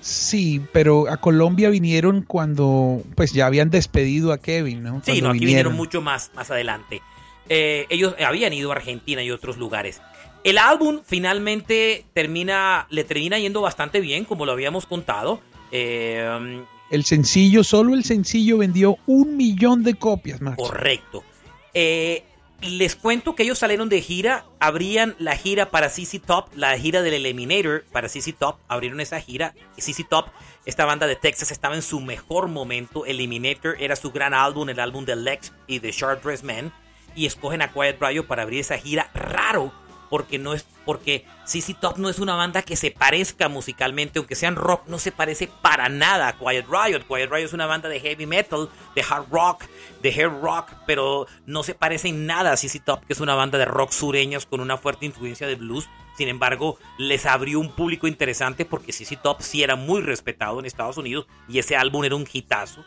Sí, 0.00 0.62
pero 0.72 1.10
a 1.10 1.18
Colombia 1.18 1.68
vinieron 1.68 2.22
cuando 2.22 3.02
pues 3.16 3.32
ya 3.32 3.46
habían 3.46 3.68
despedido 3.68 4.32
a 4.32 4.38
Kevin, 4.38 4.82
¿no? 4.82 5.02
Sí, 5.04 5.20
no, 5.20 5.30
aquí 5.30 5.40
vinieron 5.44 5.74
mucho 5.74 6.00
más, 6.00 6.30
más 6.34 6.50
adelante. 6.50 7.02
Eh, 7.50 7.86
ellos 7.90 8.14
habían 8.24 8.52
ido 8.52 8.70
a 8.72 8.76
Argentina 8.76 9.22
y 9.22 9.30
otros 9.30 9.58
lugares. 9.58 10.00
El 10.42 10.56
álbum 10.56 11.00
finalmente 11.04 12.06
termina, 12.14 12.86
le 12.88 13.04
termina 13.04 13.38
yendo 13.38 13.60
bastante 13.60 14.00
bien, 14.00 14.24
como 14.24 14.46
lo 14.46 14.52
habíamos 14.52 14.86
contado. 14.86 15.40
Eh, 15.70 16.62
El 16.90 17.04
sencillo, 17.04 17.64
solo 17.64 17.94
el 17.94 18.04
sencillo 18.04 18.58
vendió 18.58 18.98
un 19.06 19.36
millón 19.36 19.84
de 19.84 19.94
copias, 19.94 20.40
Marche. 20.40 20.62
correcto. 20.62 21.24
Eh, 21.72 22.24
les 22.62 22.94
cuento 22.94 23.34
que 23.34 23.44
ellos 23.44 23.58
salieron 23.58 23.88
de 23.88 24.02
gira, 24.02 24.44
abrían 24.58 25.14
la 25.18 25.36
gira 25.36 25.70
para 25.70 25.88
CC 25.88 26.18
Top, 26.18 26.48
la 26.54 26.76
gira 26.76 27.00
del 27.00 27.14
Eliminator 27.14 27.84
para 27.90 28.08
CC 28.08 28.32
Top, 28.32 28.56
abrieron 28.68 29.00
esa 29.00 29.20
gira. 29.20 29.54
CC 29.78 30.04
Top, 30.04 30.26
esta 30.66 30.84
banda 30.84 31.06
de 31.06 31.16
Texas, 31.16 31.52
estaba 31.52 31.74
en 31.74 31.82
su 31.82 32.00
mejor 32.00 32.48
momento. 32.48 33.06
Eliminator 33.06 33.76
era 33.78 33.96
su 33.96 34.10
gran 34.10 34.34
álbum, 34.34 34.68
el 34.68 34.80
álbum 34.80 35.04
de 35.04 35.16
Lex 35.16 35.52
y 35.66 35.78
de 35.78 35.92
Sharp 35.92 36.22
Dressed 36.22 36.44
Man. 36.44 36.72
Y 37.14 37.26
escogen 37.26 37.62
a 37.62 37.72
Quiet 37.72 37.98
Riot 38.00 38.26
para 38.26 38.42
abrir 38.42 38.60
esa 38.60 38.78
gira. 38.78 39.10
Raro, 39.14 39.72
porque 40.10 40.38
no 40.38 40.52
es 40.52 40.66
porque 40.84 41.24
CC 41.44 41.74
Top 41.74 41.98
no 41.98 42.08
es 42.08 42.18
una 42.18 42.34
banda 42.34 42.62
que 42.62 42.74
se 42.74 42.90
parezca 42.90 43.48
musicalmente, 43.48 44.18
aunque 44.18 44.34
sean 44.34 44.56
rock, 44.56 44.88
no 44.88 44.98
se 44.98 45.12
parece 45.12 45.48
para 45.62 45.88
nada 45.88 46.28
a 46.28 46.32
Quiet 46.36 46.66
Riot. 46.68 47.06
Quiet 47.06 47.30
Riot 47.30 47.46
es 47.46 47.52
una 47.52 47.66
banda 47.66 47.88
de 47.88 48.00
heavy 48.00 48.26
metal, 48.26 48.68
de 48.96 49.04
hard 49.08 49.26
rock, 49.30 49.64
de 50.02 50.10
hair 50.10 50.30
rock, 50.30 50.72
pero 50.86 51.26
no 51.46 51.62
se 51.62 51.74
parece 51.74 52.08
en 52.08 52.26
nada 52.26 52.52
a 52.52 52.56
CC 52.56 52.80
Top, 52.80 53.04
que 53.06 53.12
es 53.12 53.20
una 53.20 53.36
banda 53.36 53.56
de 53.56 53.66
rock 53.66 53.92
sureños 53.92 54.46
con 54.46 54.60
una 54.60 54.78
fuerte 54.78 55.06
influencia 55.06 55.46
de 55.46 55.54
blues. 55.54 55.88
Sin 56.16 56.28
embargo, 56.28 56.76
les 56.98 57.24
abrió 57.24 57.60
un 57.60 57.70
público 57.70 58.08
interesante 58.08 58.64
porque 58.64 58.92
CC 58.92 59.16
Top 59.16 59.40
sí 59.40 59.62
era 59.62 59.76
muy 59.76 60.00
respetado 60.00 60.58
en 60.58 60.66
Estados 60.66 60.96
Unidos 60.96 61.26
y 61.48 61.60
ese 61.60 61.76
álbum 61.76 62.04
era 62.04 62.16
un 62.16 62.26
hitazo. 62.30 62.84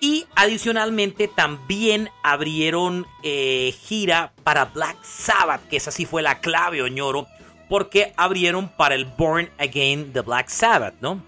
Y 0.00 0.26
adicionalmente 0.36 1.28
también 1.28 2.08
abrieron 2.22 3.06
eh, 3.22 3.74
gira 3.80 4.32
para 4.44 4.66
Black 4.66 4.96
Sabbath, 5.02 5.66
que 5.68 5.76
esa 5.76 5.90
sí 5.90 6.06
fue 6.06 6.22
la 6.22 6.38
clave, 6.38 6.82
Oñoro, 6.82 7.26
porque 7.68 8.12
abrieron 8.16 8.68
para 8.68 8.94
el 8.94 9.06
Born 9.06 9.50
Again 9.58 10.12
de 10.12 10.20
Black 10.20 10.48
Sabbath, 10.48 10.94
¿no? 11.00 11.20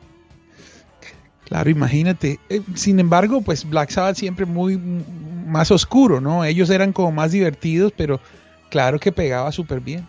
Claro, 1.47 1.69
imagínate. 1.69 2.39
Eh, 2.49 2.63
Sin 2.77 3.01
embargo, 3.01 3.41
pues 3.41 3.69
Black 3.69 3.91
Sabbath 3.91 4.17
siempre 4.17 4.47
muy 4.47 4.77
más 4.77 5.73
oscuro, 5.73 6.21
¿no? 6.21 6.45
Ellos 6.45 6.71
eran 6.71 6.93
como 6.93 7.11
más 7.11 7.33
divertidos, 7.33 7.93
pero 7.97 8.21
claro 8.71 9.01
que 9.01 9.11
pegaba 9.11 9.51
súper 9.51 9.81
bien. 9.81 10.07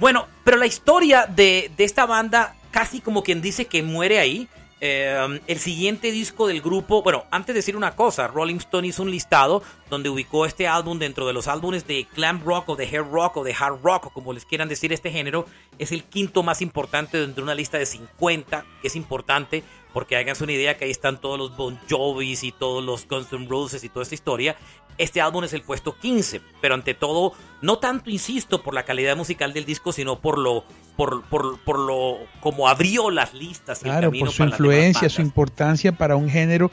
Bueno, 0.00 0.26
pero 0.44 0.56
la 0.56 0.66
historia 0.66 1.26
de, 1.26 1.70
de 1.76 1.84
esta 1.84 2.06
banda 2.06 2.56
casi 2.72 3.00
como 3.00 3.22
quien 3.22 3.40
dice 3.40 3.66
que 3.66 3.82
muere 3.82 4.18
ahí. 4.18 4.48
Eh, 4.80 5.40
el 5.46 5.58
siguiente 5.58 6.12
disco 6.12 6.46
del 6.46 6.60
grupo, 6.60 7.02
bueno, 7.02 7.24
antes 7.30 7.48
de 7.48 7.58
decir 7.58 7.76
una 7.76 7.96
cosa, 7.96 8.28
Rolling 8.28 8.56
Stone 8.56 8.86
hizo 8.86 9.02
un 9.02 9.10
listado 9.10 9.62
donde 9.90 10.08
ubicó 10.08 10.46
este 10.46 10.68
álbum 10.68 10.98
dentro 10.98 11.26
de 11.26 11.32
los 11.32 11.48
álbumes 11.48 11.86
de 11.86 12.06
glam 12.14 12.42
rock 12.44 12.68
o 12.68 12.76
de 12.76 12.84
hair 12.84 13.04
rock 13.10 13.38
o 13.38 13.44
de 13.44 13.54
hard 13.58 13.80
rock 13.82 14.06
o 14.06 14.10
como 14.10 14.32
les 14.32 14.44
quieran 14.44 14.68
decir 14.68 14.92
este 14.92 15.10
género, 15.10 15.46
es 15.78 15.90
el 15.90 16.04
quinto 16.04 16.42
más 16.42 16.62
importante 16.62 17.18
dentro 17.18 17.42
de 17.42 17.42
una 17.42 17.54
lista 17.54 17.78
de 17.78 17.86
50, 17.86 18.64
que 18.80 18.88
es 18.88 18.94
importante 18.94 19.64
porque 19.92 20.16
háganse 20.16 20.44
una 20.44 20.52
idea 20.52 20.76
que 20.76 20.84
ahí 20.84 20.90
están 20.90 21.20
todos 21.20 21.38
los 21.38 21.56
Bon 21.56 21.78
Jovis 21.88 22.44
y 22.44 22.52
todos 22.52 22.84
los 22.84 23.06
Guns 23.08 23.32
N' 23.32 23.46
Roses 23.48 23.82
y 23.84 23.88
toda 23.88 24.02
esta 24.02 24.14
historia. 24.14 24.56
Este 24.98 25.20
álbum 25.20 25.44
es 25.44 25.52
el 25.52 25.62
puesto 25.62 25.96
15, 25.96 26.40
pero 26.60 26.74
ante 26.74 26.92
todo, 26.94 27.32
no 27.62 27.78
tanto 27.78 28.10
insisto 28.10 28.62
por 28.62 28.74
la 28.74 28.82
calidad 28.84 29.16
musical 29.16 29.52
del 29.52 29.64
disco, 29.64 29.92
sino 29.92 30.18
por 30.20 30.38
lo, 30.38 30.64
por, 30.96 31.22
por, 31.24 31.60
por 31.60 31.78
lo, 31.78 32.18
como 32.40 32.68
abrió 32.68 33.08
las 33.10 33.32
listas. 33.32 33.78
y 33.82 33.86
el 33.86 33.92
Claro, 33.92 34.08
camino 34.08 34.24
por 34.26 34.34
su 34.34 34.38
para 34.38 34.50
influencia, 34.50 35.08
su 35.08 35.22
importancia 35.22 35.92
para 35.92 36.16
un 36.16 36.28
género 36.28 36.70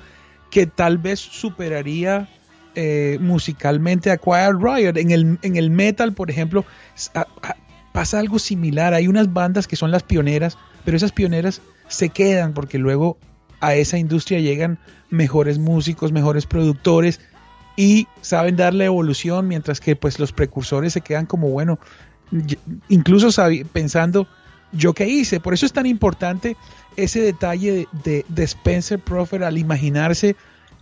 que 0.50 0.66
tal 0.66 0.98
vez 0.98 1.20
superaría 1.20 2.28
eh, 2.76 3.18
musicalmente 3.22 4.12
a 4.12 4.18
Quiet 4.18 4.56
Riot. 4.60 4.98
En 4.98 5.12
el, 5.12 5.40
en 5.44 5.56
el 5.56 5.70
metal, 5.70 6.14
por 6.14 6.30
ejemplo, 6.32 6.66
s- 6.96 7.12
a- 7.14 7.28
a- 7.44 7.56
pasa 7.94 8.20
algo 8.20 8.40
similar. 8.40 8.94
Hay 8.94 9.08
unas 9.08 9.32
bandas 9.34 9.68
que 9.68 9.76
son 9.76 9.92
las 9.92 10.04
pioneras, 10.04 10.58
pero 10.84 10.98
esas 10.98 11.12
pioneras 11.12 11.62
se 11.88 12.10
quedan 12.10 12.54
porque 12.54 12.78
luego 12.78 13.18
a 13.60 13.76
esa 13.76 13.98
industria 13.98 14.40
llegan 14.40 14.78
mejores 15.10 15.58
músicos, 15.60 16.12
mejores 16.12 16.46
productores 16.46 17.20
y 17.78 18.08
saben 18.22 18.56
darle 18.56 18.86
evolución, 18.86 19.48
mientras 19.48 19.80
que 19.80 19.96
pues 19.96 20.20
los 20.20 20.32
precursores 20.32 20.94
se 20.94 21.02
quedan 21.02 21.26
como, 21.26 21.50
bueno, 21.50 21.80
incluso 22.90 23.30
pensando, 23.72 24.28
¿yo 24.72 24.94
qué 24.94 25.08
hice? 25.08 25.40
Por 25.40 25.54
eso 25.54 25.66
es 25.66 25.74
tan 25.74 25.86
importante 25.86 26.56
ese 26.96 27.22
detalle 27.22 27.88
de, 28.04 28.26
de- 28.30 28.44
Spencer 28.44 29.00
Prophet 29.00 29.42
al 29.44 29.58
imaginarse 29.58 30.36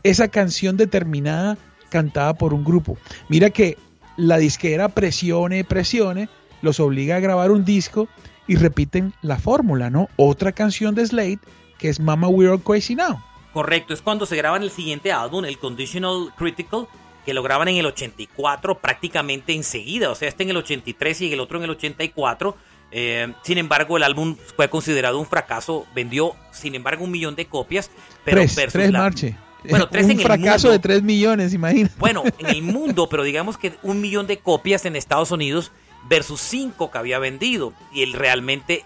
esa 0.04 0.28
canción 0.28 0.78
determinada 0.78 1.58
cantada 1.89 2.34
por 2.36 2.54
un 2.54 2.64
grupo. 2.64 2.97
Mira 3.30 3.49
que 3.49 3.78
la 4.18 4.38
disquera 4.38 4.89
presione, 4.89 5.64
presione, 5.64 6.30
los 6.62 6.80
obliga 6.80 7.16
a 7.18 7.20
grabar 7.20 7.51
un 7.51 7.66
disco 7.66 8.08
y 8.47 8.55
repiten 8.55 9.13
la 9.21 9.37
fórmula, 9.37 9.89
¿no? 9.89 10.09
Otra 10.15 10.51
canción 10.51 10.95
de 10.95 11.05
Slade 11.05 11.39
que 11.79 11.89
es 11.89 11.99
Mama 11.99 12.27
We're 12.29 12.51
All 12.53 12.61
Crazy 12.61 12.95
Now. 12.95 13.21
Correcto, 13.51 13.93
es 13.93 14.01
cuando 14.01 14.25
se 14.25 14.35
graban 14.37 14.63
el 14.63 14.71
siguiente 14.71 15.11
álbum, 15.11 15.43
el 15.45 15.57
Conditional 15.59 16.33
Critical, 16.37 16.87
que 17.25 17.33
lo 17.33 17.43
graban 17.43 17.67
en 17.67 17.75
el 17.77 17.85
84 17.85 18.79
prácticamente 18.79 19.53
enseguida, 19.53 20.09
o 20.09 20.15
sea, 20.15 20.27
este 20.29 20.43
en 20.43 20.49
el 20.51 20.57
83 20.57 21.21
y 21.21 21.33
el 21.33 21.39
otro 21.39 21.57
en 21.57 21.65
el 21.65 21.69
84. 21.71 22.55
Eh, 22.91 23.33
sin 23.41 23.57
embargo, 23.57 23.97
el 23.97 24.03
álbum 24.03 24.35
fue 24.55 24.69
considerado 24.69 25.19
un 25.19 25.25
fracaso, 25.25 25.85
vendió, 25.95 26.35
sin 26.51 26.75
embargo, 26.75 27.03
un 27.03 27.11
millón 27.11 27.35
de 27.35 27.47
copias. 27.47 27.89
Pero 28.23 28.37
tres, 28.37 28.55
versus 28.55 28.73
tres 28.73 28.91
la- 28.91 28.99
marche. 28.99 29.35
Bueno, 29.69 29.87
tres 29.89 30.05
un 30.05 30.11
en 30.11 30.19
el 30.19 30.25
fracaso 30.25 30.67
mundo. 30.67 30.71
de 30.71 30.79
tres 30.79 31.03
millones, 31.03 31.53
imagina. 31.53 31.89
Bueno, 31.97 32.23
en 32.39 32.45
el 32.47 32.61
mundo, 32.61 33.07
pero 33.09 33.23
digamos 33.23 33.57
que 33.57 33.73
un 33.83 33.99
millón 34.01 34.27
de 34.27 34.37
copias 34.39 34.85
en 34.85 34.95
Estados 34.95 35.31
Unidos 35.31 35.71
versus 36.08 36.41
cinco 36.41 36.91
que 36.91 36.97
había 36.97 37.20
vendido. 37.20 37.74
Y 37.91 38.04
él 38.04 38.14
realmente 38.14 38.86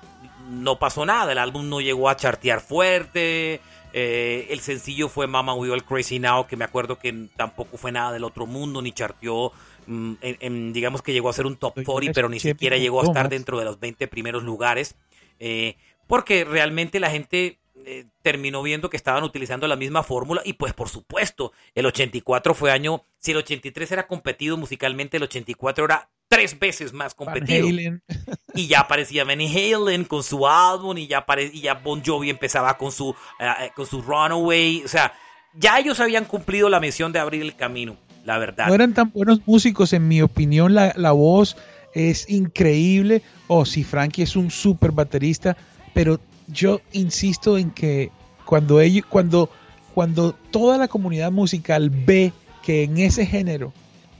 no 0.49 0.79
pasó 0.79 1.05
nada. 1.05 1.31
El 1.31 1.37
álbum 1.37 1.67
no 1.69 1.81
llegó 1.81 2.09
a 2.09 2.15
chartear 2.15 2.61
fuerte. 2.61 3.61
eh, 3.93 4.47
el 4.51 4.59
sencillo 4.59 5.09
fue 5.09 5.25
Mama 5.27 5.53
We 5.55 5.71
All 5.71 5.83
Crazy 5.83 6.19
Now, 6.19 6.45
que 6.45 6.55
me 6.57 6.65
acuerdo 6.65 6.99
que 6.99 7.27
tampoco 7.35 7.77
fue 7.77 7.91
nada 7.91 8.11
del 8.11 8.23
otro 8.25 8.45
mundo, 8.45 8.81
ni 8.81 8.91
charteó. 8.91 9.51
mm, 9.87 10.13
en- 10.21 10.37
en- 10.41 10.73
digamos 10.73 11.01
que 11.01 11.13
llegó 11.13 11.29
a 11.29 11.33
ser 11.33 11.45
un 11.45 11.55
top 11.55 11.77
Oye, 11.77 11.85
40, 11.85 12.13
pero 12.13 12.27
ni 12.27 12.39
siquiera 12.41 12.75
llegó 12.77 12.99
a 12.99 13.05
estar 13.05 13.29
dentro 13.29 13.57
de 13.57 13.63
los 13.65 13.79
20 13.79 14.07
primeros 14.09 14.43
lugares. 14.43 14.95
eh, 15.39 15.77
porque 16.07 16.43
realmente 16.45 16.99
la 16.99 17.09
gente 17.09 17.59
eh, 17.85 18.05
terminó 18.21 18.61
viendo 18.63 18.89
que 18.89 18.97
estaban 18.97 19.23
utilizando 19.23 19.65
la 19.67 19.75
misma 19.77 20.03
fórmula 20.03 20.41
y 20.43 20.53
pues 20.53 20.73
por 20.73 20.89
supuesto 20.89 21.53
el 21.73 21.85
84 21.85 22.53
fue 22.53 22.71
año, 22.71 23.05
si 23.19 23.31
el 23.31 23.37
83 23.37 23.91
era 23.93 24.07
competido 24.07 24.57
musicalmente, 24.57 25.15
el 25.17 25.23
84 25.23 25.85
era 25.85 26.09
tres 26.27 26.57
veces 26.57 26.93
más 26.93 27.15
Van 27.15 27.25
competido. 27.25 27.67
Y 28.53 28.67
ya 28.67 28.79
aparecía 28.79 29.23
Benny 29.23 29.47
Halen 29.55 30.03
con 30.03 30.23
su 30.23 30.47
álbum 30.47 30.97
y 30.97 31.05
ya, 31.05 31.23
y 31.53 31.61
ya 31.61 31.75
Bon 31.75 32.01
Jovi 32.03 32.31
empezaba 32.31 32.75
con 32.75 32.91
su, 32.91 33.13
eh, 33.39 33.69
con 33.75 33.85
su 33.85 34.01
Runaway. 34.01 34.81
O 34.83 34.87
sea, 34.87 35.13
ya 35.53 35.77
ellos 35.77 35.99
habían 35.99 36.25
cumplido 36.25 36.67
la 36.67 36.79
misión 36.79 37.11
de 37.11 37.19
abrir 37.19 37.43
el 37.43 37.55
camino, 37.55 37.97
la 38.25 38.39
verdad. 38.39 38.67
No 38.67 38.73
eran 38.73 38.95
tan 38.95 39.11
buenos 39.11 39.41
músicos, 39.45 39.93
en 39.93 40.07
mi 40.07 40.23
opinión, 40.23 40.73
la, 40.73 40.93
la 40.95 41.11
voz 41.11 41.55
es 41.93 42.27
increíble. 42.29 43.21
O 43.45 43.63
si 43.65 43.83
Frankie 43.83 44.23
es 44.23 44.35
un 44.35 44.49
súper 44.49 44.91
baterista, 44.91 45.55
pero 45.93 46.19
yo 46.47 46.81
insisto 46.93 47.57
en 47.59 47.69
que 47.71 48.11
cuando 48.45 48.79
ellos, 48.81 49.05
cuando, 49.07 49.51
cuando 49.93 50.33
toda 50.33 50.77
la 50.77 50.87
comunidad 50.87 51.31
musical 51.31 51.91
ve 51.91 52.33
que 52.63 52.83
en 52.83 52.97
ese 52.97 53.25
género 53.25 53.73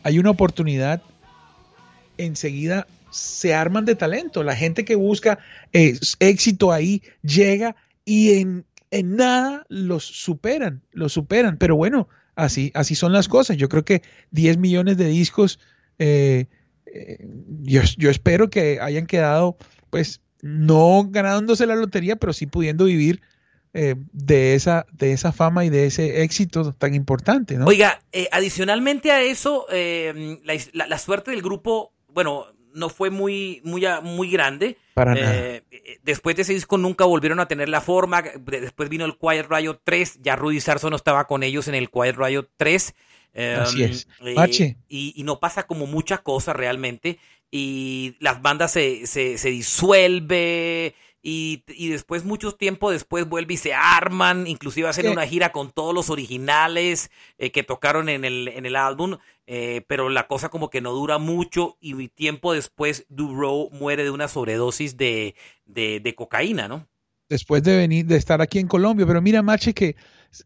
hay 0.04 0.20
una 0.20 0.30
oportunidad, 0.30 1.02
enseguida 2.18 2.88
se 3.12 3.54
arman 3.54 3.86
de 3.86 3.96
talento. 3.96 4.44
La 4.44 4.56
gente 4.56 4.86
que 4.86 4.96
busca 4.96 5.40
eh, 5.74 5.98
éxito 6.20 6.72
ahí 6.72 7.02
llega 7.24 7.76
y 8.06 8.40
en, 8.40 8.66
en 8.92 9.16
nada 9.16 9.66
los 9.70 10.04
superan, 10.06 10.82
los 10.92 11.14
superan. 11.14 11.58
Pero 11.58 11.76
bueno, 11.76 12.10
así, 12.36 12.72
así 12.76 12.96
son 12.96 13.14
las 13.14 13.28
cosas. 13.28 13.58
Yo 13.58 13.70
creo 13.70 13.86
que 13.86 14.02
10 14.32 14.58
millones 14.58 14.98
de 14.98 15.08
discos, 15.08 15.60
eh, 16.00 16.46
eh, 16.86 17.26
yo, 17.64 17.82
yo 17.98 18.10
espero 18.10 18.50
que 18.50 18.80
hayan 18.82 19.08
quedado, 19.08 19.58
pues, 19.90 20.22
no 20.42 21.08
ganándose 21.10 21.66
la 21.66 21.76
lotería, 21.76 22.16
pero 22.18 22.34
sí 22.34 22.46
pudiendo 22.46 22.86
vivir 22.86 23.22
de, 23.74 24.56
esa, 24.56 24.88
de 24.92 25.12
esa 25.12 25.32
fama 25.32 25.64
y 25.64 25.70
de 25.70 25.86
ese 25.86 26.24
éxito 26.24 26.74
tan 26.74 26.96
importante. 26.96 27.60
Oiga, 27.60 28.02
adicionalmente 28.32 29.12
a 29.12 29.22
eso, 29.22 29.68
la- 29.72 30.88
la 30.88 30.98
suerte 30.98 31.30
del 31.32 31.44
grupo, 31.44 31.94
bueno, 32.08 32.46
no 32.74 32.90
fue 32.90 33.10
muy, 33.10 33.62
muy, 33.64 33.84
muy 34.04 34.30
grande. 34.30 34.78
Para 34.94 35.16
nada. 35.16 35.36
Eh, 35.36 35.64
eh, 35.72 36.00
después 36.04 36.36
de 36.36 36.44
ese 36.44 36.54
disco 36.54 36.78
nunca 36.78 37.06
volvieron 37.06 37.40
a 37.40 37.48
tener 37.48 37.70
la 37.70 37.82
forma. 37.82 38.22
De- 38.22 38.62
Después 38.62 38.90
vino 38.90 39.06
el 39.06 39.18
Quiet 39.18 39.48
Riot 39.50 39.82
3. 39.84 40.20
Ya 40.22 40.36
Rudy 40.36 40.60
Sarzo 40.62 40.90
no 40.90 40.96
estaba 40.96 41.26
con 41.26 41.42
ellos 41.44 41.68
en 41.68 41.76
el 41.76 41.90
Quiet 41.90 42.16
Riot 42.18 42.50
3. 42.58 42.94
Eh, 43.34 43.58
Así 43.60 43.84
es. 43.84 44.08
eh, 44.22 44.34
y, 44.90 45.14
y 45.16 45.24
no 45.24 45.40
pasa 45.40 45.66
como 45.68 45.88
mucha 45.88 46.20
cosa 46.20 46.54
realmente. 46.54 47.20
Y 47.50 48.16
las 48.20 48.42
bandas 48.42 48.72
se, 48.74 49.08
se, 49.08 49.38
se 49.38 49.50
disuelve. 49.50 50.96
Y, 51.30 51.66
y 51.68 51.90
después, 51.90 52.24
mucho 52.24 52.54
tiempo 52.54 52.90
después, 52.90 53.28
vuelve 53.28 53.56
y 53.56 53.58
se 53.58 53.74
arman. 53.74 54.48
Inclusive 54.48 54.88
hacen 54.88 55.10
una 55.10 55.28
gira 55.28 55.52
con 55.52 55.72
todos 55.74 55.94
los 55.94 56.10
originales 56.10 57.12
eh, 57.38 57.52
que 57.52 57.64
tocaron 57.64 58.08
en 58.08 58.24
el, 58.24 58.48
en 58.48 58.66
el 58.66 58.78
álbum. 58.78 59.18
eh, 59.46 59.82
pero 59.88 60.08
la 60.08 60.28
cosa 60.28 60.48
como 60.48 60.70
que 60.70 60.80
no 60.80 60.94
dura 60.94 61.18
mucho. 61.18 61.78
Y 61.82 62.08
tiempo 62.08 62.54
después, 62.54 63.06
Duro 63.10 63.68
muere 63.72 64.06
de 64.06 64.12
una 64.12 64.30
sobredosis 64.30 64.96
de, 64.96 65.36
de, 65.66 66.00
de 66.00 66.16
cocaína, 66.16 66.70
¿no? 66.70 66.88
después 67.30 67.64
de 67.64 67.78
venir, 67.78 68.06
de 68.06 68.16
estar 68.18 68.42
aquí 68.42 68.60
en 68.60 68.68
Colombia. 68.68 69.06
Pero 69.06 69.22
mira, 69.22 69.42
Mache, 69.42 69.74
que 69.74 69.96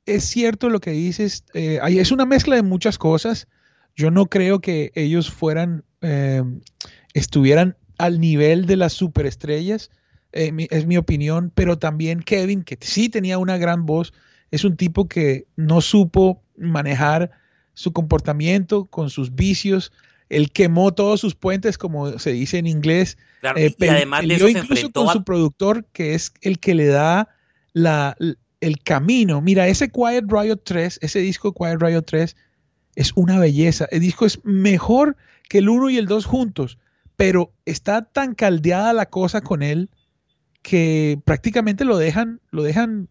es 0.05 0.23
cierto 0.25 0.69
lo 0.69 0.79
que 0.79 0.91
dices. 0.91 1.45
eh, 1.53 1.79
es 1.89 2.11
una 2.11 2.25
mezcla 2.25 2.55
de 2.55 2.63
muchas 2.63 2.97
cosas. 2.97 3.47
Yo 3.95 4.09
no 4.11 4.27
creo 4.27 4.59
que 4.61 4.91
ellos 4.95 5.29
fueran, 5.29 5.83
eh, 6.01 6.43
estuvieran 7.13 7.77
al 7.97 8.19
nivel 8.19 8.65
de 8.65 8.77
las 8.77 8.93
superestrellas, 8.93 9.91
eh, 10.33 10.51
mi- 10.51 10.67
es 10.69 10.85
mi 10.85 10.97
opinión. 10.97 11.51
Pero 11.53 11.77
también 11.77 12.21
Kevin, 12.21 12.63
que 12.63 12.77
sí 12.81 13.09
tenía 13.09 13.37
una 13.37 13.57
gran 13.57 13.85
voz, 13.85 14.13
es 14.51 14.63
un 14.63 14.75
tipo 14.77 15.07
que 15.07 15.45
no 15.55 15.81
supo 15.81 16.41
manejar 16.57 17.31
su 17.73 17.93
comportamiento 17.93 18.85
con 18.85 19.09
sus 19.09 19.35
vicios. 19.35 19.91
Él 20.29 20.51
quemó 20.51 20.93
todos 20.93 21.19
sus 21.19 21.35
puentes, 21.35 21.77
como 21.77 22.19
se 22.19 22.31
dice 22.31 22.57
en 22.57 22.67
inglés. 22.67 23.17
Claro, 23.41 23.59
Eh, 23.59 23.73
y- 23.77 23.87
además 23.87 24.27
de 24.27 24.35
eso 24.35 24.45
se 24.45 24.51
incluso 24.51 24.73
enfrentó 24.73 25.01
con 25.01 25.09
a... 25.09 25.13
su 25.13 25.23
productor, 25.23 25.85
que 25.93 26.13
es 26.13 26.33
el 26.41 26.59
que 26.59 26.75
le 26.75 26.87
da 26.87 27.29
la, 27.73 28.15
el 28.59 28.77
camino. 28.83 29.41
Mira, 29.41 29.67
ese 29.67 29.89
Quiet 29.89 30.25
Riot 30.27 30.61
3, 30.63 30.99
ese 31.01 31.19
disco 31.19 31.53
Quiet 31.53 31.81
Riot 31.81 32.03
3, 32.03 32.35
es 32.95 33.11
una 33.15 33.39
belleza. 33.39 33.87
El 33.91 34.01
disco 34.01 34.25
es 34.25 34.39
mejor 34.43 35.15
que 35.49 35.57
el 35.59 35.69
1 35.69 35.89
y 35.89 35.97
el 35.97 36.05
2 36.07 36.25
juntos, 36.25 36.77
pero 37.15 37.51
está 37.65 38.03
tan 38.03 38.35
caldeada 38.35 38.93
la 38.93 39.07
cosa 39.07 39.41
con 39.41 39.63
él 39.63 39.89
que 40.61 41.19
prácticamente 41.25 41.85
lo 41.85 41.97
dejan, 41.97 42.41
lo 42.51 42.63
dejan, 42.63 43.09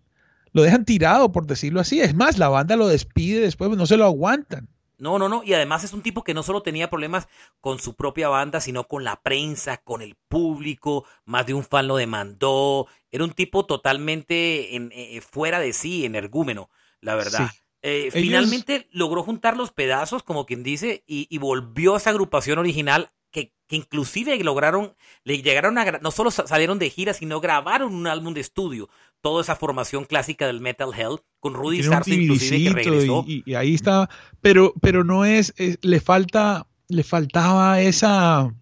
lo 0.52 0.62
dejan 0.62 0.84
tirado, 0.84 1.32
por 1.32 1.46
decirlo 1.46 1.80
así. 1.80 2.00
Es 2.00 2.14
más, 2.14 2.38
la 2.38 2.48
banda 2.48 2.76
lo 2.76 2.88
despide 2.88 3.40
después, 3.40 3.70
no 3.70 3.86
se 3.86 3.96
lo 3.96 4.04
aguantan. 4.04 4.68
No, 4.98 5.18
no, 5.18 5.30
no. 5.30 5.42
Y 5.42 5.54
además 5.54 5.82
es 5.82 5.94
un 5.94 6.02
tipo 6.02 6.22
que 6.24 6.34
no 6.34 6.42
solo 6.42 6.62
tenía 6.62 6.90
problemas 6.90 7.26
con 7.62 7.78
su 7.78 7.94
propia 7.94 8.28
banda, 8.28 8.60
sino 8.60 8.84
con 8.84 9.02
la 9.02 9.22
prensa, 9.22 9.78
con 9.78 10.02
el 10.02 10.14
público. 10.28 11.06
Más 11.24 11.46
de 11.46 11.54
un 11.54 11.64
fan 11.64 11.88
lo 11.88 11.96
demandó. 11.96 12.86
Era 13.10 13.24
un 13.24 13.32
tipo 13.32 13.64
totalmente 13.64 14.76
en- 14.76 14.92
eh, 14.94 15.20
fuera 15.22 15.58
de 15.58 15.72
sí, 15.72 16.04
energúmeno, 16.04 16.68
la 17.00 17.14
verdad. 17.14 17.48
Sí. 17.50 17.58
Eh, 17.82 18.00
Ellos- 18.02 18.14
Finalmente 18.14 18.88
logró 18.92 19.22
juntar 19.22 19.56
los 19.56 19.72
pedazos, 19.72 20.22
como 20.22 20.44
quien 20.44 20.62
dice, 20.62 21.02
y, 21.06 21.26
y 21.30 21.38
volvió 21.38 21.94
a 21.94 21.96
esa 21.96 22.10
agrupación 22.10 22.58
original 22.58 23.10
que, 23.30 23.52
que 23.66 23.76
inclusive 23.76 24.36
lograron, 24.42 24.94
le 25.24 25.40
llegaron 25.42 25.78
a, 25.78 25.84
no 26.00 26.10
solo 26.10 26.30
sa- 26.30 26.46
salieron 26.46 26.78
de 26.78 26.90
gira, 26.90 27.14
sino 27.14 27.40
grabaron 27.40 27.94
un 27.94 28.06
álbum 28.06 28.34
de 28.34 28.40
estudio. 28.40 28.88
Toda 29.22 29.42
esa 29.42 29.54
formación 29.56 30.04
clásica 30.04 30.46
del 30.46 30.60
Metal 30.60 30.90
Hell, 30.96 31.18
con 31.40 31.54
Rudy 31.54 31.78
Sarzo 31.90 32.10
inclusive 32.24 32.56
que 32.64 32.70
regresó. 32.74 33.24
y, 33.26 33.32
y- 33.34 33.42
y 33.50 33.54
ahí 33.54 33.74
está, 33.74 34.08
pero, 34.40 34.72
pero 34.80 35.04
no 35.04 35.24
es, 35.24 35.52
es- 35.56 35.78
le 35.82 36.00
falta, 36.00 36.66
le 36.88 37.02
faltaba 37.04 37.80
esa, 37.82 38.52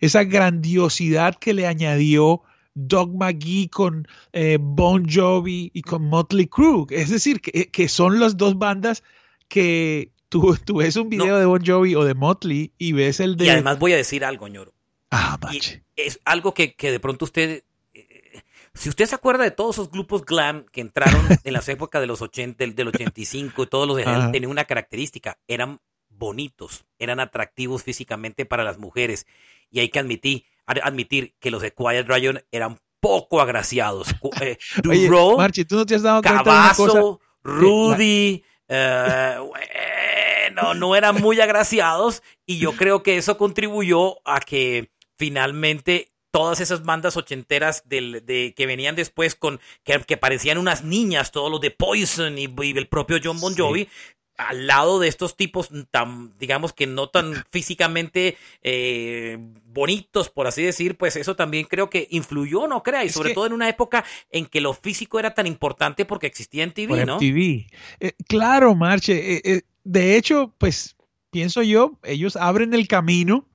esa 0.00 0.24
grandiosidad 0.24 1.34
que 1.36 1.54
le 1.54 1.66
añadió 1.66 2.42
Doug 2.74 3.14
McGee 3.16 3.68
con 3.68 4.06
eh, 4.32 4.58
Bon 4.60 5.06
Jovi 5.08 5.70
y 5.72 5.82
con 5.82 6.04
Motley 6.04 6.46
Crue. 6.48 6.86
Es 6.90 7.08
decir, 7.10 7.40
que, 7.40 7.70
que 7.70 7.88
son 7.88 8.20
las 8.20 8.36
dos 8.36 8.58
bandas 8.58 9.02
que 9.48 10.10
tú, 10.40 10.56
tú 10.64 10.76
ves 10.78 10.96
un 10.96 11.08
video 11.08 11.26
No. 11.26 11.38
de 11.38 11.46
Bon 11.46 11.64
Jovi 11.64 11.94
o 11.94 12.04
de 12.04 12.14
Motley 12.14 12.72
y 12.78 12.92
ves 12.92 13.20
el 13.20 13.36
de... 13.36 13.44
Y 13.44 13.48
además 13.50 13.78
voy 13.78 13.92
a 13.92 13.96
decir 13.96 14.24
algo, 14.24 14.48
ñoro. 14.48 14.72
ah, 15.10 15.38
Y 15.42 15.44
mache. 15.56 15.84
es 15.96 16.18
algo 16.24 16.54
que, 16.54 16.74
que 16.74 16.90
de 16.90 16.98
pronto 17.00 17.24
usted, 17.24 17.62
eh, 17.94 18.42
si 18.74 18.88
usted 18.88 19.06
se 19.06 19.14
acuerda 19.14 19.44
de 19.44 19.50
todos 19.52 19.76
esos 19.76 19.90
grupos 19.90 20.24
glam 20.24 20.64
que 20.72 20.80
entraron 20.80 21.24
en 21.44 21.52
las 21.52 21.68
épocas 21.68 22.00
de 22.00 22.06
los 22.08 22.20
80, 22.22 22.56
del, 22.64 22.74
del 22.74 22.88
85 22.88 23.62
y 23.62 23.66
todos 23.66 23.86
los 23.86 23.96
de 23.96 24.02
Ajá. 24.04 24.32
tenían 24.32 24.50
una 24.50 24.64
característica, 24.64 25.38
eran 25.46 25.80
bonitos, 26.08 26.84
eran 26.98 27.20
atractivos 27.20 27.82
físicamente 27.82 28.46
para 28.46 28.64
las 28.64 28.78
mujeres. 28.78 29.26
Y 29.70 29.80
hay 29.80 29.88
que 29.88 29.98
admitir, 29.98 30.44
ad- 30.66 30.78
admitir 30.82 31.34
que 31.40 31.50
los 31.50 31.62
de 31.62 31.72
Quiet 31.72 32.06
Riot 32.08 32.40
eran 32.52 32.78
poco 33.00 33.40
agraciados. 33.40 34.14
Eh, 34.40 34.56
Oye, 34.88 35.06
Duro, 35.06 35.36
Marche, 35.36 35.64
tú 35.64 35.76
no 35.76 35.84
te 35.86 35.94
has 35.96 36.02
dado 36.02 36.22
cuenta 36.22 36.42
de 36.42 36.50
una 36.50 36.74
cosa. 36.74 36.92
Cavazo, 36.94 37.20
Rudy, 37.42 38.42
eh, 38.68 39.36
bueno, 39.38 40.74
no 40.74 40.96
eran 40.96 41.20
muy 41.20 41.40
agraciados 41.40 42.22
y 42.46 42.58
yo 42.58 42.72
creo 42.72 43.02
que 43.02 43.16
eso 43.16 43.36
contribuyó 43.36 44.26
a 44.26 44.40
que 44.40 44.90
finalmente 45.18 46.12
todas 46.30 46.60
esas 46.60 46.84
bandas 46.84 47.16
ochenteras 47.16 47.88
del, 47.88 48.26
de, 48.26 48.54
que 48.56 48.66
venían 48.66 48.96
después 48.96 49.36
con 49.36 49.60
que, 49.84 50.00
que 50.00 50.16
parecían 50.16 50.58
unas 50.58 50.82
niñas, 50.82 51.30
todos 51.30 51.50
los 51.50 51.60
de 51.60 51.70
Poison 51.70 52.36
y, 52.38 52.52
y 52.62 52.76
el 52.76 52.88
propio 52.88 53.18
John 53.22 53.38
Bon 53.40 53.54
Sí. 53.54 53.88
Al 54.36 54.66
lado 54.66 54.98
de 54.98 55.06
estos 55.08 55.36
tipos 55.36 55.68
tan, 55.92 56.36
digamos 56.38 56.72
que 56.72 56.86
no 56.88 57.08
tan 57.08 57.32
físicamente 57.52 58.36
eh, 58.62 59.38
bonitos, 59.66 60.28
por 60.28 60.46
así 60.48 60.62
decir, 60.62 60.96
pues 60.96 61.14
eso 61.16 61.36
también 61.36 61.66
creo 61.66 61.88
que 61.88 62.08
influyó, 62.10 62.66
¿no 62.66 62.82
creas? 62.82 63.04
Y 63.06 63.08
sobre 63.10 63.28
que- 63.30 63.34
todo 63.36 63.46
en 63.46 63.52
una 63.52 63.68
época 63.68 64.04
en 64.30 64.46
que 64.46 64.60
lo 64.60 64.74
físico 64.74 65.18
era 65.20 65.34
tan 65.34 65.46
importante 65.46 66.04
porque 66.04 66.26
existía 66.26 66.64
en 66.64 66.72
TV, 66.72 67.06
¿no? 67.06 67.16
MTV. 67.16 67.66
Eh, 68.00 68.12
claro, 68.26 68.74
Marche. 68.74 69.36
eh, 69.48 69.62
de 69.84 70.16
hecho, 70.16 70.52
pues 70.58 70.96
pienso 71.30 71.62
yo, 71.62 71.98
ellos 72.02 72.36
abren 72.36 72.74
el 72.74 72.88
camino 72.88 73.46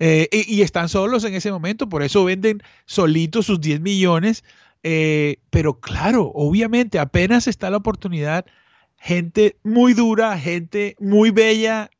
y, 0.00 0.28
y 0.56 0.62
están 0.62 0.88
solos 0.88 1.24
en 1.24 1.34
ese 1.34 1.50
momento, 1.50 1.88
por 1.88 2.02
eso 2.02 2.24
venden 2.24 2.62
solitos 2.86 3.46
sus 3.46 3.60
10 3.60 3.80
millones. 3.80 4.44
pero 5.50 5.80
claro, 5.80 6.30
obviamente, 6.34 6.98
apenas 6.98 7.46
está 7.48 7.70
la 7.70 7.78
oportunidad, 7.78 8.46
gente 8.98 9.56
muy 9.62 9.94
dura, 9.94 10.38
gente 10.38 10.96
muy 10.98 11.30
bella, 11.30 11.90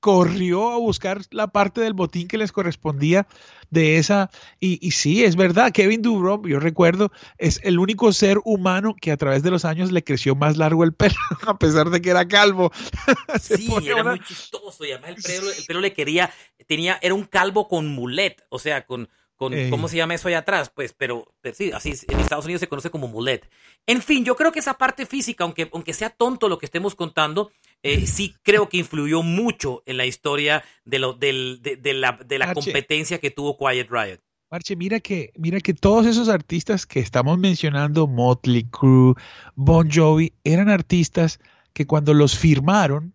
corrió 0.00 0.70
a 0.70 0.76
buscar 0.76 1.22
la 1.30 1.46
parte 1.46 1.80
del 1.80 1.94
botín 1.94 2.28
que 2.28 2.36
les 2.36 2.52
correspondía 2.52 3.26
de 3.70 3.96
esa. 3.96 4.30
Y, 4.60 4.78
y 4.86 4.90
sí, 4.90 5.24
es 5.24 5.34
verdad, 5.34 5.72
Kevin 5.72 6.02
Durant, 6.02 6.46
yo 6.46 6.60
recuerdo, 6.60 7.10
es 7.38 7.58
el 7.64 7.78
único 7.78 8.12
ser 8.12 8.38
humano 8.44 8.94
que 9.00 9.12
a 9.12 9.16
través 9.16 9.42
de 9.42 9.50
los 9.50 9.64
años 9.64 9.92
le 9.92 10.04
creció 10.04 10.34
más 10.36 10.58
largo 10.58 10.84
el 10.84 10.92
pelo, 10.92 11.14
a 11.46 11.58
pesar 11.58 11.88
de 11.88 12.02
que 12.02 12.10
era 12.10 12.28
calvo. 12.28 12.70
Sí, 13.40 13.66
era 13.84 13.96
una- 14.02 14.10
muy 14.10 14.20
chistoso 14.24 14.84
y 14.84 14.92
además 14.92 15.10
el 15.16 15.22
pelo, 15.22 15.50
el 15.50 15.64
pelo 15.64 15.80
le 15.80 15.92
quería, 15.94 16.30
tenía, 16.66 16.98
era 17.02 17.14
un 17.14 17.24
calvo 17.24 17.66
con 17.68 17.88
mulet, 17.88 18.44
o 18.50 18.58
sea, 18.58 18.84
con, 18.86 19.08
con 19.36 19.52
Ey. 19.52 19.70
¿cómo 19.70 19.88
se 19.88 19.96
llama 19.96 20.14
eso 20.14 20.28
allá 20.28 20.38
atrás? 20.38 20.70
Pues, 20.74 20.92
pero, 20.92 21.32
pero 21.40 21.54
sí, 21.54 21.72
así 21.72 21.94
en 22.08 22.20
Estados 22.20 22.44
Unidos 22.44 22.60
se 22.60 22.68
conoce 22.68 22.90
como 22.90 23.08
mulet. 23.08 23.48
En 23.86 24.02
fin, 24.02 24.24
yo 24.24 24.36
creo 24.36 24.52
que 24.52 24.60
esa 24.60 24.74
parte 24.74 25.06
física, 25.06 25.44
aunque, 25.44 25.68
aunque 25.72 25.92
sea 25.92 26.10
tonto 26.10 26.48
lo 26.48 26.58
que 26.58 26.66
estemos 26.66 26.94
contando, 26.94 27.50
eh, 27.82 28.06
sí 28.06 28.34
creo 28.42 28.68
que 28.68 28.78
influyó 28.78 29.22
mucho 29.22 29.82
en 29.86 29.96
la 29.96 30.06
historia 30.06 30.64
de, 30.84 30.98
lo, 30.98 31.12
del, 31.12 31.60
de, 31.62 31.76
de 31.76 31.94
la, 31.94 32.18
de 32.24 32.38
la 32.38 32.54
competencia 32.54 33.18
que 33.18 33.30
tuvo 33.30 33.56
Quiet 33.58 33.88
Riot. 33.90 34.20
Marche, 34.50 34.76
mira 34.76 35.00
que, 35.00 35.32
mira 35.36 35.58
que 35.58 35.74
todos 35.74 36.06
esos 36.06 36.28
artistas 36.28 36.86
que 36.86 37.00
estamos 37.00 37.38
mencionando, 37.38 38.06
Motley 38.06 38.64
Crue, 38.70 39.14
Bon 39.56 39.90
Jovi, 39.90 40.32
eran 40.44 40.68
artistas 40.68 41.40
que 41.72 41.86
cuando 41.86 42.14
los 42.14 42.38
firmaron 42.38 43.14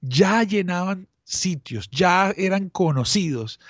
ya 0.00 0.42
llenaban 0.44 1.08
sitios, 1.24 1.90
ya 1.90 2.32
eran 2.36 2.70
conocidos. 2.70 3.60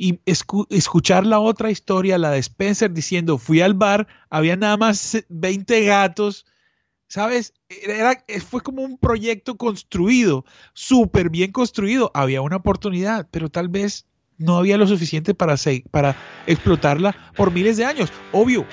Y 0.00 0.20
escu- 0.26 0.66
escuchar 0.70 1.26
la 1.26 1.40
otra 1.40 1.72
historia, 1.72 2.18
la 2.18 2.30
de 2.30 2.38
Spencer 2.38 2.92
diciendo, 2.92 3.36
fui 3.36 3.60
al 3.60 3.74
bar, 3.74 4.06
había 4.30 4.54
nada 4.56 4.76
más 4.76 5.24
20 5.28 5.84
gatos, 5.84 6.46
¿sabes? 7.08 7.52
Era, 7.68 8.24
fue 8.48 8.60
como 8.62 8.82
un 8.82 8.98
proyecto 8.98 9.56
construido, 9.56 10.44
súper 10.72 11.30
bien 11.30 11.52
construido, 11.52 12.10
había 12.14 12.42
una 12.42 12.56
oportunidad, 12.56 13.26
pero 13.30 13.50
tal 13.50 13.68
vez 13.68 14.06
no 14.36 14.56
había 14.56 14.78
lo 14.78 14.86
suficiente 14.86 15.34
para, 15.34 15.56
para 15.90 16.16
explotarla 16.46 17.16
por 17.34 17.50
miles 17.52 17.76
de 17.76 17.84
años. 17.86 18.12
Obvio, 18.30 18.66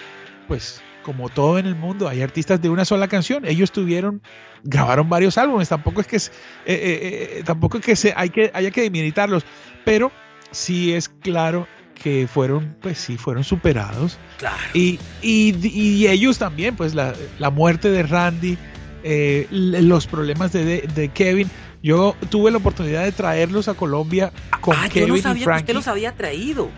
pues 0.46 0.86
como 1.02 1.30
todo 1.30 1.60
en 1.60 1.66
el 1.66 1.76
mundo, 1.76 2.08
hay 2.08 2.22
artistas 2.22 2.62
de 2.62 2.70
una 2.70 2.86
sola 2.86 3.08
canción. 3.08 3.46
Ellos 3.46 3.72
tuvieron, 3.72 4.22
grabaron 4.64 5.10
varios 5.10 5.38
álbumes. 5.38 5.70
Tampoco 5.70 6.02
es 6.02 6.08
que 6.08 6.18
eh, 6.18 6.22
eh, 6.66 7.40
eh, 7.40 7.44
tampoco 7.44 7.78
es 7.78 7.84
que 7.86 7.96
se, 7.96 8.14
hay 8.16 8.30
que 8.30 8.52
haya 8.54 8.72
que 8.72 8.82
demeritarlos, 8.82 9.46
pero 9.84 10.12
sí 10.56 10.94
es 10.94 11.10
claro 11.10 11.68
que 12.02 12.28
fueron, 12.28 12.76
pues 12.82 12.98
sí, 12.98 13.18
fueron 13.18 13.44
superados. 13.44 14.18
Claro. 14.38 14.58
Y, 14.74 15.00
y- 15.22 15.56
y 15.68 16.08
ellos 16.08 16.38
también, 16.38 16.76
pues 16.76 16.94
la, 16.94 17.14
la 17.40 17.50
muerte 17.50 17.90
de 17.90 18.04
Randy, 18.04 18.58
eh, 19.04 19.48
los 19.52 20.08
problemas 20.08 20.52
de, 20.52 20.64
de- 20.66 20.82
de 20.94 21.10
Kevin. 21.10 21.50
Yo 21.84 22.16
tuve 22.30 22.50
la 22.52 22.58
oportunidad 22.58 23.04
de 23.04 23.12
traerlos 23.12 23.68
a 23.68 23.76
Colombia 23.76 24.32
con 24.62 24.76
ah, 24.76 24.88
yo 24.88 24.94
Kevin 24.94 25.10
no 25.10 25.18
y 25.18 25.22
sabía 25.22 25.40
que 25.40 25.44
Frankie. 25.46 25.62
usted 25.64 25.74
los 25.76 25.88
había 25.88 26.16
traído. 26.16 26.70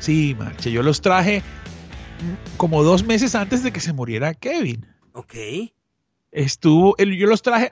Sí, 0.00 0.34
Marche, 0.38 0.70
yo 0.72 0.82
los 0.82 1.00
traje 1.00 1.42
como 2.56 2.82
dos 2.82 3.04
meses 3.04 3.34
antes 3.34 3.62
de 3.62 3.72
que 3.72 3.80
se 3.80 3.92
muriera 3.92 4.34
Kevin. 4.34 4.84
Ok. 5.12 5.34
Estuvo, 6.32 6.96
yo 6.96 7.26
los 7.26 7.42
traje, 7.42 7.70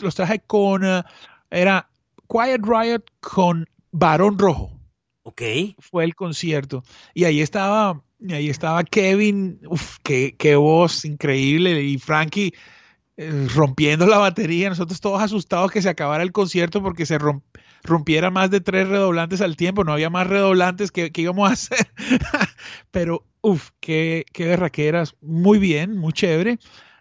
los 0.00 0.14
traje 0.14 0.40
con, 0.46 0.84
eh, 0.84 1.02
era 1.50 1.88
Quiet 2.28 2.60
Riot 2.64 3.04
con 3.20 3.68
Barón 3.90 4.38
Rojo 4.38 4.78
Ok. 5.30 5.42
fue 5.78 6.04
el 6.04 6.14
concierto. 6.14 6.82
Y 7.14 7.24
ahí 7.24 7.40
estaba, 7.40 8.02
ahí 8.30 8.48
estaba 8.48 8.84
Kevin, 8.84 9.60
uf, 9.68 9.96
qué, 10.02 10.34
qué 10.38 10.56
voz 10.56 11.04
increíble, 11.04 11.82
y 11.82 11.98
Frankie 11.98 12.52
eh, 13.16 13.46
rompiendo 13.54 14.06
la 14.06 14.18
batería, 14.18 14.68
nosotros 14.70 15.00
todos 15.00 15.22
asustados 15.22 15.70
que 15.70 15.82
se 15.82 15.88
acabara 15.88 16.22
el 16.22 16.32
concierto 16.32 16.82
porque 16.82 17.06
se 17.06 17.18
romp- 17.18 17.42
rompiera 17.82 18.30
más 18.30 18.50
de 18.50 18.60
tres 18.60 18.88
redoblantes 18.88 19.40
al 19.40 19.56
tiempo, 19.56 19.84
no 19.84 19.92
había 19.92 20.10
más 20.10 20.26
redoblantes 20.26 20.90
que, 20.92 21.12
que 21.12 21.22
íbamos 21.22 21.48
a 21.50 21.52
hacer. 21.52 21.92
Pero, 22.90 23.26
uff, 23.42 23.70
qué, 23.80 24.24
qué 24.32 24.46
berraqueras, 24.46 25.16
muy 25.20 25.58
bien, 25.58 25.96
muy 25.96 26.12
chévere. 26.12 26.58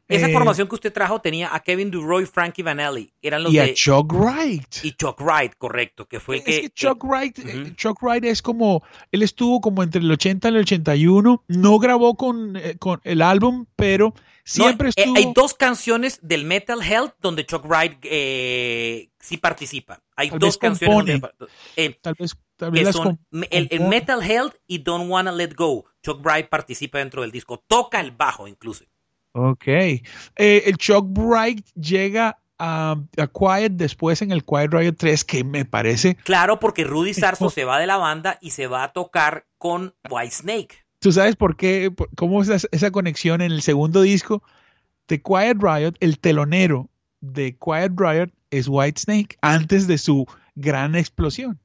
Esa 0.10 0.28
Eh, 0.28 0.34
formación 0.34 0.68
que 0.68 0.76
usted 0.76 0.92
trajo 0.92 1.22
tenía 1.22 1.54
a 1.56 1.60
Kevin 1.62 1.92
Duroy 1.92 2.24
y 2.24 2.26
Frankie 2.26 2.64
Vanelli. 2.64 3.14
Eran 3.22 3.44
los 3.44 3.54
y 3.54 3.60
a 3.60 3.66
de... 3.66 3.74
Chuck 3.76 4.12
Wright. 4.12 4.84
y 4.84 4.92
Chuck 4.94 5.22
Wright, 5.22 5.54
correcto, 5.58 6.08
que 6.08 6.20
fue 6.20 6.38
el 6.38 6.42
es 6.42 6.46
que... 6.48 6.62
que 6.64 6.70
Chuck 6.72 7.04
Wright, 7.04 7.40
eh. 7.40 7.74
Chuck 7.76 8.02
Wright 8.02 8.26
es 8.26 8.42
como, 8.42 8.84
él 9.12 9.22
estuvo 9.22 9.62
como 9.62 9.84
entre 9.84 10.02
el 10.02 10.12
80 10.12 10.50
y 10.50 10.52
el 10.52 10.58
81, 10.62 11.44
no 11.48 11.80
grabó 11.80 12.16
con, 12.16 12.58
eh, 12.58 12.76
con 12.80 13.00
el 13.04 13.22
álbum, 13.22 13.68
pero 13.76 14.08
No, 14.16 14.22
siempre 14.44 14.90
eh, 14.90 14.94
estuvo. 14.96 15.16
hay 15.16 15.32
dos 15.36 15.54
canciones 15.54 16.20
del 16.24 16.44
Metal 16.44 16.82
Health 16.82 17.14
donde 17.22 17.46
Chuck 17.46 17.66
Wright 17.66 18.00
eh, 18.04 19.12
sí 19.20 19.38
participa. 19.38 20.02
Hay 20.16 20.32
Tal 20.32 20.40
dos 20.40 20.58
canciones 20.58 20.96
donde, 20.96 21.22
compone. 21.22 21.52
eh, 21.76 22.00
tal 22.02 22.16
vez, 22.18 22.36
tal 22.58 22.72
vez 22.72 22.80
que 22.82 22.86
las 22.86 22.96
son 22.96 23.20
el. 23.52 23.80
Metal 23.82 24.22
Health 24.24 24.56
y 24.66 24.80
Don't 24.80 25.10
Wanna 25.10 25.32
Let 25.32 25.54
Go. 25.56 25.86
Chuck 26.04 26.20
Wright 26.26 26.50
participa 26.50 26.98
dentro 26.98 27.22
del 27.22 27.32
disco, 27.32 27.64
toca 27.68 28.00
el 28.02 28.10
bajo 28.12 28.48
incluso. 28.48 28.86
Ok. 29.34 29.68
Eh, 29.68 30.04
el 30.38 30.78
Chuck 30.78 31.06
Wright 31.18 31.66
llega 31.76 32.40
a, 32.58 32.96
a 33.18 33.28
Quiet 33.28 33.74
después 33.74 34.22
en 34.22 34.32
el 34.32 34.44
Quiet 34.44 34.72
Riot 34.74 34.96
3, 34.98 35.24
que 35.24 35.44
me 35.44 35.66
parece. 35.66 36.16
Claro, 36.24 36.60
porque 36.60 36.84
Rudy 36.84 37.14
Sarso 37.14 37.50
se 37.50 37.64
va 37.66 37.80
de 37.80 37.88
la 37.88 37.98
banda 37.98 38.38
y 38.42 38.52
se 38.52 38.68
va 38.68 38.84
a 38.84 38.92
tocar 38.94 39.46
con 39.58 39.94
Whitesnake. 40.10 40.86
¿Tú 41.00 41.12
sabes 41.12 41.36
por 41.36 41.56
qué? 41.56 41.92
por- 41.92 42.10
¿Cómo 42.16 42.42
es 42.42 42.68
esa, 42.72 42.92
conexión 42.92 43.42
en 43.42 43.52
el 43.52 43.62
segundo 43.62 44.02
disco 44.02 44.44
de 45.08 45.22
Quiet 45.22 45.58
Riot? 45.62 45.94
El 46.02 46.20
telonero 46.20 46.90
de 47.22 47.56
Quiet 47.58 47.94
Riot 47.96 48.32
es 48.52 48.68
Whitesnake 48.68 49.38
antes 49.42 49.88
de 49.88 49.98
su 49.98 50.26
gran 50.56 50.96
explosión. 50.96 51.60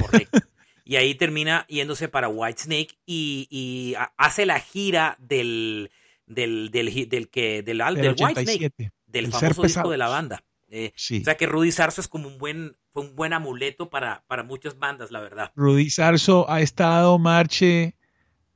Correcto. 0.00 0.38
Y 0.84 0.96
ahí 0.96 1.14
termina 1.14 1.66
yéndose 1.68 2.08
para 2.08 2.30
Whitesnake 2.30 2.96
y, 3.04 3.46
y 3.50 3.94
ha- 3.96 4.14
hace 4.16 4.46
la 4.46 4.58
gira 4.58 5.16
del 5.20 5.90
del 6.28 6.70
del, 6.70 7.28
que 7.28 7.62
del, 7.62 7.78
Del 7.78 7.94
del 7.94 8.10
Whitesnake, 8.10 8.66
87. 8.66 8.92
del 9.06 9.24
el 9.26 9.32
famoso 9.32 9.62
disco 9.62 9.90
de 9.90 9.98
la 9.98 10.08
banda. 10.08 10.44
Eh, 10.70 10.92
Sí. 10.94 11.20
O 11.20 11.24
sea 11.24 11.36
que 11.36 11.46
Rudy 11.46 11.72
Sarso 11.72 12.00
es 12.00 12.08
como 12.08 12.28
un 12.28 12.38
buen 12.38 12.76
fue 12.92 13.02
un 13.02 13.16
buen 13.16 13.32
amuleto 13.32 13.88
para 13.90 14.24
para 14.26 14.42
muchas 14.42 14.78
bandas, 14.78 15.10
la 15.10 15.20
verdad. 15.20 15.52
Rudy 15.56 15.90
Sarso 15.90 16.48
ha 16.50 16.60
estado 16.60 17.18
marche 17.18 17.96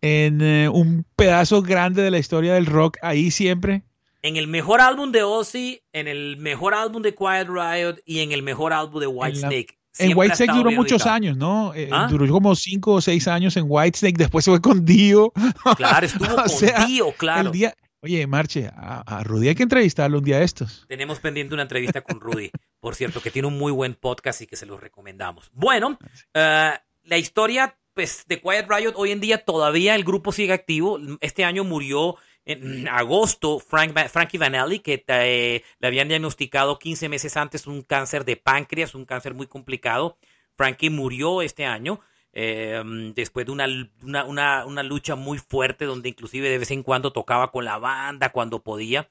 en 0.02 0.40
eh, 0.42 0.68
un 0.68 1.06
pedazo 1.16 1.62
grande 1.62 2.02
de 2.02 2.10
la 2.10 2.18
historia 2.18 2.54
del 2.54 2.66
rock 2.66 2.98
ahí 3.02 3.30
siempre. 3.30 3.84
En 4.22 4.36
el 4.36 4.46
mejor 4.46 4.80
álbum 4.80 5.10
de 5.10 5.22
Ozzy, 5.22 5.82
en 5.92 6.06
el 6.06 6.36
mejor 6.36 6.74
álbum 6.74 7.02
de 7.02 7.14
Quiet 7.14 7.48
Riot 7.48 7.96
y 8.04 8.20
en 8.20 8.32
el 8.32 8.42
mejor 8.42 8.72
álbum 8.72 9.00
de 9.00 9.06
Whitesnake. 9.06 9.50
En 9.50 9.54
Siempre 9.54 9.81
ha 9.98 10.04
Whitesnake 10.06 10.42
estado 10.42 10.58
duró 10.58 10.70
muchos 10.72 11.02
ubicado. 11.02 11.14
años, 11.16 11.36
¿no? 11.36 11.74
Eh, 11.74 11.88
¿Ah? 11.92 12.06
Duró 12.10 12.26
como 12.28 12.54
cinco 12.54 12.94
o 12.94 13.00
seis 13.00 13.28
años 13.28 13.56
en 13.56 13.64
Whitesnake, 13.68 14.16
después 14.18 14.44
se 14.44 14.50
fue 14.50 14.60
con 14.60 14.84
Dio. 14.84 15.32
Claro, 15.76 16.06
estuvo 16.06 16.34
con 16.34 16.48
sea, 16.48 16.86
Dio, 16.86 17.12
claro. 17.12 17.48
El 17.48 17.52
día, 17.52 17.74
oye, 18.00 18.26
Marche, 18.26 18.70
a, 18.74 19.00
a 19.00 19.22
Rudy 19.24 19.48
hay 19.48 19.54
que 19.54 19.62
entrevistarlo 19.62 20.18
un 20.18 20.24
día 20.24 20.38
de 20.38 20.44
estos. 20.44 20.84
Tenemos 20.88 21.20
pendiente 21.20 21.54
una 21.54 21.62
entrevista 21.62 22.00
con 22.00 22.20
Rudy, 22.20 22.50
por 22.80 22.94
cierto, 22.94 23.20
que 23.20 23.30
tiene 23.30 23.48
un 23.48 23.58
muy 23.58 23.72
buen 23.72 23.94
podcast 23.94 24.40
y 24.42 24.46
que 24.46 24.56
se 24.56 24.66
los 24.66 24.80
recomendamos. 24.80 25.50
Bueno, 25.52 25.98
eh, 26.34 26.72
la 27.04 27.18
historia 27.18 27.76
pues, 27.94 28.24
de 28.26 28.40
Quiet 28.40 28.66
Riot, 28.68 28.94
hoy 28.96 29.10
en 29.12 29.20
día 29.20 29.44
todavía 29.44 29.94
el 29.94 30.04
grupo 30.04 30.32
sigue 30.32 30.52
activo. 30.52 30.98
Este 31.20 31.44
año 31.44 31.64
murió 31.64 32.16
en 32.44 32.88
agosto 32.88 33.58
Frank, 33.60 33.96
Frankie 34.08 34.38
Vanelli, 34.38 34.80
que 34.80 35.04
eh, 35.06 35.62
le 35.78 35.86
habían 35.88 36.08
diagnosticado 36.08 36.78
15 36.78 37.08
meses 37.08 37.36
antes 37.36 37.66
un 37.66 37.82
cáncer 37.82 38.24
de 38.24 38.36
páncreas, 38.36 38.94
un 38.94 39.04
cáncer 39.04 39.34
muy 39.34 39.46
complicado. 39.46 40.18
Frankie 40.56 40.90
murió 40.90 41.42
este 41.42 41.64
año. 41.64 42.00
eh, 42.32 42.82
después 43.14 43.46
de 43.46 43.52
una, 43.52 43.66
una, 44.02 44.24
una, 44.24 44.64
una 44.66 44.82
lucha 44.82 45.16
muy 45.16 45.38
fuerte 45.38 45.84
donde 45.84 46.08
inclusive 46.08 46.48
de 46.48 46.58
vez 46.58 46.70
en 46.70 46.82
cuando 46.82 47.12
tocaba 47.12 47.50
con 47.50 47.64
la 47.64 47.78
banda 47.78 48.30
cuando 48.32 48.62
podía. 48.62 49.10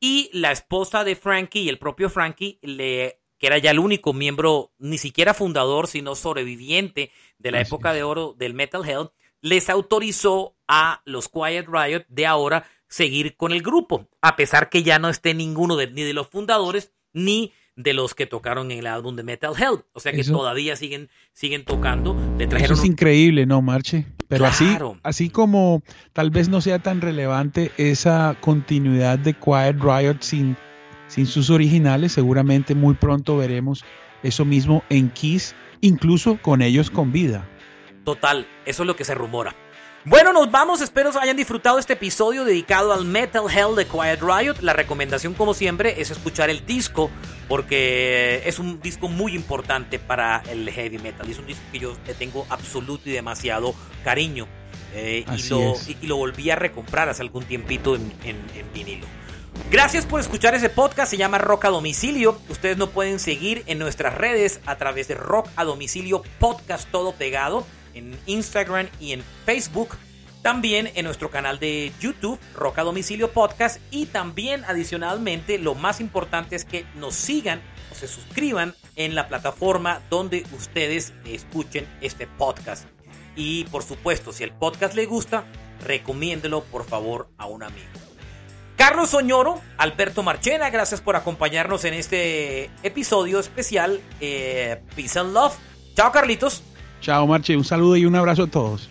Y 0.00 0.30
la 0.32 0.50
esposa 0.52 1.04
de 1.04 1.14
Frankie 1.16 1.60
y 1.62 1.68
el 1.68 1.78
propio 1.78 2.10
Frankie, 2.10 2.58
le, 2.62 3.20
que 3.38 3.46
era 3.46 3.58
ya 3.58 3.70
el 3.70 3.78
único 3.78 4.12
miembro, 4.12 4.72
ni 4.78 4.98
siquiera 4.98 5.34
fundador, 5.34 5.86
sino 5.86 6.14
sobreviviente 6.14 7.12
de 7.38 7.50
la 7.52 7.60
Así 7.60 7.60
época 7.60 7.92
es. 7.92 7.94
de 7.94 8.02
oro 8.02 8.34
del 8.36 8.54
Metal 8.54 8.82
Hell, 8.88 9.10
les 9.40 9.70
autorizó 9.70 10.56
a 10.74 11.02
los 11.04 11.28
Quiet 11.28 11.66
Riot 11.68 12.04
de 12.08 12.26
ahora 12.26 12.64
seguir 12.88 13.36
con 13.36 13.52
el 13.52 13.60
grupo, 13.62 14.08
a 14.22 14.36
pesar 14.36 14.70
que 14.70 14.82
ya 14.82 14.98
no 14.98 15.10
esté 15.10 15.34
ninguno 15.34 15.76
de, 15.76 15.90
ni 15.90 16.00
de 16.02 16.14
los 16.14 16.28
fundadores 16.28 16.92
ni 17.12 17.52
de 17.76 17.92
los 17.92 18.14
que 18.14 18.26
tocaron 18.26 18.70
en 18.70 18.78
el 18.78 18.86
álbum 18.86 19.14
de 19.16 19.22
Metal 19.22 19.52
Hell. 19.58 19.84
O 19.92 20.00
sea 20.00 20.12
que 20.12 20.22
Eso- 20.22 20.32
todavía 20.32 20.76
siguen, 20.76 21.10
siguen 21.34 21.64
tocando. 21.66 22.16
Le 22.38 22.44
Eso 22.44 22.72
es 22.72 22.84
increíble, 22.86 23.44
¿no, 23.44 23.60
Marche? 23.60 24.06
Pero 24.28 24.46
Claro. 24.46 24.92
así, 24.92 25.00
así 25.02 25.28
como 25.30 25.82
tal 26.14 26.30
vez 26.30 26.48
no 26.48 26.62
sea 26.62 26.78
tan 26.78 27.02
relevante 27.02 27.70
esa 27.76 28.34
continuidad 28.40 29.18
de 29.18 29.34
Quiet 29.34 29.76
Riot 29.78 30.16
sin, 30.20 30.56
sin 31.06 31.26
sus 31.26 31.50
originales, 31.50 32.12
seguramente 32.12 32.74
muy 32.74 32.94
pronto 32.94 33.36
veremos 33.36 33.84
eso 34.22 34.46
mismo 34.46 34.84
en 34.88 35.10
Kiss, 35.10 35.54
incluso 35.82 36.38
con 36.40 36.62
ellos 36.62 36.90
con 36.90 37.12
vida. 37.12 37.46
Total, 38.04 38.46
eso 38.64 38.82
es 38.82 38.86
lo 38.86 38.96
que 38.96 39.04
se 39.04 39.14
rumora. 39.14 39.54
Bueno, 40.04 40.32
nos 40.32 40.50
vamos. 40.50 40.80
Espero 40.80 41.10
hayan 41.20 41.36
disfrutado 41.36 41.78
este 41.78 41.92
episodio 41.92 42.44
dedicado 42.44 42.92
al 42.92 43.04
Metal 43.04 43.44
Hell 43.48 43.76
de 43.76 43.86
Quiet 43.86 44.20
Riot. 44.20 44.56
La 44.60 44.72
recomendación, 44.72 45.34
como 45.34 45.54
siempre, 45.54 46.00
es 46.00 46.10
escuchar 46.10 46.50
el 46.50 46.66
disco 46.66 47.08
porque 47.48 48.42
es 48.44 48.58
un 48.58 48.80
disco 48.80 49.08
muy 49.08 49.34
importante 49.36 50.00
para 50.00 50.42
el 50.50 50.68
heavy 50.70 50.98
metal. 50.98 51.30
Es 51.30 51.38
un 51.38 51.46
disco 51.46 51.62
que 51.70 51.78
yo 51.78 51.96
le 52.06 52.14
tengo 52.14 52.46
absoluto 52.50 53.08
y 53.08 53.12
demasiado 53.12 53.74
cariño. 54.02 54.48
Eh, 54.94 55.24
y, 55.36 55.48
lo, 55.48 55.74
y, 55.86 55.96
y 56.02 56.06
lo 56.06 56.16
volví 56.16 56.50
a 56.50 56.56
recomprar 56.56 57.08
hace 57.08 57.22
algún 57.22 57.44
tiempito 57.44 57.94
en, 57.94 58.12
en- 58.24 58.44
en 58.56 58.72
vinilo. 58.74 59.06
Gracias 59.70 60.04
por 60.04 60.18
escuchar 60.20 60.54
ese 60.54 60.68
podcast, 60.68 61.10
se 61.10 61.16
llama 61.16 61.38
Rock 61.38 61.66
a 61.66 61.68
Domicilio. 61.68 62.38
Ustedes 62.48 62.76
nos 62.76 62.88
pueden 62.88 63.20
seguir 63.20 63.62
en 63.66 63.78
nuestras 63.78 64.14
redes 64.14 64.60
a 64.66 64.76
través 64.76 65.06
de 65.08 65.14
Rock 65.14 65.48
a 65.56 65.64
Domicilio 65.64 66.22
Podcast 66.40 66.90
todo 66.90 67.12
pegado 67.12 67.64
en 67.94 68.18
Instagram 68.26 68.88
y 69.00 69.12
en 69.12 69.22
Facebook. 69.44 69.96
También 70.42 70.90
en 70.94 71.04
nuestro 71.04 71.30
canal 71.30 71.60
de 71.60 71.92
YouTube, 72.00 72.38
Rock 72.56 72.78
a 72.78 72.82
Domicilio 72.82 73.30
Podcast. 73.30 73.80
Y 73.90 74.06
también 74.06 74.64
adicionalmente, 74.64 75.58
lo 75.58 75.74
más 75.74 76.00
importante 76.00 76.56
es 76.56 76.64
que 76.64 76.84
nos 76.96 77.14
sigan 77.14 77.62
o 77.92 77.94
se 77.94 78.08
suscriban 78.08 78.74
en 78.96 79.14
la 79.14 79.28
plataforma 79.28 80.00
donde 80.10 80.44
ustedes 80.52 81.12
escuchen 81.24 81.86
este 82.00 82.26
podcast. 82.26 82.86
Y 83.36 83.64
por 83.64 83.84
supuesto, 83.84 84.32
si 84.32 84.42
el 84.42 84.52
podcast 84.52 84.94
les 84.94 85.08
gusta, 85.08 85.44
recomiéndelo 85.86 86.64
por 86.64 86.84
favor 86.84 87.28
a 87.38 87.46
un 87.46 87.62
amigo. 87.62 87.86
Carlos 88.76 89.10
Soñoro, 89.10 89.60
Alberto 89.78 90.24
Marchena, 90.24 90.68
gracias 90.70 91.00
por 91.00 91.14
acompañarnos 91.14 91.84
en 91.84 91.94
este 91.94 92.68
episodio 92.82 93.38
especial. 93.38 94.00
eh, 94.20 94.82
Peace 94.96 95.18
and 95.20 95.32
Love. 95.32 95.54
Chao, 95.94 96.10
Carlitos. 96.10 96.64
Chao, 97.02 97.26
Marche, 97.26 97.56
un 97.56 97.64
saludo 97.64 97.96
y 97.96 98.06
un 98.06 98.14
abrazo 98.14 98.44
a 98.44 98.46
todos. 98.46 98.88